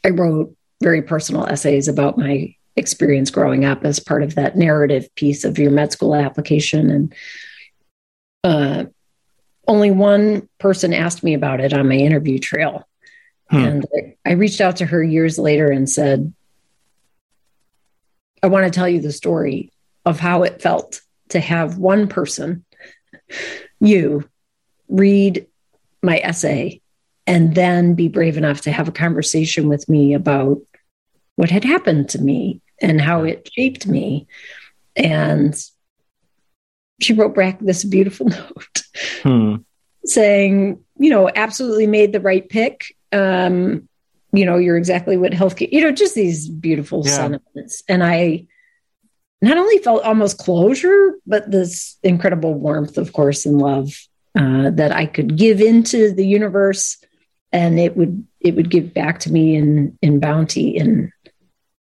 I 0.04 0.10
wrote 0.10 0.54
very 0.82 1.02
personal 1.02 1.46
essays 1.46 1.88
about 1.88 2.18
my 2.18 2.54
experience 2.76 3.30
growing 3.30 3.64
up 3.64 3.84
as 3.84 4.00
part 4.00 4.22
of 4.22 4.34
that 4.34 4.56
narrative 4.56 5.12
piece 5.14 5.44
of 5.44 5.58
your 5.58 5.70
med 5.70 5.92
school 5.92 6.14
application. 6.14 6.90
And 6.90 7.14
uh, 8.42 8.84
only 9.66 9.90
one 9.90 10.48
person 10.58 10.92
asked 10.92 11.22
me 11.22 11.34
about 11.34 11.60
it 11.60 11.72
on 11.72 11.88
my 11.88 11.94
interview 11.94 12.38
trail. 12.38 12.86
Hmm. 13.50 13.56
And 13.56 13.86
I 14.24 14.32
reached 14.32 14.60
out 14.60 14.76
to 14.76 14.86
her 14.86 15.02
years 15.02 15.38
later 15.38 15.70
and 15.70 15.88
said, 15.88 16.32
I 18.42 18.48
want 18.48 18.64
to 18.64 18.70
tell 18.70 18.88
you 18.88 19.00
the 19.00 19.12
story 19.12 19.72
of 20.04 20.20
how 20.20 20.42
it 20.42 20.60
felt 20.60 21.00
to 21.34 21.40
have 21.40 21.78
one 21.78 22.08
person, 22.08 22.64
you, 23.80 24.28
read 24.88 25.46
my 26.02 26.18
essay 26.18 26.80
and 27.26 27.54
then 27.54 27.94
be 27.94 28.08
brave 28.08 28.36
enough 28.36 28.62
to 28.62 28.72
have 28.72 28.88
a 28.88 28.92
conversation 28.92 29.68
with 29.68 29.88
me 29.88 30.14
about 30.14 30.60
what 31.36 31.50
had 31.50 31.64
happened 31.64 32.08
to 32.10 32.20
me 32.20 32.60
and 32.80 33.00
how 33.00 33.24
it 33.24 33.48
shaped 33.52 33.86
me. 33.86 34.26
And 34.96 35.54
she 37.00 37.12
wrote 37.12 37.34
back 37.34 37.58
this 37.60 37.84
beautiful 37.84 38.26
note 38.28 38.82
Hmm. 39.22 39.56
saying, 40.04 40.84
you 40.98 41.10
know, 41.10 41.30
absolutely 41.34 41.86
made 41.86 42.12
the 42.12 42.20
right 42.20 42.46
pick. 42.48 42.84
Um, 43.12 43.88
you 44.32 44.44
know, 44.44 44.58
you're 44.58 44.76
exactly 44.76 45.16
what 45.16 45.32
healthcare, 45.32 45.72
you 45.72 45.80
know, 45.80 45.92
just 45.92 46.14
these 46.14 46.48
beautiful 46.48 47.02
Yeah. 47.04 47.16
sentiments. 47.16 47.82
And 47.88 48.04
I 48.04 48.46
not 49.42 49.58
only 49.58 49.78
felt 49.78 50.04
almost 50.04 50.38
closure, 50.38 51.14
but 51.26 51.50
this 51.50 51.98
incredible 52.02 52.54
warmth, 52.54 52.98
of 52.98 53.12
course, 53.12 53.46
and 53.46 53.58
love 53.58 53.94
uh, 54.36 54.70
that 54.70 54.92
I 54.92 55.06
could 55.06 55.36
give 55.36 55.60
into 55.60 56.12
the 56.12 56.26
universe 56.26 56.98
and 57.54 57.78
it 57.78 57.96
would 57.96 58.26
it 58.40 58.56
would 58.56 58.68
give 58.68 58.92
back 58.92 59.20
to 59.20 59.32
me 59.32 59.54
in 59.54 59.96
in 60.02 60.18
bounty. 60.18 60.76
And 60.76 61.12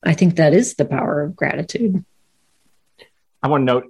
I 0.03 0.13
think 0.13 0.35
that 0.35 0.53
is 0.53 0.75
the 0.75 0.85
power 0.85 1.23
of 1.23 1.35
gratitude. 1.35 2.05
I 3.41 3.47
want 3.47 3.61
to 3.61 3.65
note 3.65 3.85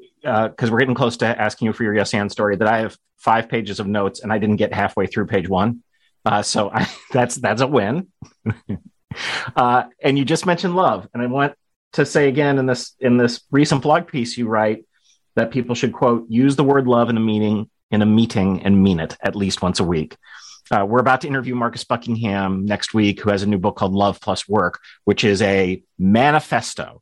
because 0.52 0.72
we're 0.72 0.80
getting 0.80 0.96
close 0.96 1.18
to 1.18 1.26
asking 1.26 1.68
you 1.68 1.74
for 1.74 1.84
your 1.84 1.94
yes 1.94 2.14
and 2.14 2.32
story 2.32 2.56
that 2.56 2.68
I 2.68 2.80
have 2.80 2.98
five 3.18 3.50
pages 3.50 3.80
of 3.80 3.88
notes 3.88 4.22
and 4.22 4.32
I 4.32 4.38
didn't 4.38 4.56
get 4.56 4.74
halfway 4.74 5.08
through 5.08 5.28
page 5.28 5.50
one, 5.50 5.84
uh, 6.26 6.42
so 6.42 6.70
I, 6.74 6.90
that's 7.12 7.36
that's 7.36 7.62
a 7.62 7.68
win. 7.68 8.08
uh, 9.56 9.84
and 10.02 10.18
you 10.18 10.24
just 10.24 10.46
mentioned 10.46 10.76
love, 10.76 11.08
and 11.14 11.22
I 11.22 11.28
want 11.28 11.54
to 11.94 12.06
say 12.06 12.28
again 12.28 12.58
in 12.58 12.66
this 12.66 12.96
in 13.00 13.18
this 13.18 13.42
recent 13.52 13.82
blog 13.82 14.08
piece 14.08 14.38
you 14.38 14.48
write 14.48 14.86
that 15.36 15.52
people 15.52 15.76
should 15.76 15.94
quote 15.94 16.26
use 16.30 16.56
the 16.56 16.64
word 16.64 16.88
love 16.88 17.10
in 17.10 17.18
a 17.18 17.22
meeting 17.22 17.70
in 17.92 18.02
a 18.02 18.06
meeting 18.06 18.62
and 18.64 18.84
mean 18.84 19.00
it 19.00 19.18
at 19.22 19.36
least 19.36 19.62
once 19.62 19.80
a 19.80 19.84
week. 19.84 20.18
Uh, 20.70 20.86
we're 20.86 21.00
about 21.00 21.22
to 21.22 21.28
interview 21.28 21.56
Marcus 21.56 21.86
Buckingham 21.86 22.66
next 22.66 22.94
week, 22.94 23.22
who 23.22 23.30
has 23.30 23.44
a 23.44 23.48
new 23.48 23.58
book 23.58 23.78
called 23.78 23.94
Love 23.94 24.20
Plus 24.20 24.48
Work, 24.50 24.82
which 25.06 25.24
is 25.24 25.42
a 25.42 25.82
manifesto 25.98 27.02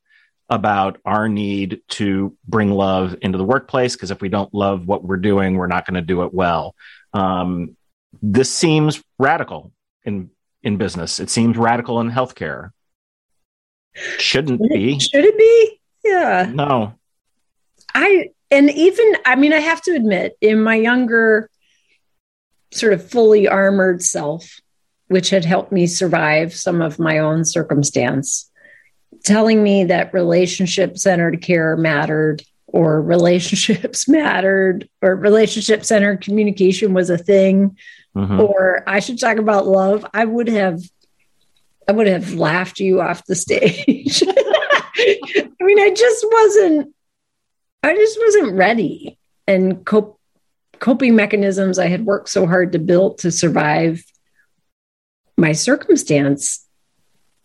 about 0.49 0.99
our 1.03 1.27
need 1.27 1.81
to 1.89 2.37
bring 2.47 2.69
love 2.69 3.15
into 3.21 3.39
the 3.39 3.43
workplace. 3.43 3.95
Because 3.95 4.11
if 4.11 4.21
we 4.21 4.29
don't 4.29 4.53
love 4.53 4.85
what 4.85 5.03
we're 5.03 5.17
doing, 5.17 5.55
we're 5.55 5.65
not 5.65 5.85
going 5.87 5.95
to 5.95 6.01
do 6.01 6.21
it 6.23 6.33
well. 6.33 6.75
Um, 7.13 7.75
this 8.21 8.51
seems 8.51 9.01
radical 9.17 9.71
in 10.03 10.29
in 10.61 10.77
business. 10.77 11.19
It 11.19 11.29
seems 11.29 11.57
radical 11.57 11.99
in 12.01 12.11
healthcare. 12.11 12.71
Shouldn't 14.17 14.61
be. 14.69 14.99
Should 14.99 15.25
it 15.25 15.37
be? 15.37 15.79
Yeah. 16.03 16.51
No. 16.53 16.93
I 17.93 18.29
and 18.51 18.69
even 18.71 19.13
I 19.25 19.35
mean 19.35 19.53
I 19.53 19.59
have 19.59 19.81
to 19.83 19.91
admit 19.95 20.37
in 20.41 20.61
my 20.61 20.75
younger 20.75 21.49
sort 22.71 22.93
of 22.93 23.09
fully 23.09 23.47
armored 23.47 24.01
self 24.03 24.59
which 25.07 25.29
had 25.29 25.45
helped 25.45 25.71
me 25.71 25.85
survive 25.87 26.53
some 26.53 26.81
of 26.81 26.97
my 26.99 27.19
own 27.19 27.45
circumstance 27.45 28.49
telling 29.23 29.63
me 29.63 29.83
that 29.85 30.13
relationship 30.13 30.97
centered 30.97 31.41
care 31.41 31.77
mattered 31.77 32.43
or 32.67 33.01
relationships 33.01 34.07
mattered 34.09 34.89
or 35.01 35.15
relationship 35.15 35.85
centered 35.85 36.21
communication 36.21 36.93
was 36.93 37.09
a 37.09 37.17
thing 37.17 37.77
Mhm. 38.15 38.39
or 38.47 38.81
I 38.87 38.99
should 39.01 39.19
talk 39.19 39.37
about 39.37 39.67
love 39.67 40.05
I 40.13 40.23
would 40.25 40.47
have 40.47 40.79
I 41.87 41.91
would 41.91 42.07
have 42.07 42.33
laughed 42.33 42.79
you 42.79 43.01
off 43.01 43.25
the 43.25 43.35
stage 43.35 44.23
I 44.27 45.49
mean 45.61 45.79
I 45.79 45.91
just 45.95 46.25
wasn't 46.29 46.95
I 47.85 47.93
just 47.93 48.19
wasn't 48.19 48.53
ready. 48.53 49.19
And 49.47 49.85
cope, 49.85 50.19
coping 50.79 51.15
mechanisms 51.15 51.77
I 51.77 51.87
had 51.87 52.03
worked 52.03 52.29
so 52.29 52.47
hard 52.47 52.71
to 52.71 52.79
build 52.79 53.19
to 53.19 53.31
survive 53.31 54.03
my 55.37 55.51
circumstance 55.51 56.65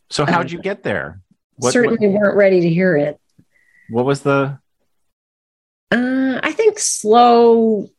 So 0.09 0.25
how'd 0.25 0.51
you 0.51 0.61
get 0.63 0.83
there? 0.83 1.21
What, 1.57 1.75
certainly 1.75 2.09
what, 2.09 2.21
weren't 2.21 2.37
ready 2.37 2.63
to 2.63 2.71
hear 2.71 2.97
it. 2.97 3.21
what 3.91 4.07
was 4.07 4.23
the? 4.23 4.59
Uh, 5.91 6.41
I 6.43 6.53
think 6.53 6.79
slow, 6.79 7.91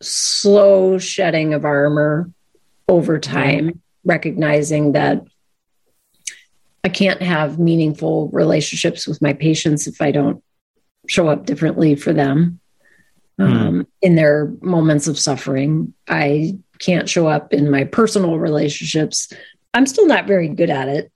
slow 0.00 0.96
shedding 0.96 1.52
of 1.52 1.66
armor 1.66 2.30
over 2.88 3.18
time, 3.18 3.82
recognizing 4.02 4.92
that 4.92 5.24
I 6.86 6.88
can't 6.88 7.20
have 7.20 7.58
meaningful 7.58 8.28
relationships 8.28 9.08
with 9.08 9.20
my 9.20 9.32
patients 9.32 9.88
if 9.88 10.00
I 10.00 10.12
don't 10.12 10.40
show 11.08 11.26
up 11.26 11.44
differently 11.44 11.96
for 11.96 12.12
them 12.12 12.60
um, 13.40 13.88
in 14.02 14.14
their 14.14 14.52
moments 14.60 15.08
of 15.08 15.18
suffering. 15.18 15.94
I 16.06 16.56
can't 16.78 17.08
show 17.08 17.26
up 17.26 17.52
in 17.52 17.72
my 17.72 17.82
personal 17.82 18.38
relationships. 18.38 19.32
I'm 19.74 19.84
still 19.86 20.06
not 20.06 20.28
very 20.28 20.46
good 20.46 20.70
at 20.70 20.86
it. 20.86 21.10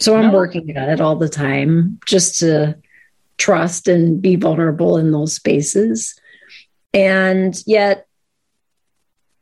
So 0.00 0.16
I'm 0.16 0.28
No. 0.28 0.32
working 0.32 0.74
at 0.78 0.88
it 0.88 0.98
all 0.98 1.16
the 1.16 1.28
time 1.28 2.00
just 2.06 2.38
to 2.38 2.78
trust 3.36 3.86
and 3.86 4.22
be 4.22 4.36
vulnerable 4.36 4.96
in 4.96 5.12
those 5.12 5.34
spaces. 5.34 6.14
And 6.94 7.54
yet 7.66 8.06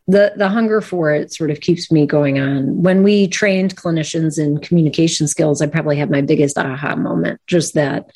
the 0.09 0.32
the 0.36 0.48
hunger 0.48 0.80
for 0.80 1.11
it 1.12 1.32
sort 1.32 1.50
of 1.50 1.61
keeps 1.61 1.90
me 1.92 2.07
going 2.07 2.38
on. 2.38 2.82
When 2.82 3.03
we 3.03 3.28
trained 3.28 3.76
clinicians 3.76 4.38
in 4.38 4.59
communication 4.59 5.28
skills, 5.28 5.62
I 5.62 5.66
probably 5.66 5.96
had 5.96 6.11
my 6.11 6.20
biggest 6.20 6.59
aha 6.59 6.96
moment, 6.96 7.40
just 7.46 7.74
that 7.74 8.11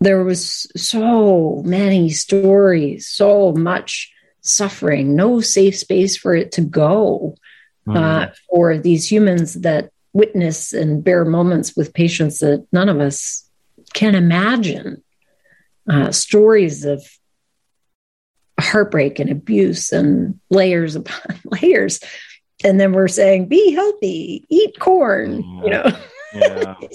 there 0.00 0.24
was 0.24 0.66
so 0.76 1.62
many 1.64 2.10
stories, 2.10 3.08
so 3.08 3.52
much 3.52 4.12
suffering, 4.40 5.14
no 5.14 5.40
safe 5.40 5.78
space 5.78 6.16
for 6.16 6.34
it 6.34 6.52
to 6.52 6.60
go 6.60 7.36
Hmm. 7.84 7.96
uh, 7.96 8.26
for 8.48 8.78
these 8.78 9.10
humans 9.10 9.54
that 9.54 9.90
witness 10.12 10.72
and 10.72 11.02
bear 11.02 11.24
moments 11.24 11.74
with 11.76 11.92
patients 11.92 12.38
that 12.38 12.64
none 12.70 12.88
of 12.88 13.00
us 13.00 13.48
can 13.92 14.14
imagine. 14.14 15.02
Uh, 15.88 16.12
stories 16.12 16.84
of 16.84 17.04
heartbreak 18.62 19.18
and 19.18 19.30
abuse 19.30 19.92
and 19.92 20.38
layers 20.50 20.96
upon 20.96 21.40
layers. 21.44 22.00
And 22.64 22.78
then 22.80 22.92
we're 22.92 23.08
saying, 23.08 23.48
be 23.48 23.72
healthy, 23.72 24.46
eat 24.48 24.78
corn, 24.78 25.42
you 25.64 25.70
know. 25.70 25.90
yeah. 26.34 26.76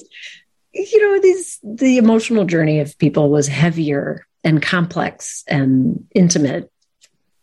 you 0.78 1.02
know 1.02 1.22
these 1.22 1.60
the 1.64 1.98
emotional 1.98 2.46
journey 2.46 2.80
of 2.80 2.98
people 2.98 3.30
was 3.30 3.48
heavier 3.48 4.26
and 4.44 4.62
complex 4.62 5.44
and 5.48 6.06
intimate 6.14 6.72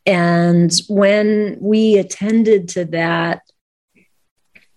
and 0.07 0.73
when 0.89 1.57
we 1.61 1.99
attended 1.99 2.69
to 2.69 2.85
that 2.85 3.43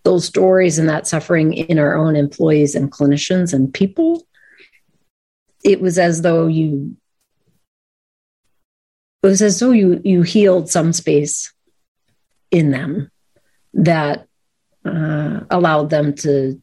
those 0.04 0.26
stories 0.26 0.80
and 0.80 0.88
that 0.90 1.06
suffering 1.06 1.54
in 1.54 1.78
our 1.78 1.96
own 1.96 2.16
employees 2.16 2.76
and 2.76 2.92
clinicians 2.92 3.54
and 3.54 3.74
people 3.74 4.26
it 5.64 5.82
was 5.82 5.98
as 5.98 6.22
though 6.22 6.48
you 6.48 6.96
it 9.28 9.32
was 9.32 9.42
as 9.42 9.60
though 9.60 9.72
you 9.72 10.00
you 10.06 10.22
healed 10.22 10.70
some 10.70 10.94
space 10.94 11.54
in 12.50 12.72
them 12.72 13.12
that 13.74 14.26
uh, 14.86 15.42
allowed 15.50 15.90
them 15.90 16.16
to 16.16 16.62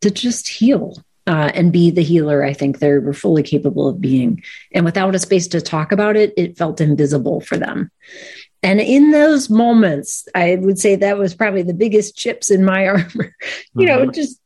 to 0.00 0.10
just 0.10 0.48
heal 0.48 0.96
uh, 1.26 1.50
and 1.54 1.70
be 1.70 1.90
the 1.90 2.02
healer 2.02 2.42
I 2.42 2.54
think 2.54 2.78
they 2.78 2.92
were 2.92 3.12
fully 3.12 3.42
capable 3.42 3.88
of 3.88 4.00
being. 4.00 4.42
And 4.72 4.86
without 4.86 5.14
a 5.14 5.18
space 5.18 5.48
to 5.48 5.60
talk 5.60 5.92
about 5.92 6.16
it, 6.16 6.32
it 6.38 6.56
felt 6.56 6.80
invisible 6.80 7.42
for 7.42 7.58
them. 7.58 7.90
And 8.62 8.80
in 8.80 9.10
those 9.10 9.50
moments, 9.50 10.26
I 10.34 10.56
would 10.56 10.78
say 10.78 10.96
that 10.96 11.18
was 11.18 11.34
probably 11.34 11.62
the 11.62 11.74
biggest 11.74 12.16
chips 12.16 12.50
in 12.50 12.64
my 12.64 12.86
armor. 12.88 13.36
you 13.74 13.86
know, 13.86 14.06
Mhm. 14.06 14.14
just 14.14 14.40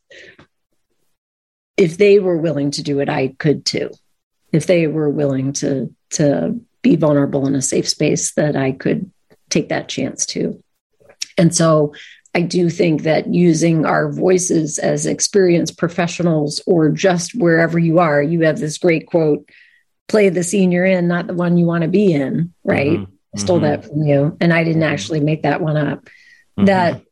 if 1.76 1.96
they 1.96 2.18
were 2.18 2.36
willing 2.36 2.72
to 2.72 2.82
do 2.82 2.98
it, 2.98 3.08
I 3.08 3.28
could 3.38 3.64
too. 3.64 3.90
If 4.52 4.66
they 4.66 4.86
were 4.86 5.08
willing 5.08 5.52
to 5.54 5.94
to 6.10 6.58
be 6.82 6.96
vulnerable 6.96 7.46
in 7.46 7.54
a 7.54 7.62
safe 7.62 7.88
space, 7.88 8.32
that 8.34 8.56
I 8.56 8.72
could 8.72 9.10
take 9.48 9.68
that 9.68 9.88
chance 9.88 10.26
too. 10.26 10.62
And 11.36 11.54
so 11.54 11.94
I 12.34 12.42
do 12.42 12.70
think 12.70 13.02
that 13.02 13.32
using 13.32 13.84
our 13.84 14.10
voices 14.10 14.78
as 14.78 15.06
experienced 15.06 15.78
professionals 15.78 16.60
or 16.66 16.88
just 16.90 17.34
wherever 17.34 17.78
you 17.78 17.98
are, 17.98 18.22
you 18.22 18.40
have 18.42 18.58
this 18.58 18.78
great 18.78 19.06
quote 19.06 19.48
play 20.08 20.28
the 20.28 20.42
scene 20.42 20.72
you're 20.72 20.84
in, 20.84 21.06
not 21.06 21.26
the 21.28 21.34
one 21.34 21.56
you 21.56 21.66
want 21.66 21.82
to 21.82 21.88
be 21.88 22.12
in, 22.12 22.52
right? 22.64 22.98
Mhm. 22.98 23.06
I 23.34 23.38
stole 23.38 23.60
that 23.60 23.84
from 23.84 24.02
you. 24.02 24.36
And 24.40 24.52
I 24.52 24.64
didn't 24.64 24.82
actually 24.82 25.20
make 25.20 25.42
that 25.42 25.60
one 25.60 25.76
up. 25.76 26.08
Mhm. 26.58 26.66
That 26.66 27.02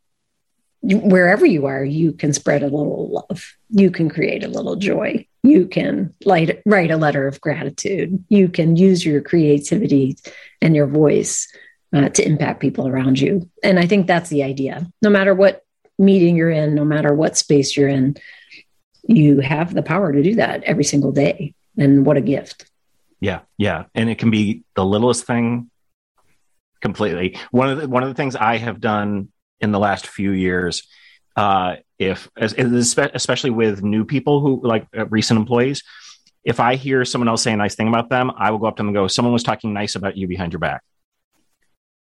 wherever 0.82 1.46
you 1.46 1.66
are, 1.66 1.84
you 1.84 2.12
can 2.12 2.32
spread 2.32 2.62
a 2.62 2.66
little 2.66 3.08
love. 3.08 3.54
You 3.70 3.92
can 3.92 4.08
create 4.08 4.42
a 4.42 4.48
little 4.48 4.74
joy. 4.76 5.26
You 5.48 5.66
can 5.66 6.14
light, 6.26 6.60
write 6.66 6.90
a 6.90 6.98
letter 6.98 7.26
of 7.26 7.40
gratitude. 7.40 8.22
You 8.28 8.48
can 8.48 8.76
use 8.76 9.04
your 9.04 9.22
creativity 9.22 10.18
and 10.60 10.76
your 10.76 10.86
voice 10.86 11.48
uh, 11.94 12.10
to 12.10 12.26
impact 12.26 12.60
people 12.60 12.86
around 12.86 13.18
you. 13.18 13.48
And 13.62 13.78
I 13.78 13.86
think 13.86 14.06
that's 14.06 14.28
the 14.28 14.42
idea. 14.42 14.86
No 15.00 15.08
matter 15.08 15.34
what 15.34 15.64
meeting 15.98 16.36
you're 16.36 16.50
in, 16.50 16.74
no 16.74 16.84
matter 16.84 17.14
what 17.14 17.38
space 17.38 17.76
you're 17.76 17.88
in, 17.88 18.16
you 19.08 19.40
have 19.40 19.72
the 19.72 19.82
power 19.82 20.12
to 20.12 20.22
do 20.22 20.34
that 20.34 20.64
every 20.64 20.84
single 20.84 21.12
day. 21.12 21.54
And 21.78 22.04
what 22.04 22.18
a 22.18 22.20
gift. 22.20 22.70
Yeah, 23.20 23.40
yeah, 23.56 23.84
and 23.94 24.10
it 24.10 24.18
can 24.18 24.30
be 24.30 24.64
the 24.74 24.84
littlest 24.84 25.24
thing. 25.24 25.70
Completely. 26.82 27.38
One 27.50 27.70
of 27.70 27.80
the 27.80 27.88
one 27.88 28.02
of 28.02 28.10
the 28.10 28.14
things 28.14 28.36
I 28.36 28.58
have 28.58 28.80
done 28.80 29.30
in 29.60 29.72
the 29.72 29.78
last 29.78 30.06
few 30.06 30.30
years, 30.30 30.86
uh, 31.36 31.76
if 31.98 32.28
especially 32.36 33.50
with 33.50 33.82
new 33.82 34.04
people 34.04 34.40
who 34.40 34.60
like 34.62 34.86
uh, 34.96 35.06
recent 35.06 35.38
employees, 35.38 35.82
if 36.44 36.60
I 36.60 36.76
hear 36.76 37.04
someone 37.04 37.28
else 37.28 37.42
say 37.42 37.52
a 37.52 37.56
nice 37.56 37.74
thing 37.74 37.88
about 37.88 38.08
them, 38.08 38.30
I 38.36 38.50
will 38.50 38.58
go 38.58 38.66
up 38.66 38.76
to 38.76 38.80
them 38.80 38.88
and 38.88 38.94
go, 38.94 39.08
"Someone 39.08 39.32
was 39.32 39.42
talking 39.42 39.72
nice 39.72 39.96
about 39.96 40.16
you 40.16 40.28
behind 40.28 40.52
your 40.52 40.60
back." 40.60 40.82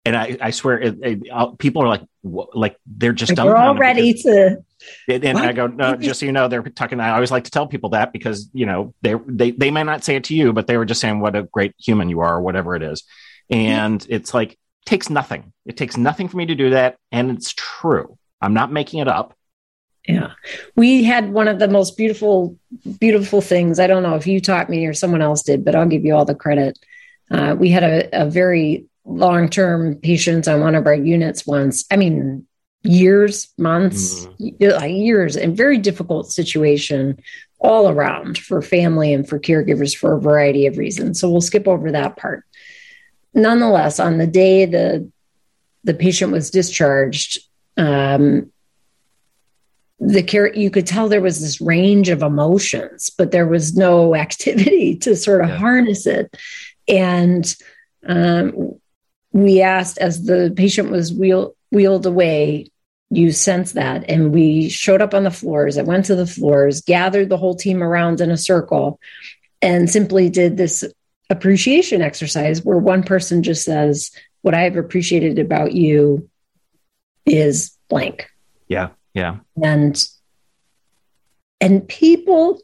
And 0.05 0.17
I, 0.17 0.37
I 0.41 0.51
swear, 0.51 0.81
it, 0.81 0.97
it, 1.01 1.57
people 1.59 1.81
are 1.81 1.87
like, 1.87 2.01
like 2.23 2.75
they're 2.85 3.13
just 3.13 3.35
they're 3.35 3.55
all 3.55 3.75
ready 3.75 4.11
because, 4.11 4.23
to. 4.23 4.63
And, 5.07 5.23
and 5.23 5.37
I 5.37 5.53
go, 5.53 5.67
no, 5.67 5.95
just 5.95 6.19
so 6.19 6.25
you 6.25 6.33
know, 6.33 6.49
they're 6.49 6.61
talking. 6.61 6.99
I 6.99 7.11
always 7.11 7.31
like 7.31 7.45
to 7.45 7.51
tell 7.51 7.67
people 7.67 7.91
that 7.91 8.11
because 8.11 8.49
you 8.53 8.65
know 8.65 8.93
they 9.01 9.15
they 9.27 9.51
they 9.51 9.71
may 9.71 9.83
not 9.83 10.03
say 10.03 10.15
it 10.17 10.25
to 10.25 10.35
you, 10.35 10.51
but 10.51 10.67
they 10.67 10.77
were 10.77 10.85
just 10.85 10.99
saying 10.99 11.19
what 11.19 11.35
a 11.35 11.43
great 11.43 11.73
human 11.77 12.09
you 12.09 12.19
are, 12.19 12.35
or 12.35 12.41
whatever 12.41 12.75
it 12.75 12.83
is. 12.83 13.03
And 13.49 14.05
it's 14.09 14.33
like 14.33 14.57
takes 14.85 15.09
nothing. 15.09 15.53
It 15.65 15.77
takes 15.77 15.95
nothing 15.95 16.27
for 16.27 16.35
me 16.35 16.47
to 16.47 16.55
do 16.55 16.71
that, 16.71 16.97
and 17.11 17.31
it's 17.31 17.53
true. 17.53 18.17
I'm 18.41 18.53
not 18.53 18.71
making 18.71 18.99
it 18.99 19.07
up. 19.07 19.37
Yeah. 20.07 20.31
We 20.75 21.03
had 21.03 21.31
one 21.31 21.47
of 21.47 21.59
the 21.59 21.67
most 21.67 21.95
beautiful, 21.95 22.57
beautiful 22.99 23.41
things. 23.41 23.79
I 23.79 23.87
don't 23.87 24.03
know 24.03 24.15
if 24.15 24.27
you 24.27 24.41
taught 24.41 24.69
me 24.69 24.85
or 24.85 24.93
someone 24.93 25.21
else 25.21 25.43
did, 25.43 25.63
but 25.63 25.75
I'll 25.75 25.87
give 25.87 26.03
you 26.03 26.15
all 26.15 26.25
the 26.25 26.35
credit. 26.35 26.77
Uh, 27.31 27.55
we 27.57 27.69
had 27.69 27.83
a, 27.83 28.23
a 28.23 28.29
very 28.29 28.85
long 29.05 29.49
term 29.49 29.95
patient 29.95 30.47
on 30.47 30.61
one 30.61 30.75
of 30.75 30.87
our 30.87 30.95
units 30.95 31.47
once. 31.47 31.85
I 31.89 31.95
mean, 31.95 32.45
years, 32.83 33.53
months, 33.57 34.25
mm. 34.25 34.55
years, 34.59 35.37
and 35.37 35.55
very 35.55 35.77
difficult 35.77 36.31
situation 36.31 37.21
all 37.59 37.89
around 37.89 38.37
for 38.37 38.61
family 38.61 39.13
and 39.13 39.27
for 39.27 39.39
caregivers 39.39 39.95
for 39.95 40.15
a 40.15 40.21
variety 40.21 40.67
of 40.67 40.77
reasons. 40.77 41.19
So 41.19 41.29
we'll 41.31 41.41
skip 41.41 41.67
over 41.67 41.91
that 41.91 42.17
part. 42.17 42.43
Nonetheless, 43.33 43.99
on 43.99 44.17
the 44.17 44.27
day 44.27 44.65
the 44.65 45.09
the 45.85 45.93
patient 45.93 46.31
was 46.31 46.49
discharged, 46.49 47.39
um, 47.75 48.52
the 50.05 50.23
care 50.23 50.53
you 50.53 50.69
could 50.69 50.85
tell 50.85 51.07
there 51.07 51.21
was 51.21 51.39
this 51.39 51.61
range 51.61 52.09
of 52.09 52.21
emotions 52.21 53.09
but 53.09 53.31
there 53.31 53.47
was 53.47 53.75
no 53.75 54.15
activity 54.25 54.95
to 54.97 55.15
sort 55.15 55.41
of 55.41 55.49
yeah. 55.49 55.57
harness 55.57 56.05
it. 56.05 56.35
And 56.87 57.55
um, 58.05 58.73
we 59.31 59.61
asked 59.61 59.97
as 59.97 60.25
the 60.25 60.53
patient 60.55 60.91
was 60.91 61.13
wheel, 61.13 61.55
wheeled 61.71 62.05
away 62.05 62.67
you 63.09 63.31
sense 63.31 63.73
that. 63.73 64.09
And 64.09 64.33
we 64.33 64.69
showed 64.69 65.01
up 65.01 65.13
on 65.13 65.23
the 65.23 65.31
floors 65.31 65.77
i 65.77 65.83
went 65.83 66.05
to 66.05 66.15
the 66.15 66.27
floors 66.27 66.81
gathered 66.81 67.29
the 67.29 67.37
whole 67.37 67.55
team 67.55 67.81
around 67.81 68.19
in 68.21 68.31
a 68.31 68.37
circle 68.37 68.99
and 69.61 69.89
simply 69.89 70.29
did 70.29 70.57
this 70.57 70.83
appreciation 71.29 72.01
exercise 72.01 72.63
where 72.63 72.77
one 72.77 73.03
person 73.03 73.43
just 73.43 73.63
says 73.63 74.11
what 74.41 74.53
i 74.53 74.61
have 74.61 74.75
appreciated 74.75 75.39
about 75.39 75.71
you 75.71 76.29
is 77.25 77.77
blank. 77.87 78.27
Yeah 78.67 78.89
yeah. 79.13 79.37
And 79.61 80.03
and 81.61 81.87
people 81.87 82.59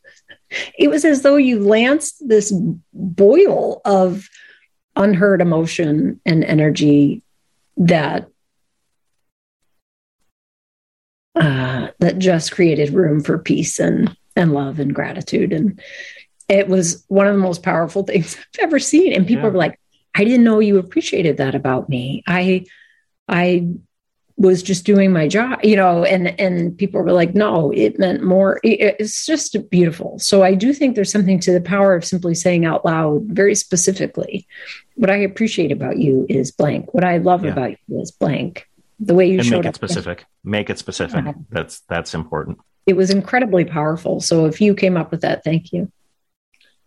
it 0.77 0.89
was 0.89 1.05
as 1.05 1.21
though 1.21 1.35
you 1.35 1.59
lanced 1.59 2.27
this 2.27 2.51
boil 2.91 3.81
of 3.85 4.27
unheard 4.95 5.41
emotion 5.41 6.19
and 6.25 6.43
energy 6.43 7.23
that 7.77 8.27
uh, 11.35 11.89
that 11.99 12.17
just 12.17 12.51
created 12.51 12.93
room 12.93 13.21
for 13.21 13.37
peace 13.37 13.79
and 13.79 14.15
and 14.35 14.53
love 14.53 14.79
and 14.79 14.93
gratitude 14.93 15.53
and 15.53 15.79
it 16.47 16.67
was 16.67 17.05
one 17.07 17.27
of 17.27 17.35
the 17.35 17.41
most 17.41 17.61
powerful 17.61 18.03
things 18.03 18.35
I've 18.57 18.63
ever 18.63 18.79
seen 18.79 19.13
and 19.13 19.27
people 19.27 19.43
yeah. 19.43 19.49
were 19.49 19.57
like 19.57 19.79
I 20.15 20.23
didn't 20.23 20.43
know 20.43 20.59
you 20.59 20.79
appreciated 20.79 21.37
that 21.37 21.55
about 21.55 21.87
me 21.87 22.23
I 22.27 22.65
I 23.27 23.67
was 24.39 24.63
just 24.63 24.85
doing 24.85 25.11
my 25.11 25.27
job 25.27 25.59
you 25.63 25.75
know 25.75 26.05
and 26.05 26.39
and 26.39 26.75
people 26.77 27.01
were 27.01 27.11
like 27.11 27.35
no 27.35 27.71
it 27.71 27.99
meant 27.99 28.23
more. 28.23 28.59
It's 28.63 29.25
just 29.25 29.69
beautiful. 29.69 30.17
So 30.17 30.43
i 30.43 30.55
do 30.55 30.73
think 30.73 30.95
there's 30.95 31.11
something 31.11 31.39
to 31.41 31.51
the 31.51 31.61
power 31.61 31.93
of 31.93 32.05
simply 32.05 32.33
saying 32.33 32.65
out 32.65 32.85
loud 32.85 33.23
very 33.25 33.53
specifically 33.53 34.47
what 34.95 35.09
i 35.09 35.17
appreciate 35.17 35.71
about 35.71 35.97
you 35.97 36.25
is 36.29 36.51
blank. 36.51 36.93
What 36.93 37.03
i 37.03 37.17
love 37.17 37.43
yeah. 37.43 37.51
about 37.51 37.71
you 37.71 38.01
is 38.01 38.11
blank. 38.11 38.67
The 39.01 39.13
way 39.13 39.29
you 39.29 39.39
and 39.39 39.45
showed 39.45 39.57
make 39.57 39.65
it 39.65 39.69
up 39.69 39.75
specific. 39.75 40.25
Make 40.43 40.69
it 40.69 40.79
specific. 40.79 41.25
Yeah. 41.25 41.33
that's 41.49 41.81
that's 41.89 42.13
important. 42.13 42.59
It 42.85 42.95
was 42.95 43.09
incredibly 43.09 43.65
powerful. 43.65 44.19
So 44.21 44.45
if 44.45 44.61
you 44.61 44.73
came 44.73 44.95
up 44.95 45.11
with 45.11 45.21
that 45.21 45.43
thank 45.43 45.73
you. 45.73 45.91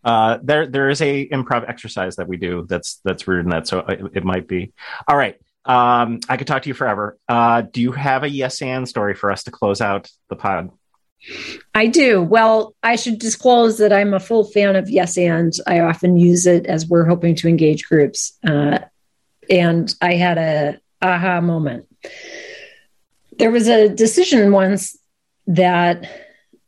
Uh, 0.05 0.39
there 0.43 0.67
there 0.67 0.89
is 0.89 1.01
a 1.03 1.29
improv 1.29 1.69
exercise 1.69 2.17
that 2.17 2.27
we 2.27 2.37
do 2.39 2.67
that's 2.69 3.01
that's 3.05 3.29
rooted 3.29 3.45
in 3.45 3.51
that. 3.51 3.69
So 3.69 3.81
it, 3.81 4.01
it 4.15 4.25
might 4.25 4.49
be. 4.49 4.73
All 5.07 5.17
right 5.17 5.37
um, 5.65 6.21
I 6.29 6.37
could 6.37 6.47
talk 6.47 6.63
to 6.63 6.69
you 6.69 6.75
forever. 6.75 7.19
Uh, 7.29 7.63
do 7.63 7.81
you 7.81 7.93
have 7.93 8.25
a 8.25 8.29
yes 8.29 8.63
and 8.63 8.89
story 8.89 9.15
for 9.15 9.31
us 9.31 9.45
to 9.45 9.51
close 9.51 9.81
out 9.81 10.11
the 10.29 10.37
pod? 10.37 10.71
I 11.75 11.87
do. 11.87 12.21
Well, 12.21 12.75
I 12.83 12.97
should 12.97 13.19
disclose 13.19 13.79
that 13.79 13.93
I'm 13.93 14.13
a 14.13 14.21
full 14.21 14.45
fan 14.45 14.75
of 14.75 14.91
yes 14.91 15.17
and. 15.17 15.53
I 15.67 15.81
often 15.81 16.17
use 16.17 16.47
it 16.47 16.67
as 16.67 16.87
we're 16.87 17.05
hoping 17.05 17.37
to 17.37 17.49
engage 17.49 17.85
groups. 17.87 18.39
Uh, 18.47 18.79
and 19.49 19.95
I 20.01 20.15
had 20.15 20.39
a 20.39 20.81
aha 21.01 21.41
moment. 21.41 21.87
There 23.39 23.51
was 23.51 23.69
a 23.69 23.89
decision 23.89 24.51
once 24.53 24.99
that 25.47 26.05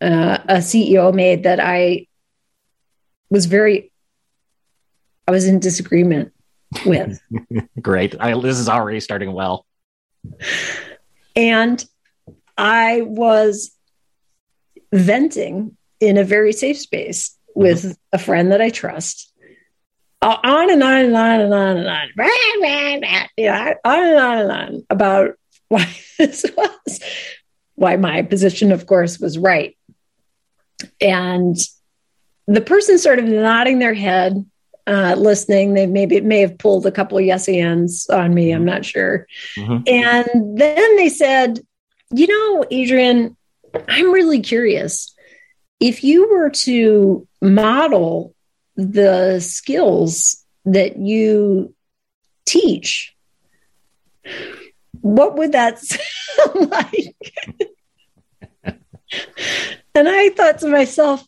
uh, 0.00 0.38
a 0.48 0.56
CEO 0.56 1.12
made 1.12 1.44
that 1.44 1.60
I 1.60 2.06
was 3.30 3.46
very, 3.46 3.90
I 5.26 5.32
was 5.32 5.46
in 5.46 5.58
disagreement 5.58 6.33
with. 6.84 7.20
Great. 7.80 8.14
I, 8.20 8.38
this 8.40 8.58
is 8.58 8.68
already 8.68 9.00
starting 9.00 9.32
well. 9.32 9.66
And 11.36 11.84
I 12.56 13.02
was 13.02 13.72
venting 14.92 15.76
in 16.00 16.18
a 16.18 16.24
very 16.24 16.52
safe 16.52 16.78
space 16.78 17.36
with 17.54 17.82
mm-hmm. 17.82 17.92
a 18.12 18.18
friend 18.18 18.52
that 18.52 18.60
I 18.60 18.70
trust. 18.70 19.32
Uh, 20.22 20.38
on 20.42 20.70
and 20.70 20.82
on 20.82 21.04
and 21.04 21.16
on 21.16 21.40
and 21.40 21.54
on 21.54 21.76
and 21.76 21.88
on. 21.88 22.08
Yeah, 23.36 23.74
on 23.84 24.06
and 24.06 24.18
on 24.18 24.38
and 24.38 24.52
on 24.52 24.86
about 24.88 25.32
why 25.68 25.86
this 26.18 26.46
was, 26.56 27.00
why 27.74 27.96
my 27.96 28.22
position, 28.22 28.72
of 28.72 28.86
course, 28.86 29.18
was 29.18 29.36
right. 29.36 29.76
And 31.00 31.56
the 32.46 32.60
person 32.60 32.98
sort 32.98 33.18
of 33.18 33.24
nodding 33.24 33.78
their 33.78 33.94
head 33.94 34.44
uh, 34.86 35.14
listening. 35.16 35.74
They 35.74 35.86
maybe 35.86 36.20
may 36.20 36.40
have 36.40 36.58
pulled 36.58 36.86
a 36.86 36.92
couple 36.92 37.18
of 37.18 37.24
yes 37.24 37.48
ands 37.48 38.08
on 38.08 38.34
me. 38.34 38.52
I'm 38.52 38.64
not 38.64 38.84
sure. 38.84 39.26
Mm-hmm. 39.56 39.82
And 39.86 40.58
then 40.58 40.96
they 40.96 41.08
said, 41.08 41.60
you 42.10 42.26
know, 42.26 42.64
Adrienne, 42.72 43.36
I'm 43.88 44.12
really 44.12 44.40
curious. 44.40 45.14
If 45.80 46.04
you 46.04 46.28
were 46.28 46.50
to 46.50 47.26
model 47.40 48.34
the 48.76 49.40
skills 49.40 50.44
that 50.64 50.96
you 50.96 51.74
teach, 52.46 53.14
what 55.00 55.36
would 55.36 55.52
that 55.52 55.78
sound 55.80 56.70
like? 56.70 57.16
and 59.94 60.08
I 60.08 60.30
thought 60.30 60.58
to 60.60 60.68
myself, 60.68 61.26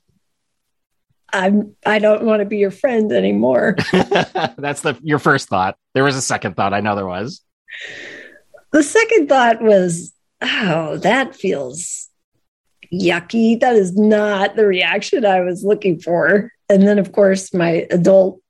I'm 1.33 1.75
I 1.85 1.99
don't 1.99 2.25
want 2.25 2.41
to 2.41 2.47
be 2.47 2.59
your 2.59 2.71
friend 2.71 3.13
anymore. 3.13 3.77
That's 3.93 4.83
the 4.83 4.99
your 5.03 5.19
first 5.19 5.49
thought. 5.49 5.77
There 5.95 6.05
was 6.05 6.17
a 6.17 6.23
second 6.23 6.57
thought. 6.57 6.73
I 6.73 6.81
know 6.81 6.95
there 6.95 7.07
was. 7.07 7.43
The 8.73 8.83
second 8.83 9.29
thought 9.29 9.63
was, 9.63 10.13
oh, 10.41 10.99
that 10.99 11.35
feels 11.35 12.09
yucky. 12.93 13.59
That 13.59 13.75
is 13.77 13.97
not 13.97 14.57
the 14.57 14.67
reaction 14.67 15.25
I 15.25 15.41
was 15.41 15.65
looking 15.65 15.99
for. 15.99 16.53
And 16.69 16.87
then 16.87 16.99
of 16.99 17.13
course 17.13 17.53
my 17.53 17.87
adult 17.91 18.41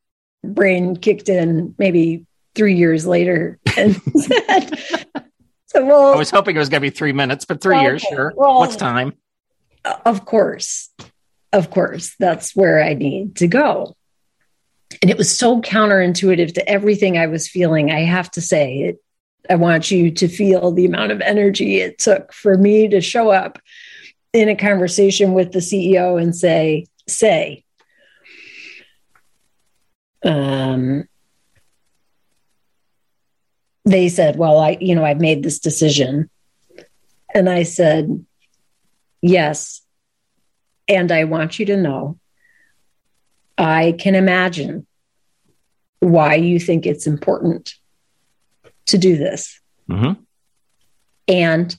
brain 0.45 0.97
kicked 0.97 1.29
in 1.29 1.75
maybe 1.79 2.27
three 2.55 2.75
years 2.75 3.07
later 3.07 3.59
and 3.77 4.01
said, 4.17 5.07
so, 5.67 5.85
well, 5.85 6.15
I 6.15 6.17
was 6.17 6.31
hoping 6.31 6.57
it 6.57 6.59
was 6.59 6.69
going 6.69 6.81
to 6.81 6.91
be 6.91 6.95
three 6.95 7.13
minutes, 7.13 7.45
but 7.45 7.61
three 7.61 7.81
years, 7.81 8.03
sure. 8.03 8.33
Well, 8.37 8.61
What's 8.61 8.77
time? 8.77 9.15
Of 10.05 10.25
course 10.25 10.91
of 11.53 11.71
course, 11.71 12.15
that's 12.19 12.55
where 12.55 12.83
I 12.83 12.95
need 12.95 13.37
to 13.37 13.47
go. 13.47 13.97
And 15.03 15.11
it 15.11 15.19
was 15.19 15.37
so 15.37 15.61
counterintuitive 15.61 16.55
to 16.55 16.69
everything 16.69 17.19
I 17.19 17.27
was 17.27 17.49
feeling. 17.49 17.91
I 17.91 18.01
have 18.01 18.31
to 18.33 18.41
say, 18.41 18.79
it, 18.81 19.03
I 19.51 19.57
want 19.57 19.91
you 19.91 20.11
to 20.11 20.29
feel 20.29 20.73
the 20.73 20.87
amount 20.87 21.13
of 21.13 21.21
energy 21.21 21.81
it 21.81 21.99
took 21.99 22.33
for 22.33 22.57
me 22.57 22.89
to 22.89 23.01
show 23.01 23.31
up 23.31 23.59
in 24.33 24.49
a 24.49 24.57
conversation 24.57 25.33
with 25.33 25.53
the 25.53 25.61
CEO 25.61 26.21
and 26.21 26.35
say, 26.35 26.87
say, 27.09 27.65
um, 30.25 31.09
they 33.85 34.09
said, 34.09 34.37
well, 34.37 34.59
I, 34.59 34.77
you 34.81 34.95
know, 34.95 35.05
I've 35.05 35.21
made 35.21 35.43
this 35.43 35.61
decision. 35.61 36.29
And 37.35 37.49
I 37.49 37.63
said, 37.63 38.25
yes, 39.23 39.83
and 40.89 41.11
I 41.11 41.25
want 41.25 41.59
you 41.59 41.67
to 41.67 41.77
know 41.77 42.19
I 43.59 43.95
can 43.99 44.15
imagine 44.15 44.87
why 46.01 46.35
you 46.35 46.61
think 46.61 46.87
it's 46.87 47.07
important 47.07 47.75
to 48.87 48.99
do 48.99 49.17
this. 49.17 49.61
Mm-hmm. 49.91 50.23
And 51.29 51.77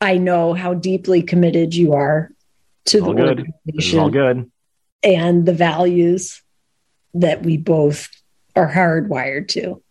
I 0.00 0.16
know 0.18 0.54
how 0.54 0.74
deeply 0.74 1.22
committed 1.22 1.74
you 1.74 1.92
are 1.92 2.32
to 2.86 3.00
the 3.00 3.12
good. 3.12 3.52
Is 3.66 3.94
all 3.94 4.10
good. 4.10 4.50
and 5.04 5.46
the 5.46 5.54
values 5.54 6.42
that 7.14 7.42
we 7.42 7.56
both 7.56 8.08
are 8.56 8.70
hardwired 8.70 9.48
to. 9.48 9.82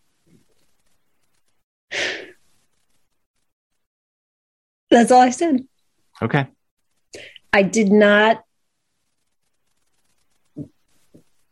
That's 4.92 5.12
all 5.12 5.22
I 5.22 5.30
said. 5.32 5.66
Okay. 6.22 6.46
I 7.54 7.64
did 7.64 7.92
not 7.92 8.44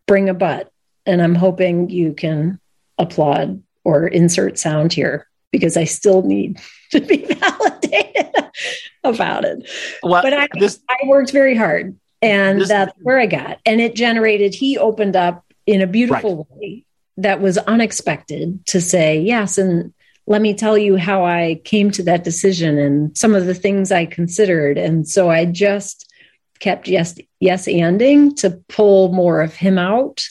bring 0.07 0.29
a 0.29 0.33
but, 0.33 0.71
and 1.05 1.21
I'm 1.21 1.35
hoping 1.35 1.89
you 1.89 2.13
can 2.13 2.59
applaud 2.97 3.61
or 3.83 4.07
insert 4.07 4.59
sound 4.59 4.93
here 4.93 5.27
because 5.51 5.77
I 5.77 5.85
still 5.85 6.21
need 6.21 6.59
to 6.91 6.99
be 7.01 7.25
validated 7.25 8.27
about 9.03 9.45
it. 9.45 9.69
Well, 10.03 10.21
But 10.21 10.33
I, 10.33 10.47
this 10.59 10.79
I 10.89 10.97
worked 11.07 11.31
very 11.31 11.55
hard, 11.55 11.97
and 12.21 12.61
This- 12.61 12.69
that's 12.69 12.93
where 13.01 13.19
I 13.19 13.25
got. 13.25 13.59
And 13.65 13.79
it 13.81 13.95
generated, 13.95 14.53
he 14.53 14.77
opened 14.77 15.15
up 15.15 15.45
in 15.65 15.81
a 15.81 15.87
beautiful 15.87 16.47
way 16.51 16.85
that 17.17 17.41
was 17.41 17.57
unexpected 17.57 18.65
to 18.67 18.81
say, 18.81 19.19
yes. 19.19 19.57
And 19.57 19.93
let 20.29 20.43
me 20.43 20.53
tell 20.53 20.77
you 20.77 20.95
how 20.95 21.25
I 21.25 21.59
came 21.65 21.89
to 21.91 22.03
that 22.03 22.23
decision 22.23 22.77
and 22.77 23.17
some 23.17 23.33
of 23.33 23.47
the 23.47 23.55
things 23.55 23.91
I 23.91 24.05
considered. 24.05 24.77
And 24.77 25.07
so 25.07 25.29
I 25.29 25.45
just 25.45 26.13
kept 26.59 26.87
yes, 26.87 27.17
yes, 27.39 27.65
anding 27.65 28.35
to 28.37 28.51
pull 28.69 29.11
more 29.11 29.41
of 29.41 29.55
him 29.55 29.79
out 29.79 30.23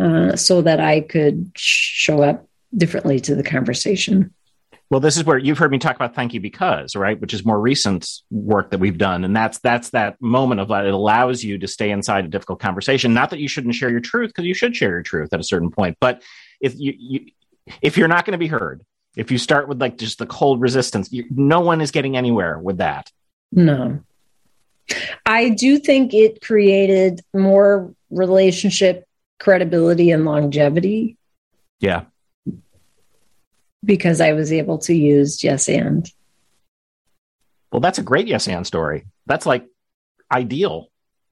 uh, 0.00 0.36
so 0.36 0.62
that 0.62 0.80
I 0.80 1.02
could 1.02 1.52
show 1.54 2.22
up 2.22 2.48
differently 2.74 3.20
to 3.20 3.34
the 3.34 3.42
conversation. 3.42 4.32
Well, 4.88 5.00
this 5.00 5.18
is 5.18 5.24
where 5.24 5.36
you've 5.36 5.58
heard 5.58 5.70
me 5.70 5.78
talk 5.78 5.96
about 5.96 6.14
thank 6.14 6.32
you 6.32 6.40
because, 6.40 6.96
right, 6.96 7.20
which 7.20 7.34
is 7.34 7.44
more 7.44 7.60
recent 7.60 8.10
work 8.30 8.70
that 8.70 8.80
we've 8.80 8.98
done, 8.98 9.24
and 9.24 9.34
that's 9.34 9.58
that's 9.60 9.88
that 9.90 10.20
moment 10.20 10.60
of 10.60 10.68
that 10.68 10.84
it 10.84 10.92
allows 10.92 11.42
you 11.42 11.56
to 11.58 11.66
stay 11.66 11.90
inside 11.90 12.26
a 12.26 12.28
difficult 12.28 12.60
conversation. 12.60 13.14
Not 13.14 13.30
that 13.30 13.38
you 13.38 13.48
shouldn't 13.48 13.74
share 13.74 13.88
your 13.90 14.00
truth, 14.00 14.28
because 14.30 14.44
you 14.44 14.52
should 14.52 14.76
share 14.76 14.90
your 14.90 15.02
truth 15.02 15.32
at 15.32 15.40
a 15.40 15.44
certain 15.44 15.70
point, 15.70 15.96
but 15.98 16.22
if 16.60 16.74
you, 16.78 16.92
you 16.98 17.20
if 17.80 17.96
you're 17.96 18.08
not 18.08 18.26
going 18.26 18.32
to 18.32 18.38
be 18.38 18.48
heard, 18.48 18.82
if 19.16 19.30
you 19.30 19.38
start 19.38 19.68
with 19.68 19.80
like 19.80 19.98
just 19.98 20.18
the 20.18 20.26
cold 20.26 20.60
resistance, 20.60 21.12
you, 21.12 21.24
no 21.30 21.60
one 21.60 21.80
is 21.80 21.90
getting 21.90 22.16
anywhere 22.16 22.58
with 22.58 22.78
that. 22.78 23.10
No. 23.50 24.00
I 25.26 25.50
do 25.50 25.78
think 25.78 26.12
it 26.14 26.40
created 26.42 27.20
more 27.34 27.94
relationship 28.10 29.06
credibility 29.38 30.10
and 30.10 30.24
longevity 30.24 31.16
Yeah, 31.80 32.04
because 33.84 34.20
I 34.20 34.32
was 34.32 34.52
able 34.52 34.78
to 34.78 34.94
use 34.94 35.42
yes 35.42 35.68
and. 35.68 36.08
well, 37.72 37.80
that's 37.80 37.98
a 37.98 38.02
great 38.02 38.26
yes 38.26 38.48
and 38.48 38.66
story. 38.66 39.06
That's 39.26 39.46
like 39.46 39.66
ideal. 40.30 40.88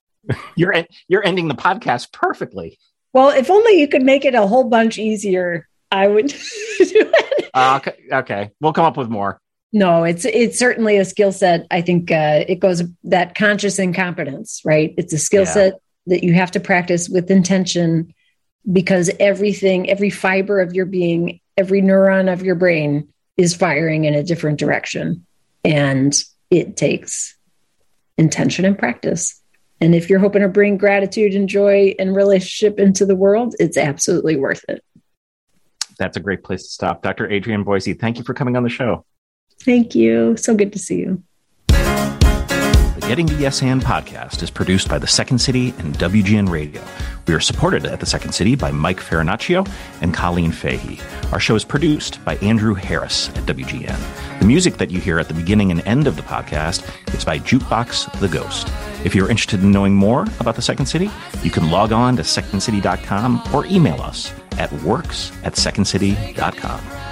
you're 0.57 0.73
en- 0.73 0.87
you're 1.09 1.25
ending 1.25 1.49
the 1.49 1.55
podcast 1.55 2.13
perfectly. 2.13 2.79
Well, 3.13 3.31
if 3.31 3.51
only 3.51 3.81
you 3.81 3.89
could 3.89 4.03
make 4.03 4.25
it 4.25 4.35
a 4.35 4.47
whole 4.47 4.65
bunch 4.65 4.99
easier, 4.99 5.67
I 5.91 6.07
would 6.07 6.27
do 6.29 6.35
it. 6.79 7.30
Uh, 7.55 7.81
okay, 7.81 7.97
okay, 8.13 8.51
we'll 8.61 8.73
come 8.73 8.85
up 8.85 8.97
with 8.97 9.09
more. 9.09 9.41
No, 9.73 10.03
it's 10.05 10.25
it's 10.25 10.59
certainly 10.59 10.97
a 10.97 11.05
skill 11.05 11.33
set. 11.33 11.67
I 11.71 11.81
think 11.81 12.11
uh, 12.11 12.45
it 12.49 12.57
goes 12.57 12.83
that 13.05 13.35
conscious 13.35 13.79
incompetence, 13.79 14.63
right? 14.65 14.95
It's 14.97 15.13
a 15.13 15.19
skill 15.19 15.45
Yeah. 15.45 15.53
set 15.53 15.75
that 16.07 16.25
you 16.25 16.35
have 16.35 16.51
to 16.53 16.61
practice 16.61 17.09
with 17.09 17.31
intention 17.31 18.13
because 18.71 19.11
everything, 19.21 19.89
every 19.89 20.11
fiber 20.11 20.61
of 20.61 20.75
your 20.75 20.87
being, 20.87 21.41
every 21.57 21.83
neuron 21.83 22.33
of 22.33 22.43
your 22.43 22.57
brain 22.57 23.09
is 23.37 23.55
firing 23.55 24.05
in 24.05 24.15
a 24.15 24.23
different 24.25 24.59
direction, 24.59 25.25
and 25.65 26.21
it 26.51 26.77
takes 26.77 27.37
intention 28.19 28.65
and 28.65 28.79
practice. 28.79 29.41
And 29.81 29.95
if 29.95 30.11
you're 30.11 30.19
hoping 30.19 30.43
to 30.43 30.49
bring 30.49 30.77
gratitude 30.77 31.35
and 31.35 31.49
joy 31.49 31.95
and 31.99 32.15
relationship 32.15 32.79
into 32.79 33.07
the 33.07 33.17
world, 33.17 33.55
it's 33.59 33.79
absolutely 33.79 34.37
worth 34.37 34.63
it. 34.69 34.83
That's 36.01 36.17
a 36.17 36.21
great 36.21 36.43
place 36.43 36.63
to 36.63 36.71
stop. 36.71 37.03
Dr. 37.03 37.31
Adrienne 37.31 37.63
Boissy, 37.63 37.97
thank 37.97 38.17
you 38.17 38.25
for 38.25 38.33
coming 38.33 38.57
on 38.57 38.63
the 38.63 38.71
show. 38.71 39.05
Thank 39.63 39.95
you. 39.95 40.35
So 40.39 40.55
good 40.55 40.73
to 40.73 40.79
see 40.79 40.97
you. 40.97 41.23
The 41.69 43.05
Getting 43.07 43.27
to 43.27 43.35
Yes 43.35 43.63
and 43.63 43.83
podcast 43.83 44.43
is 44.43 44.51
produced 44.51 44.89
by 44.89 44.99
the 44.99 45.07
Second 45.07 45.41
City 45.41 45.75
and 45.77 45.95
WGN 45.99 46.49
Radio. 46.49 46.83
We 47.27 47.35
are 47.35 47.41
supported 47.41 47.85
at 47.85 48.01
the 48.01 48.07
Second 48.07 48.33
City 48.33 48.55
by 48.55 48.71
Mike 48.71 48.99
Farinaccio 48.99 49.71
and 50.01 50.15
Colleen 50.15 50.53
Fahey. 50.53 50.99
Our 51.33 51.39
show 51.39 51.55
is 51.55 51.65
produced 51.65 52.25
by 52.25 52.37
Andrew 52.37 52.73
Harris 52.73 53.29
at 53.29 53.45
WGN. 53.45 54.41
The 54.41 54.47
music 54.47 54.79
that 54.79 54.91
you 54.91 55.01
hear 55.01 55.19
at 55.19 55.29
the 55.29 55.35
beginning 55.35 55.71
and 55.71 55.87
end 55.87 56.07
of 56.07 56.17
the 56.17 56.23
podcast 56.23 56.83
is 57.15 57.27
by 57.27 57.39
Jukebox 57.39 58.19
the 58.21 58.29
Ghost. 58.29 58.69
If 59.05 59.15
you're 59.15 59.31
interested 59.31 59.63
in 59.63 59.71
knowing 59.71 59.95
more 59.95 60.23
about 60.41 60.57
the 60.57 60.63
Second 60.63 60.87
City, 60.87 61.11
you 61.43 61.51
can 61.51 61.71
log 61.71 61.93
on 61.93 62.17
to 62.17 62.23
secondcity.com 62.23 63.43
or 63.53 63.67
email 63.67 64.01
us 64.01 64.33
at 64.61 64.71
works 64.85 65.33
at 65.43 65.55
secondcity.com. 65.55 67.10